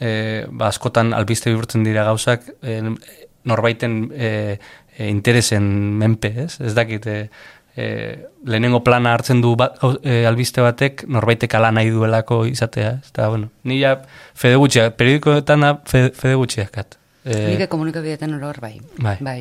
e, 0.00 0.10
ba, 0.50 0.72
askotan 0.72 1.14
albiste 1.14 1.52
bihurtzen 1.52 1.86
dira 1.86 2.02
gauzak 2.08 2.50
e, 2.58 2.80
norbaiten 3.46 4.00
e, 4.10 4.32
e, 4.96 5.06
interesen 5.06 5.70
menpe, 6.02 6.32
ez? 6.48 6.56
Ez 6.58 6.74
dakit, 6.74 7.06
e, 7.06 7.28
e, 7.78 7.84
lehenengo 8.48 8.80
plana 8.84 9.12
hartzen 9.14 9.40
du 9.44 9.54
ba, 9.58 9.70
gau- 9.78 9.98
e, 10.02 10.24
albiste 10.26 10.62
batek 10.64 11.04
norbaitek 11.06 11.54
ala 11.54 11.70
nahi 11.74 11.92
duelako 11.94 12.40
izatea, 12.50 12.96
ez? 12.98 13.12
Eta, 13.12 13.28
bueno, 13.30 13.52
ni 13.64 13.78
ja 13.80 13.94
fede 14.34 14.58
gutxiak, 14.58 14.96
periodikoetan 14.98 15.66
da 15.66 15.72
fede, 15.86 16.10
fede 16.18 16.34
gutxiak 16.40 16.72
kat. 16.74 16.98
E, 17.24 17.38
Nik 17.52 17.68
komunikabideetan 17.70 18.34
oror 18.38 18.58
bai. 18.62 18.74
Bai. 18.98 19.16
bai. 19.20 19.40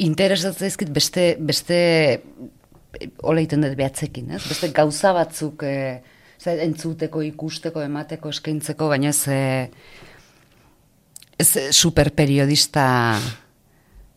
Interesatzen 0.00 0.66
zaizkit 0.68 0.92
beste, 0.96 1.34
beste 1.40 1.76
eh, 2.14 3.10
hola 3.22 3.40
egiten 3.42 3.64
dut 3.64 3.76
behatzekin, 3.78 4.30
ez? 4.36 4.42
Beste 4.48 4.70
gauza 4.76 5.12
batzuk 5.16 5.64
e, 5.68 5.74
entzuteko, 6.50 7.20
ikusteko, 7.22 7.82
emateko, 7.84 8.32
eskaintzeko, 8.32 8.88
baina 8.88 9.12
ez, 9.12 9.20
e, 9.28 9.68
ez 11.40 11.50
eh, 11.56 11.68
superperiodista 11.72 12.86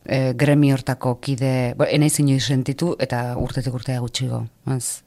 e, 0.06 0.34
gremi 0.34 0.74
hortako 0.74 1.18
kide, 1.22 1.74
bo, 1.78 1.86
enaiz 1.86 2.20
inoiz 2.20 2.44
sentitu, 2.46 2.96
eta 3.00 3.34
urtetik 3.38 3.74
urtea 3.74 4.00
gutxigo. 4.04 4.46
Ez? 4.76 5.04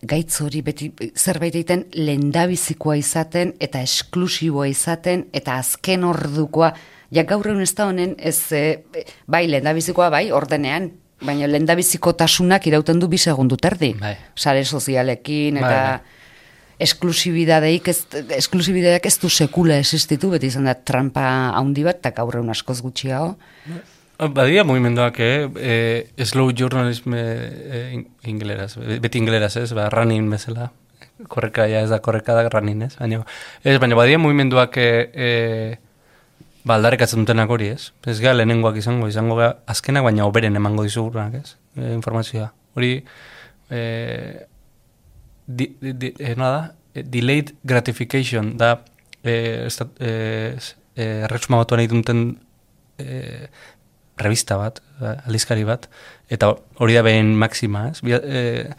gaitz 0.00 0.40
hori 0.40 0.62
beti 0.64 0.88
zerbait 1.12 1.54
egiten 1.54 1.84
lendabizikoa 1.92 2.96
izaten 2.96 3.52
eta 3.60 3.82
esklusiboa 3.84 4.68
izaten 4.70 5.26
eta 5.36 5.58
azken 5.60 6.06
ordukoa 6.08 6.72
ja 7.12 7.24
gaur 7.28 7.50
egun 7.50 7.60
ez 7.64 7.74
da 7.76 7.88
honen 7.90 8.14
ez 8.16 8.38
e, 8.56 8.62
bai 9.28 9.46
lendabizikoa 9.50 10.08
bai 10.12 10.30
ordenean 10.32 10.90
baina 11.20 11.48
lendabiziko 11.50 12.14
tasunak 12.16 12.66
irauten 12.70 13.00
du 13.00 13.08
bi 13.08 13.18
segundu 13.18 13.58
terdi 13.60 13.92
Bai. 14.00 14.16
sare 14.36 14.64
sozialekin 14.64 15.60
Bai, 15.60 15.64
eta 15.68 15.82
bai. 15.98 16.18
esklusibidadeik 16.88 17.88
ez, 17.92 17.98
esklusibidadeak 18.38 19.06
ez 19.06 19.18
du 19.20 19.28
sekula 19.28 19.76
existitu, 19.76 20.30
beti 20.32 20.48
izan 20.48 20.64
da 20.64 20.72
trampa 20.74 21.26
handi 21.58 21.84
bat, 21.84 21.98
eta 22.00 22.14
gaur 22.16 22.38
egun 22.38 22.48
askoz 22.54 22.78
gutxiago. 22.80 23.34
Badia 24.28 24.64
mugimenduak, 24.64 25.18
eh? 25.20 25.48
eh 25.56 26.24
slow 26.24 26.52
journalism 26.52 27.14
in- 27.14 28.06
ingleraz, 28.24 28.76
beti 28.76 29.18
ingleraz 29.18 29.56
ez, 29.56 29.72
ba, 29.72 29.88
running 29.88 30.28
bezala. 30.30 30.70
Korreka 31.28 31.66
ja 31.68 31.80
ez 31.80 31.90
da 31.90 31.98
korreka 32.00 32.34
da 32.34 32.48
running 32.48 32.82
ez, 32.82 32.96
baina, 32.96 33.24
ez, 33.64 33.78
baina 33.80 33.96
badia 33.96 34.18
mugimenduak 34.18 34.76
eh, 34.76 35.10
eh, 35.14 35.78
ba, 36.64 36.76
aldarrikatzen 36.76 37.24
dutenak 37.24 37.48
hori 37.48 37.72
ez. 37.72 37.92
Ez 38.04 38.20
gara 38.20 38.36
lehenengoak 38.36 38.76
izango, 38.76 39.08
izango 39.08 39.36
gara 39.40 39.56
azkenak, 39.66 40.04
baina 40.04 40.26
oberen 40.28 40.56
emango 40.56 40.84
dizugurak 40.84 41.40
ez, 41.40 41.56
eh, 41.76 41.94
informazioa. 41.94 42.52
Hori, 42.76 42.92
eh, 43.70 44.46
di, 45.46 45.74
di, 45.80 45.96
di, 45.96 46.14
eh, 46.18 46.34
nola 46.36 46.52
da, 46.58 46.68
Eh, 46.92 47.04
delayed 47.06 47.54
gratification 47.62 48.56
da 48.56 48.82
e, 49.22 49.66
estat, 49.66 49.88
e, 50.00 50.56
e, 50.96 51.26
egiten 51.30 52.02
duten 52.02 52.22
e, 52.98 53.48
revista 54.20 54.56
bat, 54.60 54.80
aldizkari 55.26 55.64
bat, 55.64 55.88
eta 56.30 56.52
hori 56.78 56.94
da 56.98 57.02
behin 57.06 57.34
maxima, 57.38 57.88
ez? 57.90 58.00
Bia- 58.04 58.20
E, 58.22 58.70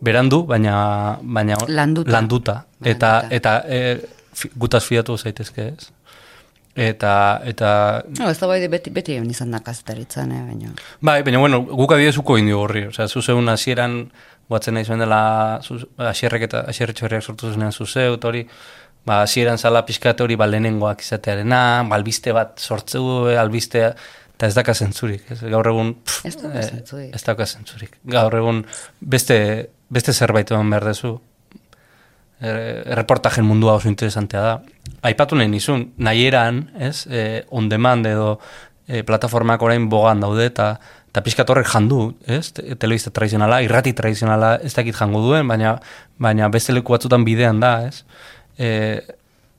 berandu, 0.00 0.44
baina, 0.48 1.18
baina 1.22 1.56
Landuta. 1.68 2.10
landuta. 2.12 2.54
Eta, 2.84 3.10
eta 3.30 3.54
e, 3.68 3.80
gutaz 4.56 4.84
fiatu 4.86 5.16
zaitezke, 5.18 5.66
ez? 5.76 5.90
Eta, 6.80 7.40
eta 7.44 7.70
No, 8.18 8.28
ez 8.30 8.38
da 8.38 8.46
bai 8.46 8.60
beti, 8.70 8.90
beti 8.94 9.16
egon 9.18 9.28
izan 9.30 9.50
da 9.50 9.58
kazetaritzan, 9.60 10.30
eh, 10.32 10.42
baina... 10.52 10.70
Bai, 11.02 11.22
baina 11.26 11.40
bueno, 11.42 11.58
guk 11.66 11.92
adiezuko 11.96 12.36
indio 12.38 12.60
horri. 12.62 12.84
Osea, 12.92 13.08
zuzeun 13.10 13.48
hasieran 13.50 14.04
boatzen 14.48 14.74
nahi 14.78 14.86
zuen 14.86 15.02
dela 15.02 15.58
hasierrek 16.10 16.46
eta 16.46 16.62
hasierretxo 16.70 17.10
sortu 17.20 17.50
zuenean 17.50 17.72
zuzeu, 17.74 18.14
eta 18.14 18.28
hori, 18.30 18.44
ba, 19.06 19.20
hasieran 19.26 19.58
zala 19.58 19.82
pixkate 19.86 20.22
hori 20.22 20.36
ba, 20.36 20.46
lehenengoak 20.46 21.02
izatearena, 21.02 21.60
ba, 21.90 21.96
albiste 21.98 22.32
bat 22.32 22.58
sortzeu, 22.62 23.26
albistea, 23.38 23.92
eta 24.40 24.48
ez 24.48 24.54
daka 24.56 24.72
zentzurik. 24.72 25.26
Ez? 25.34 25.42
Gaur 25.52 25.66
egun... 25.68 25.90
pff, 26.00 26.24
Ez 26.24 26.36
dauka 26.40 26.58
eh, 26.62 26.68
zentzurik. 26.70 27.10
ez 27.14 27.22
dauka 27.26 27.44
zentzurik. 27.46 27.98
Gaur 28.08 28.32
egun 28.38 28.62
beste, 29.00 29.36
beste 29.92 30.14
zerbait 30.16 30.48
eman 30.50 30.70
behar 30.72 30.86
dezu. 30.88 31.18
Er- 32.40 32.86
erreportajen 32.94 33.44
mundua 33.44 33.74
oso 33.76 33.88
interesantea 33.90 34.40
da. 34.40 34.54
Aipatu 35.04 35.36
nahi 35.36 35.48
nizun, 35.52 35.90
nahi 36.00 36.24
eran, 36.30 36.62
ez, 36.80 37.02
e, 37.12 37.44
on 37.52 37.68
demand 37.68 38.06
edo 38.08 38.38
e, 38.88 39.02
plataformak 39.04 39.60
orain 39.62 39.88
bogan 39.92 40.20
daude, 40.24 40.46
eta 40.48 40.70
eta 41.10 41.20
pixkat 41.26 41.48
horrek 41.50 41.66
jandu, 41.68 42.14
ez, 42.30 42.52
te- 42.54 42.76
telebista 42.80 43.10
tradizionala, 43.10 43.60
irrati 43.66 43.92
tradizionala 43.98 44.54
ez 44.64 44.72
dakit 44.76 44.94
jango 44.96 45.20
duen, 45.24 45.48
baina, 45.50 45.74
baina 46.22 46.48
beste 46.48 46.72
leku 46.72 46.94
batzutan 46.96 47.24
bidean 47.26 47.60
da, 47.60 47.72
ez. 47.88 48.04
E, 48.56 48.70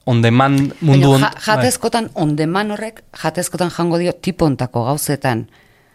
on 0.06 0.22
demand 0.22 0.74
mundu... 0.82 1.12
Baina, 1.12 1.16
on- 1.16 1.22
ja, 1.22 1.32
jatezkotan 1.48 2.10
ondeman 2.16 2.72
horrek, 2.76 3.04
jatezkotan 3.24 3.72
jango 3.74 4.00
dio 4.02 4.14
tipontako 4.14 4.86
gauzetan. 4.90 5.48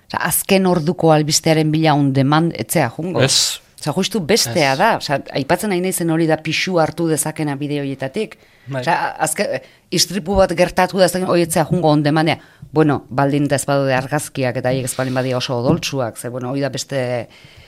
Osa, 0.07 0.22
azken 0.28 0.66
orduko 0.70 1.11
albistearen 1.12 1.72
bila 1.74 1.94
ondeman 1.98 2.52
etzea 2.54 2.90
jungo. 2.96 3.22
Ez. 3.22 3.61
Osa, 3.80 3.92
justu 3.92 4.20
bestea 4.26 4.74
da. 4.78 4.92
Osa, 5.00 5.18
aipatzen 5.34 5.70
nahi 5.70 5.82
naizen 5.82 6.11
hori 6.11 6.26
da 6.30 6.38
pixu 6.42 6.78
hartu 6.82 7.09
dezakena 7.11 7.57
bideoietatik. 7.59 8.38
Bai. 8.70 8.82
Osa, 8.82 8.96
azke, 9.26 9.61
istripu 9.94 10.38
bat 10.38 10.54
gertatu 10.59 11.02
da 11.02 11.11
hori 11.26 11.46
etzea 11.46 11.66
jungo 11.68 11.90
ondemandea. 11.94 12.38
Bueno, 12.72 13.02
baldin 13.11 13.46
eta 13.46 13.59
ez 13.59 13.66
badude 13.66 13.94
argazkiak 13.94 14.59
eta 14.62 14.70
haiek 14.70 14.88
ez 14.88 14.94
baldin 14.96 15.14
badia 15.14 15.36
oso 15.38 15.59
odoltsuak, 15.61 16.18
ze, 16.18 16.30
bueno, 16.30 16.50
hori 16.50 16.62
da 16.64 16.70
beste, 16.70 17.00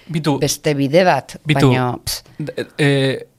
Bitu, 0.09 0.39
beste 0.41 0.75
bide 0.75 1.05
bat. 1.05 1.37
Bitu, 1.47 1.69
Baina, 1.69 1.93
pss, 2.05 2.25
e, 2.49 2.67
e, 2.79 2.89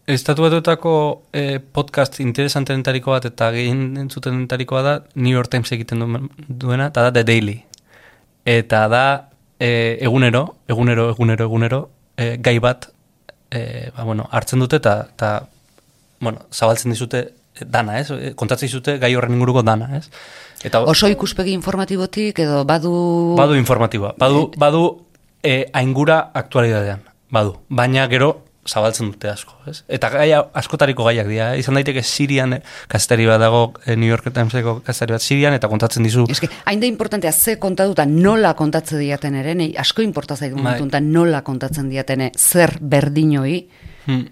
estatu 0.10 0.41
batuetako 0.41 0.91
e, 1.34 1.60
podcast 1.60 2.20
interesantenetariko 2.24 3.14
bat 3.14 3.28
eta 3.30 3.51
gehien 3.53 3.97
entzutenetarikoa 4.05 4.82
da 4.82 4.93
New 5.16 5.34
York 5.36 5.51
Times 5.53 5.72
egiten 5.76 6.01
duen- 6.01 6.30
duena, 6.47 6.88
eta 6.89 7.03
da 7.07 7.12
The 7.14 7.24
Daily. 7.24 7.60
Eta 8.45 8.88
da 8.89 9.03
e, 9.60 9.97
egunero, 10.01 10.55
egunero, 10.68 11.10
egunero, 11.14 11.45
egunero, 11.45 11.82
e, 12.18 12.38
gai 12.41 12.57
bat 12.60 12.89
e, 13.51 13.91
ba, 13.95 14.03
bueno, 14.03 14.28
hartzen 14.32 14.60
dute 14.60 14.82
eta, 14.82 15.45
bueno, 16.20 16.41
zabaltzen 16.51 16.91
dizute 16.91 17.30
dana, 17.66 17.99
ez? 17.99 18.10
E, 18.10 18.34
Kontatzen 18.34 18.66
dizute 18.68 18.97
gai 18.97 19.14
horren 19.16 19.38
inguruko 19.38 19.62
dana, 19.62 19.91
ez? 19.97 20.10
Eta 20.66 20.82
oso 20.82 21.07
ikuspegi 21.07 21.53
informatibotik 21.53 22.39
edo 22.39 22.66
badu... 22.66 23.36
Badu 23.38 23.55
informatiboa, 23.55 24.16
badu, 24.18 24.49
badu 24.57 24.84
e, 25.43 25.68
aingura 25.72 26.32
aktualidadean, 26.34 27.05
badu. 27.30 27.60
Baina 27.70 28.07
gero 28.10 28.49
zabaltzen 28.70 29.11
dute 29.11 29.32
asko, 29.32 29.55
ez? 29.70 29.82
Eta 29.89 30.09
gaia, 30.13 30.39
askotariko 30.61 31.05
gaiak 31.07 31.28
dira, 31.30 31.51
eh? 31.53 31.59
izan 31.63 31.80
daiteke 31.80 32.03
Sirian 32.05 32.57
eh, 32.59 32.61
kazetari 32.91 33.28
bat 33.30 33.41
dago, 33.41 33.63
eh, 33.86 33.95
New 33.95 34.09
York 34.09 34.30
Timeseko 34.34 34.80
kazetari 34.86 35.17
bat 35.17 35.26
Sirian, 35.26 35.57
eta 35.57 35.70
kontatzen 35.72 36.05
dizu, 36.07 36.26
Eske, 36.30 36.49
hain 36.70 36.82
da 36.82 36.89
importantea 36.89 37.32
ze 37.34 37.57
kontatuta 37.59 38.05
nola 38.05 38.53
kontatze 38.59 38.99
diaten 39.01 39.36
ere, 39.41 39.55
nei 39.55 39.72
asko 39.78 40.05
importa 40.05 40.36
zaigu 40.36 40.61
Bai. 40.61 40.80
momentu 40.80 41.01
nola 41.01 41.41
kontatzen 41.41 41.89
diatene 41.89 42.32
zer 42.38 42.78
berdinoi. 42.82 43.67
hmm, 44.05 44.28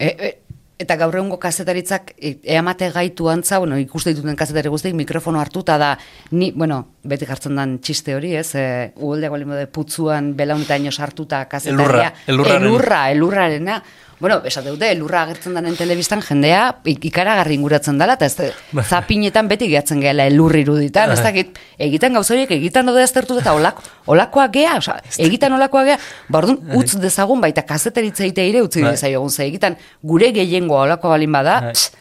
E, 0.00 0.06
e, 0.06 0.39
eta 0.80 0.96
gaur 1.00 1.18
egungo 1.20 1.36
kazetaritzak 1.40 2.14
e, 2.16 2.36
eamate 2.56 2.88
gaitu 2.94 3.28
antza, 3.32 3.58
bueno, 3.60 3.78
ikuste 3.80 4.14
dituten 4.14 4.38
kazetari 4.38 4.72
guztiek 4.72 4.96
mikrofono 4.96 5.40
hartuta 5.40 5.76
da, 5.80 5.90
ni, 6.32 6.50
bueno, 6.56 6.80
beti 7.04 7.28
jartzen 7.28 7.58
dan 7.60 7.78
txiste 7.84 8.16
hori, 8.16 8.34
ez, 8.40 8.48
e, 8.56 8.66
uholdeak 8.96 9.34
balin 9.34 9.52
bade 9.52 9.66
putzuan 9.72 10.32
belaunetaino 10.38 10.92
sartuta 10.92 11.44
kazetaria. 11.50 11.84
Elurra, 11.84 12.12
elurraren. 12.26 12.70
Elurra, 12.70 13.02
elurrarena. 13.16 13.82
Bueno, 14.20 14.42
esate 14.44 14.68
dute, 14.68 14.90
elurra 14.92 15.22
agertzen 15.22 15.54
denen 15.56 15.76
telebistan 15.78 16.20
jendea 16.20 16.76
ik- 16.84 17.04
ikaragarri 17.08 17.54
inguratzen 17.56 17.96
dela, 17.98 18.18
eta 18.18 18.26
ez 18.26 18.34
da- 18.36 18.82
zapinetan 18.84 19.48
beti 19.48 19.66
gehatzen 19.70 20.00
gehala 20.02 20.26
elur 20.28 20.54
iruditan, 20.56 21.10
ez 21.14 21.22
dakit, 21.24 21.58
egiten 21.78 22.12
gauza 22.12 22.34
horiek, 22.34 22.50
egiten 22.50 22.84
daude 22.86 23.02
aztertu 23.02 23.38
eta 23.40 23.54
olako, 23.56 23.82
olakoa 24.12 24.48
gea, 24.52 24.74
oza, 24.76 24.98
egiten 25.16 25.52
olakoa 25.56 25.84
gea, 25.84 25.98
ba 26.28 26.38
orduan, 26.42 26.58
utz 26.76 26.98
dezagun 27.00 27.40
baita 27.40 27.62
kazeteritza 27.64 28.24
egitea 28.26 28.44
ire 28.44 28.62
utzi 28.62 28.82
Bai. 28.82 28.90
dezaiogun, 28.92 29.30
ze 29.30 29.44
egiten 29.46 29.76
gure 30.02 30.32
gehiengoa 30.36 30.82
olakoa 30.82 31.10
balin 31.16 31.32
bada, 31.32 31.60
Bai. 31.60 31.72
pss, 31.72 31.92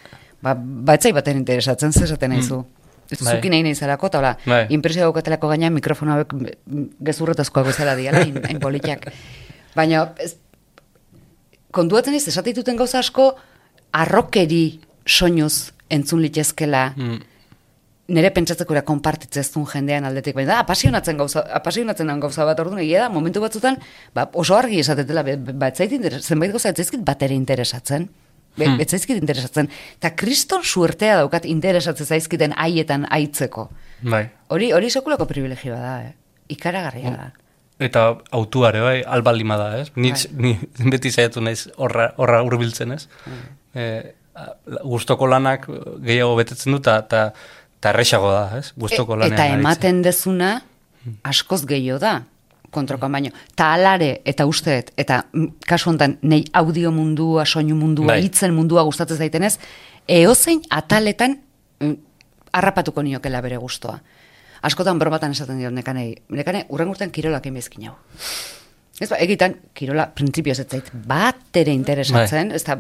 ba, 0.42 0.54
batzai 0.60 1.14
baten 1.16 1.38
interesatzen, 1.38 1.94
zer 1.94 2.04
esaten 2.04 2.30
nahizu. 2.36 2.66
Ez 3.10 3.22
Bai. 3.24 3.38
Zuki 3.38 3.50
nahi 3.50 3.64
nahi 3.64 3.76
zelako, 3.76 4.08
eta 4.12 4.18
hola, 4.20 4.36
Bai. 4.46 4.66
impresio 4.70 5.02
daukatelako 5.08 5.48
gaina 5.56 5.70
mikrofono 5.70 6.20
mm, 6.20 6.84
gezurretazkoak 7.02 7.66
bezala 7.72 7.96
diala, 7.96 8.20
hain 8.20 8.60
politiak. 8.68 9.08
Baina, 9.76 10.10
ez, 10.20 10.36
kontuatzen 11.72 12.16
ez, 12.18 12.28
esatituten 12.32 12.78
gauza 12.80 13.00
asko, 13.00 13.34
arrokeri 13.92 14.80
soinuz 15.06 15.72
entzun 15.90 16.22
litezkela, 16.22 16.94
hmm, 16.96 17.20
nire 18.14 18.30
pentsatzekura 18.34 18.82
konpartitzeztun 18.86 19.68
jendean 19.70 20.06
aldetik, 20.10 20.36
baina 20.38 20.56
da, 20.56 20.60
apasionatzen 20.64 21.18
gauza, 21.18 21.44
apasionatzen 21.60 22.10
gauza 22.22 22.46
bat 22.46 22.60
orduan, 22.62 22.82
egia 22.82 23.06
da, 23.06 23.10
momentu 23.14 23.42
batzutan, 23.44 23.78
ba, 24.16 24.28
oso 24.34 24.58
argi 24.58 24.82
esatetela, 24.82 25.24
ba, 25.24 25.72
zenbait 25.76 26.52
gauza, 26.54 26.70
ez 26.74 26.78
zaizkit 26.82 27.06
bat 27.06 27.22
ere 27.28 27.38
interesatzen, 27.38 28.10
Be, 28.58 28.66
Hmm. 28.66 28.80
ez 28.82 28.90
zaizkit 28.90 29.20
interesatzen, 29.22 29.70
eta 30.02 30.10
kriston 30.18 30.64
suertea 30.66 31.20
daukat 31.20 31.46
interesatzen 31.46 32.06
zaizkiten 32.06 32.52
haietan 32.58 33.06
aitzeko. 33.10 33.70
bai. 34.02 34.24
Hori, 34.50 34.72
hori 34.74 34.90
sekulako 34.90 35.28
privilegioa 35.30 35.78
da, 35.78 35.94
eh? 36.08 36.14
ikaragarria 36.50 37.12
da. 37.12 37.28
Eta 37.80 38.06
autuare, 38.36 38.82
bai, 38.84 38.98
albalima 39.08 39.56
da, 39.60 39.70
ez? 39.80 39.90
Ni, 39.96 40.12
ni 40.36 40.56
beti 40.94 41.12
saiatu 41.12 41.44
naiz 41.44 41.70
horra, 41.78 42.10
horra 42.20 42.42
hurbiltzen, 42.44 42.92
ez? 42.98 43.06
E, 43.74 43.86
gustoko 44.84 45.28
lanak 45.32 45.70
gehiago 46.04 46.36
betetzen 46.40 46.76
dut, 46.76 46.90
eta 46.92 47.94
erresago 47.94 48.34
da, 48.36 48.44
ez? 48.60 48.74
Gustoko 48.76 49.16
E- 49.16 49.24
lanean 49.24 49.40
eta 49.40 49.48
ematen 49.56 50.04
dezuna 50.04 50.58
askoz 51.24 51.64
gehiago 51.70 52.02
da 52.04 52.20
kontrokan 52.70 53.12
baino. 53.12 53.32
Ta 53.56 53.74
alare 53.74 54.20
eta 54.26 54.46
usteet, 54.46 54.92
eta 54.98 55.24
mm, 55.34 55.62
kasu 55.68 55.90
honetan 55.90 56.18
nei 56.22 56.44
audio 56.54 56.92
mundua, 56.94 57.46
soinu 57.46 57.76
mundua, 57.76 58.14
Bai. 58.14 58.22
hitzen 58.26 58.54
mundua 58.54 58.84
gustatzen 58.88 59.18
zaitenez, 59.18 59.56
eozein 60.08 60.62
ataletan 60.70 61.40
mm, 61.80 61.96
harrapatuko 62.54 63.04
niokela 63.04 63.42
bere 63.42 63.58
gustoa. 63.58 64.00
Askotan 64.62 65.00
bromatan 65.00 65.32
esaten 65.32 65.60
diot 65.62 65.74
nekanei, 65.74 66.16
nekane 66.30 66.66
urren 66.70 66.90
urtean 66.92 67.12
kirolak 67.12 67.46
emezkin 67.48 67.88
hau. 67.88 67.96
Ez 69.00 69.08
ba, 69.08 69.16
egitan, 69.24 69.56
kirola 69.74 70.10
printzipioz 70.12 70.60
ez 70.60 70.68
zait 70.68 70.90
bat 71.08 71.56
ere 71.56 71.72
interesatzen, 71.72 72.52
ez, 72.52 72.64
da, 72.68 72.76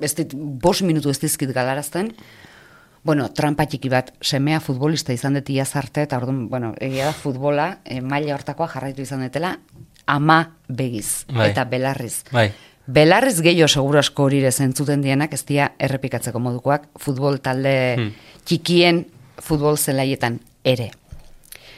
ez 0.00 0.14
dit, 0.16 0.32
bos 0.34 0.78
minutu 0.82 1.10
ez 1.12 1.18
dizkit 1.20 1.52
galarazten, 1.52 2.14
Bueno, 3.02 3.26
trampa 3.34 3.64
txiki 3.66 3.90
bat, 3.90 4.12
semea 4.22 4.60
futbolista 4.62 5.10
izan 5.10 5.34
dut 5.34 5.48
iaz 5.50 5.72
arte, 5.74 6.04
eta 6.06 6.20
orduan, 6.20 6.44
bueno, 6.48 6.68
egia 6.78 7.08
da 7.08 7.14
futbola, 7.18 7.64
e, 7.82 7.96
maila 8.00 8.36
hortakoa 8.36 8.68
jarraitu 8.70 9.02
izan 9.02 9.24
dutela, 9.24 9.56
ama 10.06 10.36
begiz, 10.68 11.24
Bai. 11.26 11.48
eta 11.50 11.64
belarriz. 11.66 12.20
Bai. 12.30 12.52
Belarriz 12.86 13.40
gehiago 13.42 13.66
seguru 13.68 13.98
asko 13.98 14.28
hori 14.28 14.40
zentzuten 14.52 15.02
dienak, 15.02 15.34
ez 15.34 15.42
dira 15.46 15.72
errepikatzeko 15.78 16.38
modukoak, 16.38 16.86
futbol 16.98 17.40
talde 17.40 17.96
Hmm. 17.98 18.12
txikien 18.44 19.06
futbol 19.38 19.76
zelaietan 19.76 20.38
ere. 20.62 20.92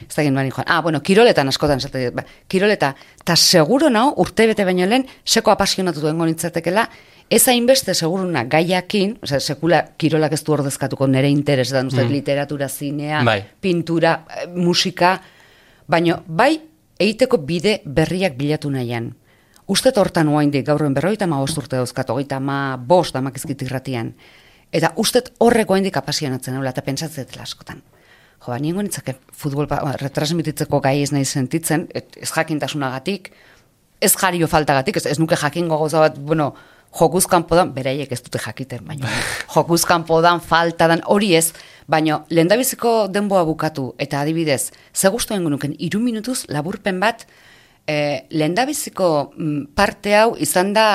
Ez 0.07 0.15
da 0.15 0.23
genuen 0.23 0.51
joan. 0.51 0.65
Ah, 0.67 0.81
bueno, 0.81 1.01
kiroletan 1.01 1.47
askotan 1.47 1.77
esate 1.77 2.05
dut. 2.05 2.15
Ba, 2.15 2.23
kiroleta, 2.47 2.93
eta 3.21 3.35
seguro 3.35 3.89
nao, 3.89 4.13
urte 4.17 4.47
bete 4.47 4.65
baino 4.65 4.85
lehen, 4.85 5.05
seko 5.25 5.51
apasionatu 5.51 6.01
duen 6.01 6.17
gonitzatekela, 6.17 6.89
ez 7.29 7.47
hainbeste 7.49 7.93
seguruna 7.93 8.43
gaiakin, 8.45 9.17
osea, 9.23 9.39
sekula 9.39 9.81
kirolak 9.97 10.33
ez 10.37 10.43
du 10.43 10.53
ordezkatuko 10.53 11.07
nere 11.07 11.29
interesetan, 11.29 11.87
uste, 11.87 12.03
Mm. 12.03 12.11
literatura, 12.11 12.69
zinea, 12.69 13.23
Bai. 13.23 13.43
pintura, 13.59 14.25
eh, 14.29 14.47
musika, 14.47 15.21
baino, 15.87 16.23
bai, 16.27 16.61
egiteko 16.99 17.37
bide 17.37 17.81
berriak 17.85 18.37
bilatu 18.37 18.69
nahian. 18.69 19.15
Uste 19.67 19.91
hortan 19.95 20.27
oaindik 20.29 20.65
gaurren 20.65 20.93
berroita 20.93 21.25
ma 21.25 21.41
urte 21.41 21.75
dauzkat, 21.75 22.09
hogeita 22.09 22.39
ma 22.39 22.77
bost 22.77 23.13
damakizkit 23.15 23.61
irratian. 23.63 24.13
Eta 24.71 24.93
ustet 24.95 25.33
horreko 25.39 25.73
oaindik 25.73 25.97
apasionatzen 25.97 26.63
eta 26.63 26.81
pentsatzetela 26.81 27.43
askotan. 27.43 27.81
Jo, 28.45 28.53
ba, 28.53 28.59
nien 28.61 28.89
futbol 29.33 29.65
ba, 29.65 29.79
retransmititzeko 29.97 30.79
gai 30.83 31.01
ez 31.01 31.11
nahi 31.11 31.25
sentitzen, 31.25 31.87
et, 31.97 32.13
ez 32.21 32.29
jakintasunagatik, 32.29 33.31
ez 34.01 34.13
jario 34.13 34.47
faltagatik, 34.47 34.97
ez, 34.97 35.05
ez 35.09 35.17
nuke 35.19 35.35
jakingo 35.35 35.79
gauza 35.81 36.03
bat, 36.03 36.19
bueno, 36.19 36.53
jokuz 36.95 37.25
kanpodan, 37.27 37.73
beraiek 37.73 38.11
ez 38.11 38.21
dute 38.21 38.39
jakiten, 38.39 38.85
baina 38.85 39.09
jokuz 39.55 39.81
kanpodan, 39.89 40.43
faltadan, 40.45 41.01
hori 41.09 41.33
ez, 41.35 41.53
baina 41.89 42.21
lehendabiziko 42.29 43.07
denboa 43.09 43.43
bukatu, 43.49 43.93
eta 43.97 44.21
adibidez, 44.21 44.69
ze 44.93 45.09
guztuen 45.09 45.43
genuken, 45.43 45.73
iru 45.79 45.99
minutuz 45.99 46.43
laburpen 46.53 47.01
bat, 47.01 47.25
eh, 47.87 48.27
lehendabiziko 48.29 49.31
mm, 49.33 49.73
parte 49.75 50.13
hau 50.21 50.35
izan 50.37 50.73
da 50.77 50.87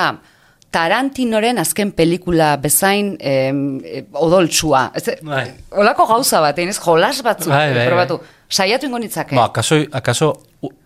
Tarantinoren 0.71 1.59
azken 1.59 1.91
pelikula 1.91 2.53
bezain 2.57 3.17
em, 3.19 3.79
eh, 3.83 4.03
odoltsua. 4.13 4.85
Ez, 4.95 5.17
Bai. 5.21 5.45
Olako 5.71 6.05
gauza 6.07 6.39
bat, 6.41 6.59
ez 6.59 6.79
jolas 6.79 7.21
batzuk 7.25 7.51
Bai, 7.51 7.73
bai, 7.75 7.87
probatu. 7.87 8.19
Saiatu 8.51 8.87
ingo 8.87 8.99
nitzake. 8.99 9.35
Ba, 9.35 9.49
akaso, 9.51 9.81
akaso 9.91 10.33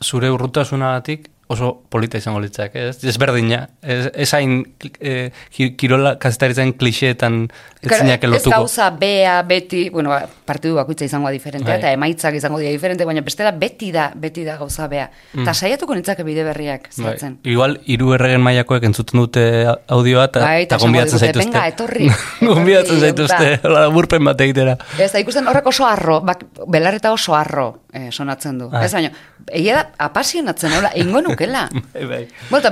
zure 0.04 0.30
urrutasunagatik 0.34 1.30
oso 1.48 1.84
polita 1.90 2.18
izango 2.18 2.40
litzak, 2.42 2.74
ez? 2.76 3.04
Ezberdina. 3.06 3.68
Ez, 3.84 4.10
ez 4.14 4.34
hain 4.34 4.64
ki- 4.80 5.76
kirola 5.78 6.16
kazetaritzen 6.18 6.74
kliseetan 6.74 7.44
ez 7.82 7.88
Claro, 7.90 8.02
zinak 8.08 8.24
ez 8.24 8.44
gauza 8.50 8.90
bea, 8.90 9.44
beti, 9.46 9.90
bueno, 9.94 10.10
ba, 10.10 10.24
partidu 10.46 10.74
bakoitza 10.76 11.06
izango 11.06 11.30
diferentea, 11.30 11.76
Bai. 11.76 11.80
eta 11.84 11.92
emaitzak 11.94 12.34
izango 12.40 12.58
dira 12.58 12.72
diferente, 12.74 13.06
baina 13.06 13.22
bestela 13.22 13.52
beti 13.52 13.92
da, 13.94 14.08
beti 14.16 14.44
da 14.44 14.58
gauza 14.58 14.88
bea. 14.90 15.12
Eta 15.38 15.54
saiatuko 15.54 15.94
nintzake 15.94 16.24
bide 16.24 16.44
berriak 16.44 16.90
Mm. 16.98 17.04
Bai. 17.04 17.32
Igual, 17.44 17.80
hiru 17.86 18.14
erregen 18.16 18.42
mailakoek 18.42 18.84
entzuten 18.84 19.20
dute 19.20 19.44
audioa 19.88 20.26
eta 20.26 20.40
Bai, 20.40 20.64
eta 20.64 20.78
digute, 20.78 21.18
zaituzte. 21.20 21.38
"Venga, 21.46 21.68
etorri." 21.74 22.10
gonbidatzen 22.42 22.98
Etorri, 22.98 23.28
zaituzte, 23.28 23.60
hola, 23.68 23.88
burpen 23.96 24.24
bat 24.26 24.42
egitera. 24.42 24.78
Ez 24.98 25.12
da, 25.12 25.20
ikusten 25.20 25.48
horrek 25.48 25.68
oso 25.68 25.86
arro, 25.86 26.22
bak, 26.22 26.44
belarreta 26.68 27.12
oso 27.14 27.36
arro 27.36 27.82
eh, 27.96 28.12
sonatzen 28.12 28.60
du. 28.60 28.70
Bai. 28.70 28.84
Ez 28.86 28.94
baina, 28.94 29.12
egia 29.48 29.76
da, 29.80 29.84
apasionatzen, 30.10 30.74
hola, 30.78 30.92
ingo 31.00 31.22
nukela. 31.26 31.66
Bai, 31.94 32.06
bai. 32.12 32.24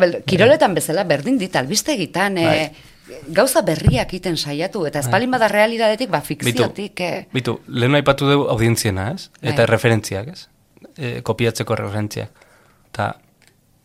Bel- 0.03 0.19
kiroletan 0.27 0.75
bezala 0.75 1.05
berdin 1.09 1.37
dit, 1.39 1.55
albistegitan, 1.55 2.37
eh, 2.37 2.71
gauza 3.35 3.61
berriak 3.65 4.13
iten 4.15 4.37
saiatu, 4.37 4.85
eta 4.89 5.01
espalin 5.03 5.31
bada 5.31 5.47
realidadetik, 5.51 6.11
ba, 6.11 6.21
fikziotik, 6.21 7.01
eh, 7.01 7.25
Bitu, 7.33 7.59
lehen 7.67 7.95
aipatu 7.99 8.29
dugu 8.29 8.47
audientziena, 8.53 9.11
ez? 9.15 9.29
Eta 9.41 9.63
Bai. 9.63 9.69
referentziak, 9.71 10.31
ez? 10.33 10.47
E, 10.97 11.21
kopiatzeko 11.25 11.75
referentziak. 11.79 12.29
Eta 12.91 13.13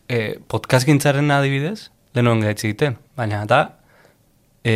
e, 0.07 0.39
podcast 0.47 0.85
gintzaren 0.85 1.31
adibidez, 1.31 1.89
lehen 2.13 2.27
hoen 2.29 2.43
gaitz 2.45 2.63
egiten. 2.63 2.97
Baina, 3.17 3.43
eta 3.47 3.61
e, 4.63 4.75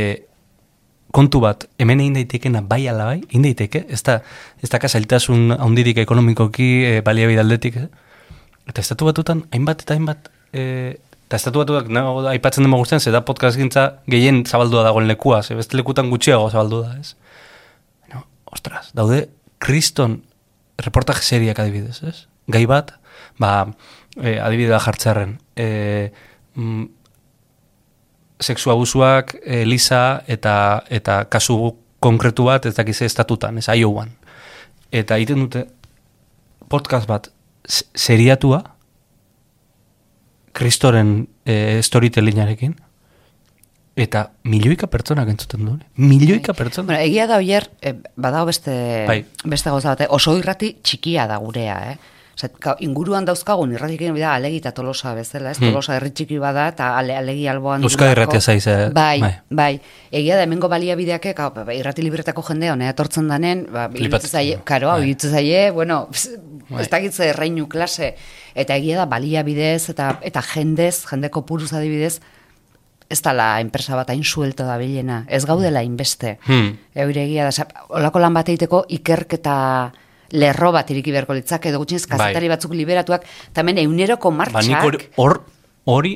kontu 1.14 1.44
bat, 1.44 1.68
hemen 1.82 2.02
egin 2.02 2.18
daitekena 2.18 2.64
bai 2.66 2.88
ala 2.90 3.12
bai, 3.12 3.20
egin 3.28 3.46
daiteke, 3.46 3.84
ez 3.94 4.02
da, 4.06 4.18
ez 4.66 4.70
da 4.72 4.80
kasailtasun 4.82 5.54
handirik 5.60 6.00
ekonomikoki, 6.02 6.70
e, 6.90 6.94
baliabide 7.06 7.44
aldetik, 7.44 7.78
eh? 7.84 8.32
Eta 8.72 8.82
estatu 8.82 9.06
batutan, 9.06 9.44
hainbat 9.54 9.84
eta 9.86 9.94
hainbat, 9.94 10.32
e, 10.56 10.64
eta 11.28 11.38
estatu 11.38 11.62
batuak, 11.62 11.92
nago, 11.94 12.24
aipatzen 12.32 12.66
dema 12.66 12.80
guztien, 12.82 13.04
ze 13.04 13.14
da 13.14 13.22
podcast 13.28 13.62
gintza 13.62 13.86
gehien 14.10 14.42
zabaldua 14.46 14.88
dagoen 14.88 15.06
lekua, 15.12 15.44
ze 15.44 15.58
beste 15.60 15.78
lekutan 15.78 16.10
gutxiago 16.10 16.50
zabaldu 16.50 16.82
da, 16.88 16.98
ez? 16.98 17.14
No, 18.14 18.26
ostras, 18.50 18.90
daude 18.98 19.28
kriston 19.62 20.24
reportaje 20.82 21.22
seriak 21.22 21.62
adibidez, 21.62 22.00
ez? 22.10 22.26
Gai 22.50 22.66
bat, 22.66 22.96
ba, 23.38 23.54
e, 24.18 24.40
adibidea 24.42 24.82
jartzearen, 24.82 25.38
e, 25.54 26.10
mm, 26.58 26.90
sexu 28.44 28.72
abusuak, 28.74 29.38
e, 29.44 29.64
Lisa, 29.66 30.22
eta, 30.28 30.84
eta 30.92 31.24
kasu 31.32 31.58
konkretu 32.04 32.46
bat, 32.50 32.66
ez 32.68 32.76
dakize 32.76 33.06
estatutan, 33.08 33.58
ez 33.58 33.68
Iowan. 33.72 34.12
Eta 34.92 35.16
egiten 35.18 35.46
dute 35.46 35.66
podcast 36.70 37.08
bat 37.10 37.30
se- 37.66 37.86
seriatua, 37.96 38.62
kristoren 40.54 41.28
e, 41.46 41.82
storytellingarekin, 41.82 42.76
eta 43.98 44.28
milioika 44.50 44.88
pertsonak 44.90 45.30
entzuten 45.30 45.66
du. 45.66 45.76
Milioika 46.02 46.54
pertsona. 46.58 46.88
Bueno, 46.92 47.02
egia 47.06 47.28
da 47.30 47.38
oier, 47.42 47.68
eh, 47.82 47.96
badago 48.18 48.48
beste, 48.50 48.74
Bai. 49.08 49.20
beste 49.46 49.70
gauza 49.70 49.94
bat, 49.94 50.02
eh, 50.02 50.08
oso 50.10 50.36
irrati 50.38 50.76
txikia 50.82 51.28
da 51.30 51.38
gurea, 51.38 51.78
eh? 51.92 51.98
Ka- 52.60 52.76
inguruan 52.82 53.26
dauzkagun 53.26 53.76
irratikein 53.76 54.14
bida 54.16 54.32
alegi 54.34 54.58
eta 54.58 54.72
tolosa 54.74 55.14
bezala, 55.14 55.52
ez? 55.52 55.60
Hmm. 55.60 55.70
Tolosa 55.70 55.96
herri 55.96 56.10
txiki 56.12 56.40
bada 56.42 56.68
eta 56.72 56.98
ale, 56.98 57.16
alegi 57.16 57.48
alboan 57.48 57.82
durako. 57.82 58.12
irratia 58.12 58.42
zaiz, 58.42 58.66
eh, 58.68 58.90
Bai, 58.92 59.20
bai. 59.22 59.34
bai, 59.50 59.82
Egia 60.12 60.36
da 60.38 60.44
hemengo 60.44 60.68
baliabideak, 60.68 61.26
eh, 61.28 61.34
ba, 61.38 61.74
irrati 61.74 62.02
libretako 62.02 62.42
jendea 62.42 62.74
honea 62.74 62.90
etortzen 62.90 63.28
danen, 63.28 63.68
ba, 63.72 63.90
zaie, 64.20 64.56
du. 64.58 64.64
karo, 64.64 64.88
Bai. 64.90 65.16
zaie, 65.20 65.70
bueno, 65.72 66.08
Bai. 66.70 66.82
ez 66.82 66.90
dakitze 66.90 67.30
erreinu 67.30 67.68
klase, 67.70 68.16
eta 68.56 68.76
egia 68.76 68.98
da 68.98 69.06
baliabidez 69.06 69.90
eta 69.90 70.20
eta 70.24 70.42
jendez, 70.42 71.06
jendeko 71.06 71.46
puruz 71.46 71.72
adibidez, 71.74 72.20
ez 73.10 73.22
dala 73.22 73.60
enpresa 73.62 73.96
bat 73.96 74.10
hain 74.10 74.24
suelto 74.24 74.64
da 74.66 74.78
bilena, 74.78 75.26
ez 75.30 75.46
gaudela 75.46 75.84
inbeste. 75.84 76.40
Hmm. 76.48 76.78
Eure 76.96 77.26
egia 77.28 77.46
da, 77.52 77.68
olako 77.90 78.20
lan 78.20 78.34
bat 78.34 78.50
egiteko 78.50 78.86
ikerketa 78.90 79.92
lerro 80.34 80.72
bat 80.74 80.90
iriki 80.92 81.14
beharko 81.14 81.38
litzake, 81.38 81.70
edo 81.70 81.80
gutxienez 81.84 82.08
kazetari 82.10 82.48
Bai. 82.50 82.56
batzuk 82.58 82.74
liberatuak, 82.74 83.26
tamen 83.54 83.78
euneroko 83.78 84.32
Ba, 84.32 84.38
martxak, 84.44 84.84
hori- 84.84 85.10
hor, 85.16 85.44
hori, 85.86 86.14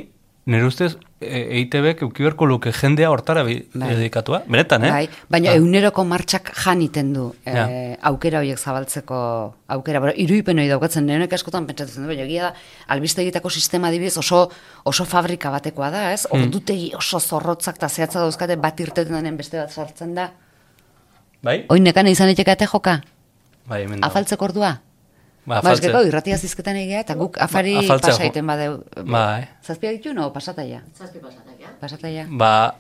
nire 0.48 0.64
ustez, 0.66 0.96
e, 1.20 1.42
EITB-ek 1.60 2.02
eukiberko 2.06 2.46
luke 2.48 2.72
jendea 2.72 3.10
hortara 3.12 3.44
Bai. 3.44 3.58
dedikatua. 3.74 4.44
Benetan, 4.48 4.86
eh? 4.86 4.92
Bai, 4.92 5.10
baina 5.30 5.52
Ah. 5.52 5.56
euneroko 5.60 6.06
martxak 6.06 6.54
janiten 6.64 7.12
du 7.14 7.36
Ja. 7.46 7.68
eh, 7.70 7.98
aukera 8.02 8.40
horiek 8.40 8.58
zabaltzeko 8.58 9.54
aukera. 9.68 10.00
Bueno, 10.00 10.14
iruipen 10.16 10.58
hori 10.58 10.68
daukatzen, 10.70 11.06
nenek 11.06 11.34
askotan 11.34 11.66
pentsatzen 11.68 12.02
du, 12.04 12.08
baina 12.08 12.24
egia 12.24 12.44
da, 12.44 12.54
albistegitako 12.88 13.50
sistema 13.50 13.90
adibidez 13.90 14.18
oso, 14.18 14.50
oso 14.86 15.06
fabrika 15.06 15.50
batekoa 15.52 15.90
da, 15.92 16.14
ez? 16.14 16.26
Hmm. 16.32 16.44
Ordutegi 16.44 16.94
oso 16.96 17.20
zorrotzak 17.20 17.76
eta 17.76 17.90
zehatza 17.90 18.20
dauzkate 18.20 18.56
bat 18.56 18.80
irteten 18.80 19.14
denen 19.14 19.38
beste 19.38 19.58
bat 19.58 19.70
sartzen 19.72 20.16
da. 20.16 20.32
Bai? 21.44 21.66
Oin 21.70 21.84
nekane 21.84 22.10
izan 22.12 22.28
liteke 22.30 22.52
ate 22.52 22.66
joka? 22.66 23.02
Bai, 23.68 23.84
hemen 23.84 24.00
dago. 24.02 24.10
Afaltzeko 24.12 24.46
ordua? 24.46 24.72
Ba, 25.48 25.56
Ba, 25.56 25.60
afaltze. 25.62 25.88
gero, 25.88 26.02
irratia 26.08 26.38
zizketan 26.38 26.76
egia, 26.76 27.00
eta 27.06 27.16
guk 27.16 27.38
afari 27.40 27.74
Ba, 27.76 27.80
afaltzea 27.86 28.12
jo- 28.14 28.18
pasaiten 28.18 28.48
badeu. 28.48 28.74
Bai. 29.06 29.48
Zazpia 29.64 29.92
ditu, 29.96 30.14
no? 30.14 30.32
Pasataia. 30.34 30.82
Zazpi 30.98 31.20
pasatak, 31.24 31.56
ja? 31.60 31.72
Pasataia. 31.80 32.26
Ba, 32.30 32.76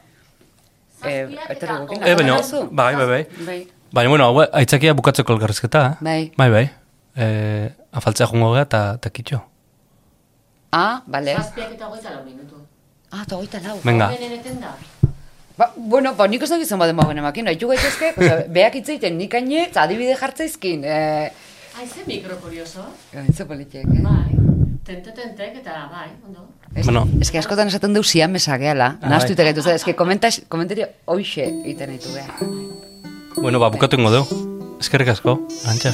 Eh, 1.05 1.27
Zazpiak 1.29 1.49
etero 1.53 1.73
eta 1.75 1.81
gukin. 1.85 2.03
e, 2.07 2.15
baina, 2.15 2.35
bai, 2.71 2.95
bai, 2.95 3.05
bai. 3.07 3.27
Bai. 3.45 3.67
Baina, 3.93 4.09
bueno, 4.09 4.25
hau 4.25 4.39
aitzakia 4.51 4.93
bukatzeko 4.93 5.33
elgarrizketa. 5.33 5.85
eh? 5.91 5.97
Bai. 6.01 6.31
Bai, 6.35 6.49
bai. 6.49 6.65
E, 7.15 7.71
afaltzea 7.91 8.27
jungo 8.27 8.53
gea 8.55 8.63
eta 8.63 8.81
eta 8.97 9.09
kitxo. 9.11 9.43
Ah, 10.71 11.03
bale. 11.05 11.35
Zazpiak 11.35 11.71
eta 11.77 11.87
hogeita 11.87 12.09
lau 12.15 12.23
minutu. 12.25 12.55
Ah, 13.11 13.23
eta 13.23 13.35
hogeita 13.37 13.59
lau. 13.61 13.77
Venga. 13.83 14.09
Da. 14.59 14.75
Ba, 15.57 15.71
bueno, 15.75 16.13
ba, 16.15 16.27
nik 16.29 16.43
ez 16.45 16.49
dakit 16.51 16.69
zenbat 16.69 16.91
demagoen 16.91 17.17
emakin, 17.17 17.47
haitu 17.49 17.67
gaitezke, 17.71 18.11
osea, 18.17 18.43
beak 18.55 18.75
itzeiten 18.77 19.15
nik 19.17 19.33
aine, 19.39 19.63
eta 19.71 19.83
adibide 19.87 20.13
jartzaizkin. 20.19 20.83
Eh, 20.85 21.31
Ai, 21.77 21.85
ze 21.87 22.03
mikro 22.07 22.37
kurioso. 22.41 22.83
Gaitzo 23.13 23.45
politiek, 23.49 23.85
eh? 23.85 24.01
Bai. 24.01 24.37
Tente-tentek 24.87 25.57
eta 25.59 25.87
bai, 25.91 26.09
ondo. 26.25 26.45
Ez, 26.75 26.85
Bueno. 26.85 27.07
ez 27.21 27.31
que 27.31 27.39
askotan 27.41 27.67
esaten 27.67 27.93
deu 27.93 28.03
siamesa 28.03 28.57
gehala, 28.61 28.97
Ah, 29.01 29.09
nahaztu 29.09 29.33
bai. 29.33 29.37
ite 29.37 29.43
gaitu, 29.49 29.69
ez 29.69 29.83
que 29.83 29.95
komentas, 29.95 30.41
komentario 30.47 30.87
hoxe 31.05 31.43
egiten 31.65 31.91
ditu 31.97 32.13
behar. 32.13 32.31
Bueno, 33.35 33.59
ba, 33.59 33.69
bukatu 33.69 33.97
ingo 33.97 34.11
dugu. 34.13 34.77
Eskerrik 34.79 35.09
asko, 35.09 35.39
antxa. 35.65 35.93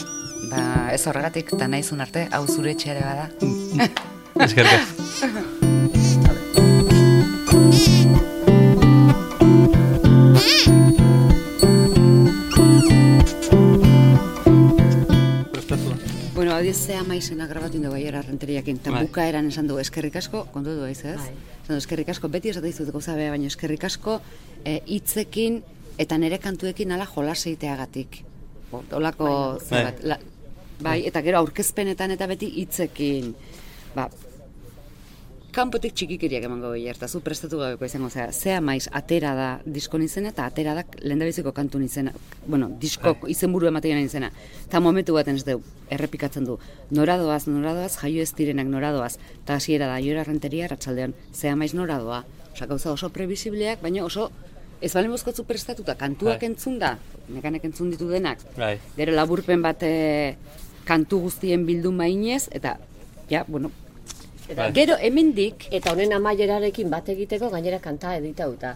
Ba, 0.51 0.89
ez 0.93 1.05
horregatik, 1.07 1.53
eta 1.55 1.67
naizun 1.67 2.01
arte, 2.03 2.27
hau 2.31 2.45
zure 2.47 2.71
etxeare 2.75 2.99
bada. 2.99 3.29
Eskerrik 4.43 4.73
asko. 4.73 5.59
Bueno, 16.43 16.57
hau 16.57 16.73
zea 16.75 17.03
maizena 17.07 17.45
grabatu 17.47 17.77
ingo 17.79 17.89
baiera 17.93 18.19
renteriakin, 18.21 18.81
eta 18.81 18.91
Bai. 18.91 19.05
bukaeran 19.05 19.45
esan 19.47 19.69
du 19.69 19.77
eskerrik 19.79 20.17
asko, 20.19 20.41
kontu 20.51 20.73
du 20.75 20.81
aiz 20.83 20.99
ez? 21.05 21.15
Bai. 21.15 21.35
Esan 21.61 21.69
du, 21.69 21.77
eskerrik 21.77 22.09
asko, 22.11 22.27
beti 22.33 22.49
esate 22.51 22.67
dizut 22.67 22.89
gauza 22.91 23.15
bea, 23.15 23.29
baina 23.31 23.47
eskerrik 23.47 23.85
asko 23.87 24.17
eh, 24.65 24.81
hitzekin 24.83 25.61
eta 26.03 26.17
nere 26.19 26.41
kantuekin 26.43 26.91
ala 26.91 27.05
jolas 27.07 27.37
egiteagatik. 27.45 28.19
Bo, 28.73 28.83
Olako 28.99 29.29
Bai. 29.29 29.61
zer 29.69 29.87
bat, 29.87 30.03
la, 30.03 30.17
bai, 30.83 30.97
eta 31.07 31.23
gero 31.23 31.39
aurkezpenetan 31.39 32.17
eta 32.17 32.27
beti 32.27 32.51
hitzekin. 32.59 33.31
Ba, 33.95 34.09
kanpotik 35.53 35.93
txikikeriak 35.93 36.47
emango 36.47 36.71
eta 36.73 37.07
zu 37.07 37.21
prestatu 37.21 37.59
gabeko 37.59 37.85
izango 37.85 38.09
zera. 38.09 38.31
Zea 38.31 38.59
maiz, 38.61 38.87
atera 38.91 39.33
da 39.37 39.49
disko 39.65 39.99
izena 40.01 40.29
eta 40.29 40.45
atera 40.49 40.73
da 40.73 40.83
lehendabiziko 41.01 41.51
kantu 41.51 41.79
izena. 41.79 42.11
Bueno, 42.47 42.69
disko 42.81 43.15
izenburu 43.27 43.67
ematean 43.67 43.99
izena. 44.01 44.31
Eta 44.65 44.79
momentu 44.79 45.13
baten 45.13 45.35
ez 45.35 45.45
du, 45.45 45.59
errepikatzen 45.89 46.45
du. 46.45 46.57
Noradoaz, 46.91 47.45
noradoaz, 47.47 47.97
jaio 48.01 48.23
ez 48.23 48.33
direnak 48.33 48.67
noradoaz. 48.67 49.17
Eta 49.43 49.59
hasiera 49.59 49.87
da, 49.87 49.99
joera 50.01 50.23
renteria, 50.23 50.67
ratxaldean, 50.71 51.13
zea 51.33 51.55
maiz 51.55 51.73
noradoa. 51.73 52.23
Osa, 52.53 52.65
gauza 52.65 52.91
oso 52.91 53.09
previsibleak, 53.13 53.81
baina 53.81 54.05
oso 54.05 54.31
ez 54.81 54.91
balen 54.93 55.13
bozkotzu 55.13 55.45
prestatuta, 55.47 55.95
kantuak 55.95 56.41
Bai. 56.41 56.49
entzun 56.49 56.79
da, 56.81 56.97
nekanek 57.29 57.69
entzun 57.69 57.93
ditu 57.93 58.09
denak. 58.09 58.41
Bai. 58.57 58.75
Gero 58.97 59.13
laburpen 59.15 59.61
bat 59.63 59.85
eh, 59.87 60.35
kantu 60.83 61.21
guztien 61.29 61.63
bildu 61.65 61.93
mainez, 61.95 62.49
eta, 62.51 62.75
ja, 63.29 63.45
bueno, 63.47 63.71
Eta, 64.49 64.71
Gero 64.75 64.97
hemendik 64.99 65.67
eta 65.71 65.93
honen 65.93 66.13
amaierarekin 66.13 66.89
bat 66.91 67.07
egiteko 67.09 67.49
gainera 67.53 67.79
kanta 67.79 68.15
editauta. 68.17 68.75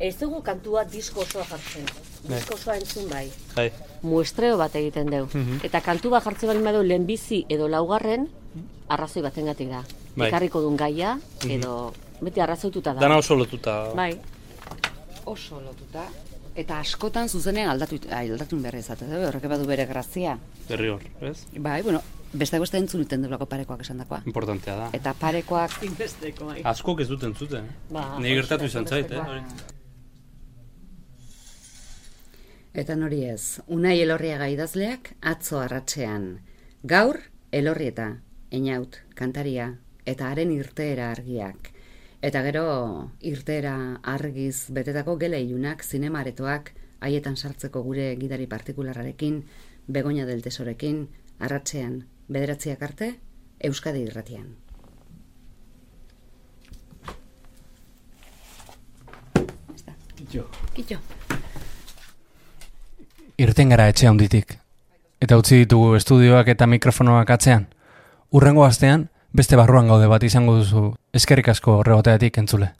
Ez 0.00 0.14
dugu 0.20 0.40
kantua 0.42 0.84
disko 0.88 1.24
osoa 1.26 1.44
jartzen. 1.44 1.88
Disko 2.28 2.54
osoa 2.54 2.76
entzun 2.78 3.08
bai. 3.10 3.26
Bai. 3.56 3.70
Muestreo 4.02 4.56
bat 4.56 4.74
egiten 4.80 5.10
dugu. 5.12 5.44
Eta 5.66 5.82
kantu 5.84 6.14
bat 6.14 6.24
jartzen 6.24 6.48
bali 6.48 6.62
badu 6.64 6.82
lehenbizi 6.86 7.44
edo 7.48 7.68
laugarren, 7.68 8.28
arrazoi 8.88 9.22
batengatik 9.22 9.68
da. 9.68 9.82
Bai. 10.16 10.28
Ekarriko 10.28 10.62
duen 10.64 10.76
gaia, 10.76 11.18
edo 11.46 11.92
beti 12.20 12.40
arrazoituta 12.40 12.94
da. 12.94 13.00
Dana 13.00 13.18
oso 13.18 13.36
lotuta. 13.36 13.92
Bai. 13.94 14.14
oso 15.30 15.60
lotuta, 15.60 16.06
eta 16.58 16.80
askotan 16.80 17.28
zuzenean 17.28 17.68
aldatu, 17.70 18.00
aldatu 18.10 18.58
behar 18.58 18.78
izate, 18.80 19.06
da, 19.06 19.20
horrek 19.28 19.46
badu 19.52 19.66
bere 19.68 19.86
grazia. 19.86 20.38
Berri 20.68 20.88
hor, 20.88 21.04
ez? 21.20 21.44
Bai, 21.56 21.82
bueno, 21.82 22.00
beste 22.32 22.58
beste 22.62 22.78
entzun 22.78 23.02
iten 23.02 23.22
dulako 23.22 23.46
parekoak 23.50 23.82
esan 23.82 23.98
dakoa. 24.02 24.22
Importantea 24.26 24.76
da. 24.76 24.88
Eta 24.96 25.14
parekoak 25.18 25.82
Inbesteko, 25.86 26.46
bai. 26.52 26.62
Askok 26.64 27.00
ez 27.02 27.08
duten 27.08 27.34
zuten. 27.34 27.66
Ba, 27.90 28.18
Ni 28.20 28.34
gertatu 28.34 28.64
izan 28.70 28.86
zait, 28.86 29.10
eh? 29.10 29.20
Eta 32.80 32.94
nori 32.94 33.24
ez, 33.26 33.58
unai 33.66 33.98
elorriaga 34.00 34.46
idazleak 34.48 35.14
atzo 35.26 35.58
arratsean. 35.58 36.38
Gaur, 36.86 37.18
elorrieta, 37.50 38.20
einaut, 38.54 39.00
kantaria, 39.18 39.72
eta 40.06 40.30
haren 40.30 40.52
irteera 40.54 41.10
argiak. 41.10 41.72
Eta 42.22 42.42
gero, 42.46 42.64
irteera 43.26 43.74
argiz 44.04 44.68
betetako 44.70 45.16
gela 45.18 45.40
ilunak, 45.40 45.82
zinemaretoak, 45.82 46.70
haietan 47.00 47.36
sartzeko 47.36 47.82
gure 47.82 48.14
gidari 48.20 48.46
partikularrarekin, 48.46 49.42
begoña 49.88 50.26
del 50.26 50.42
tesorekin, 50.42 51.08
arratsean, 51.40 52.04
bederatziak 52.30 52.82
arte, 52.82 53.14
Euskadi 53.60 54.04
irratian. 54.06 54.46
Kitxo. 60.16 60.46
Kitxo. 60.76 61.00
Irten 63.40 63.72
gara 63.72 63.88
etxe 63.90 64.08
handitik. 64.08 64.56
Eta 65.20 65.36
utzi 65.40 65.64
ditugu 65.64 65.94
estudioak 65.98 66.48
eta 66.54 66.68
mikrofonoak 66.70 67.34
atzean. 67.34 67.66
Urrengo 68.30 68.64
astean, 68.64 69.08
beste 69.32 69.58
barruan 69.58 69.90
gaude 69.90 70.06
bat 70.08 70.22
izango 70.24 70.54
duzu 70.60 70.92
eskerrik 71.12 71.50
asko 71.52 71.80
horregoteatik 71.80 72.38
entzule. 72.38 72.70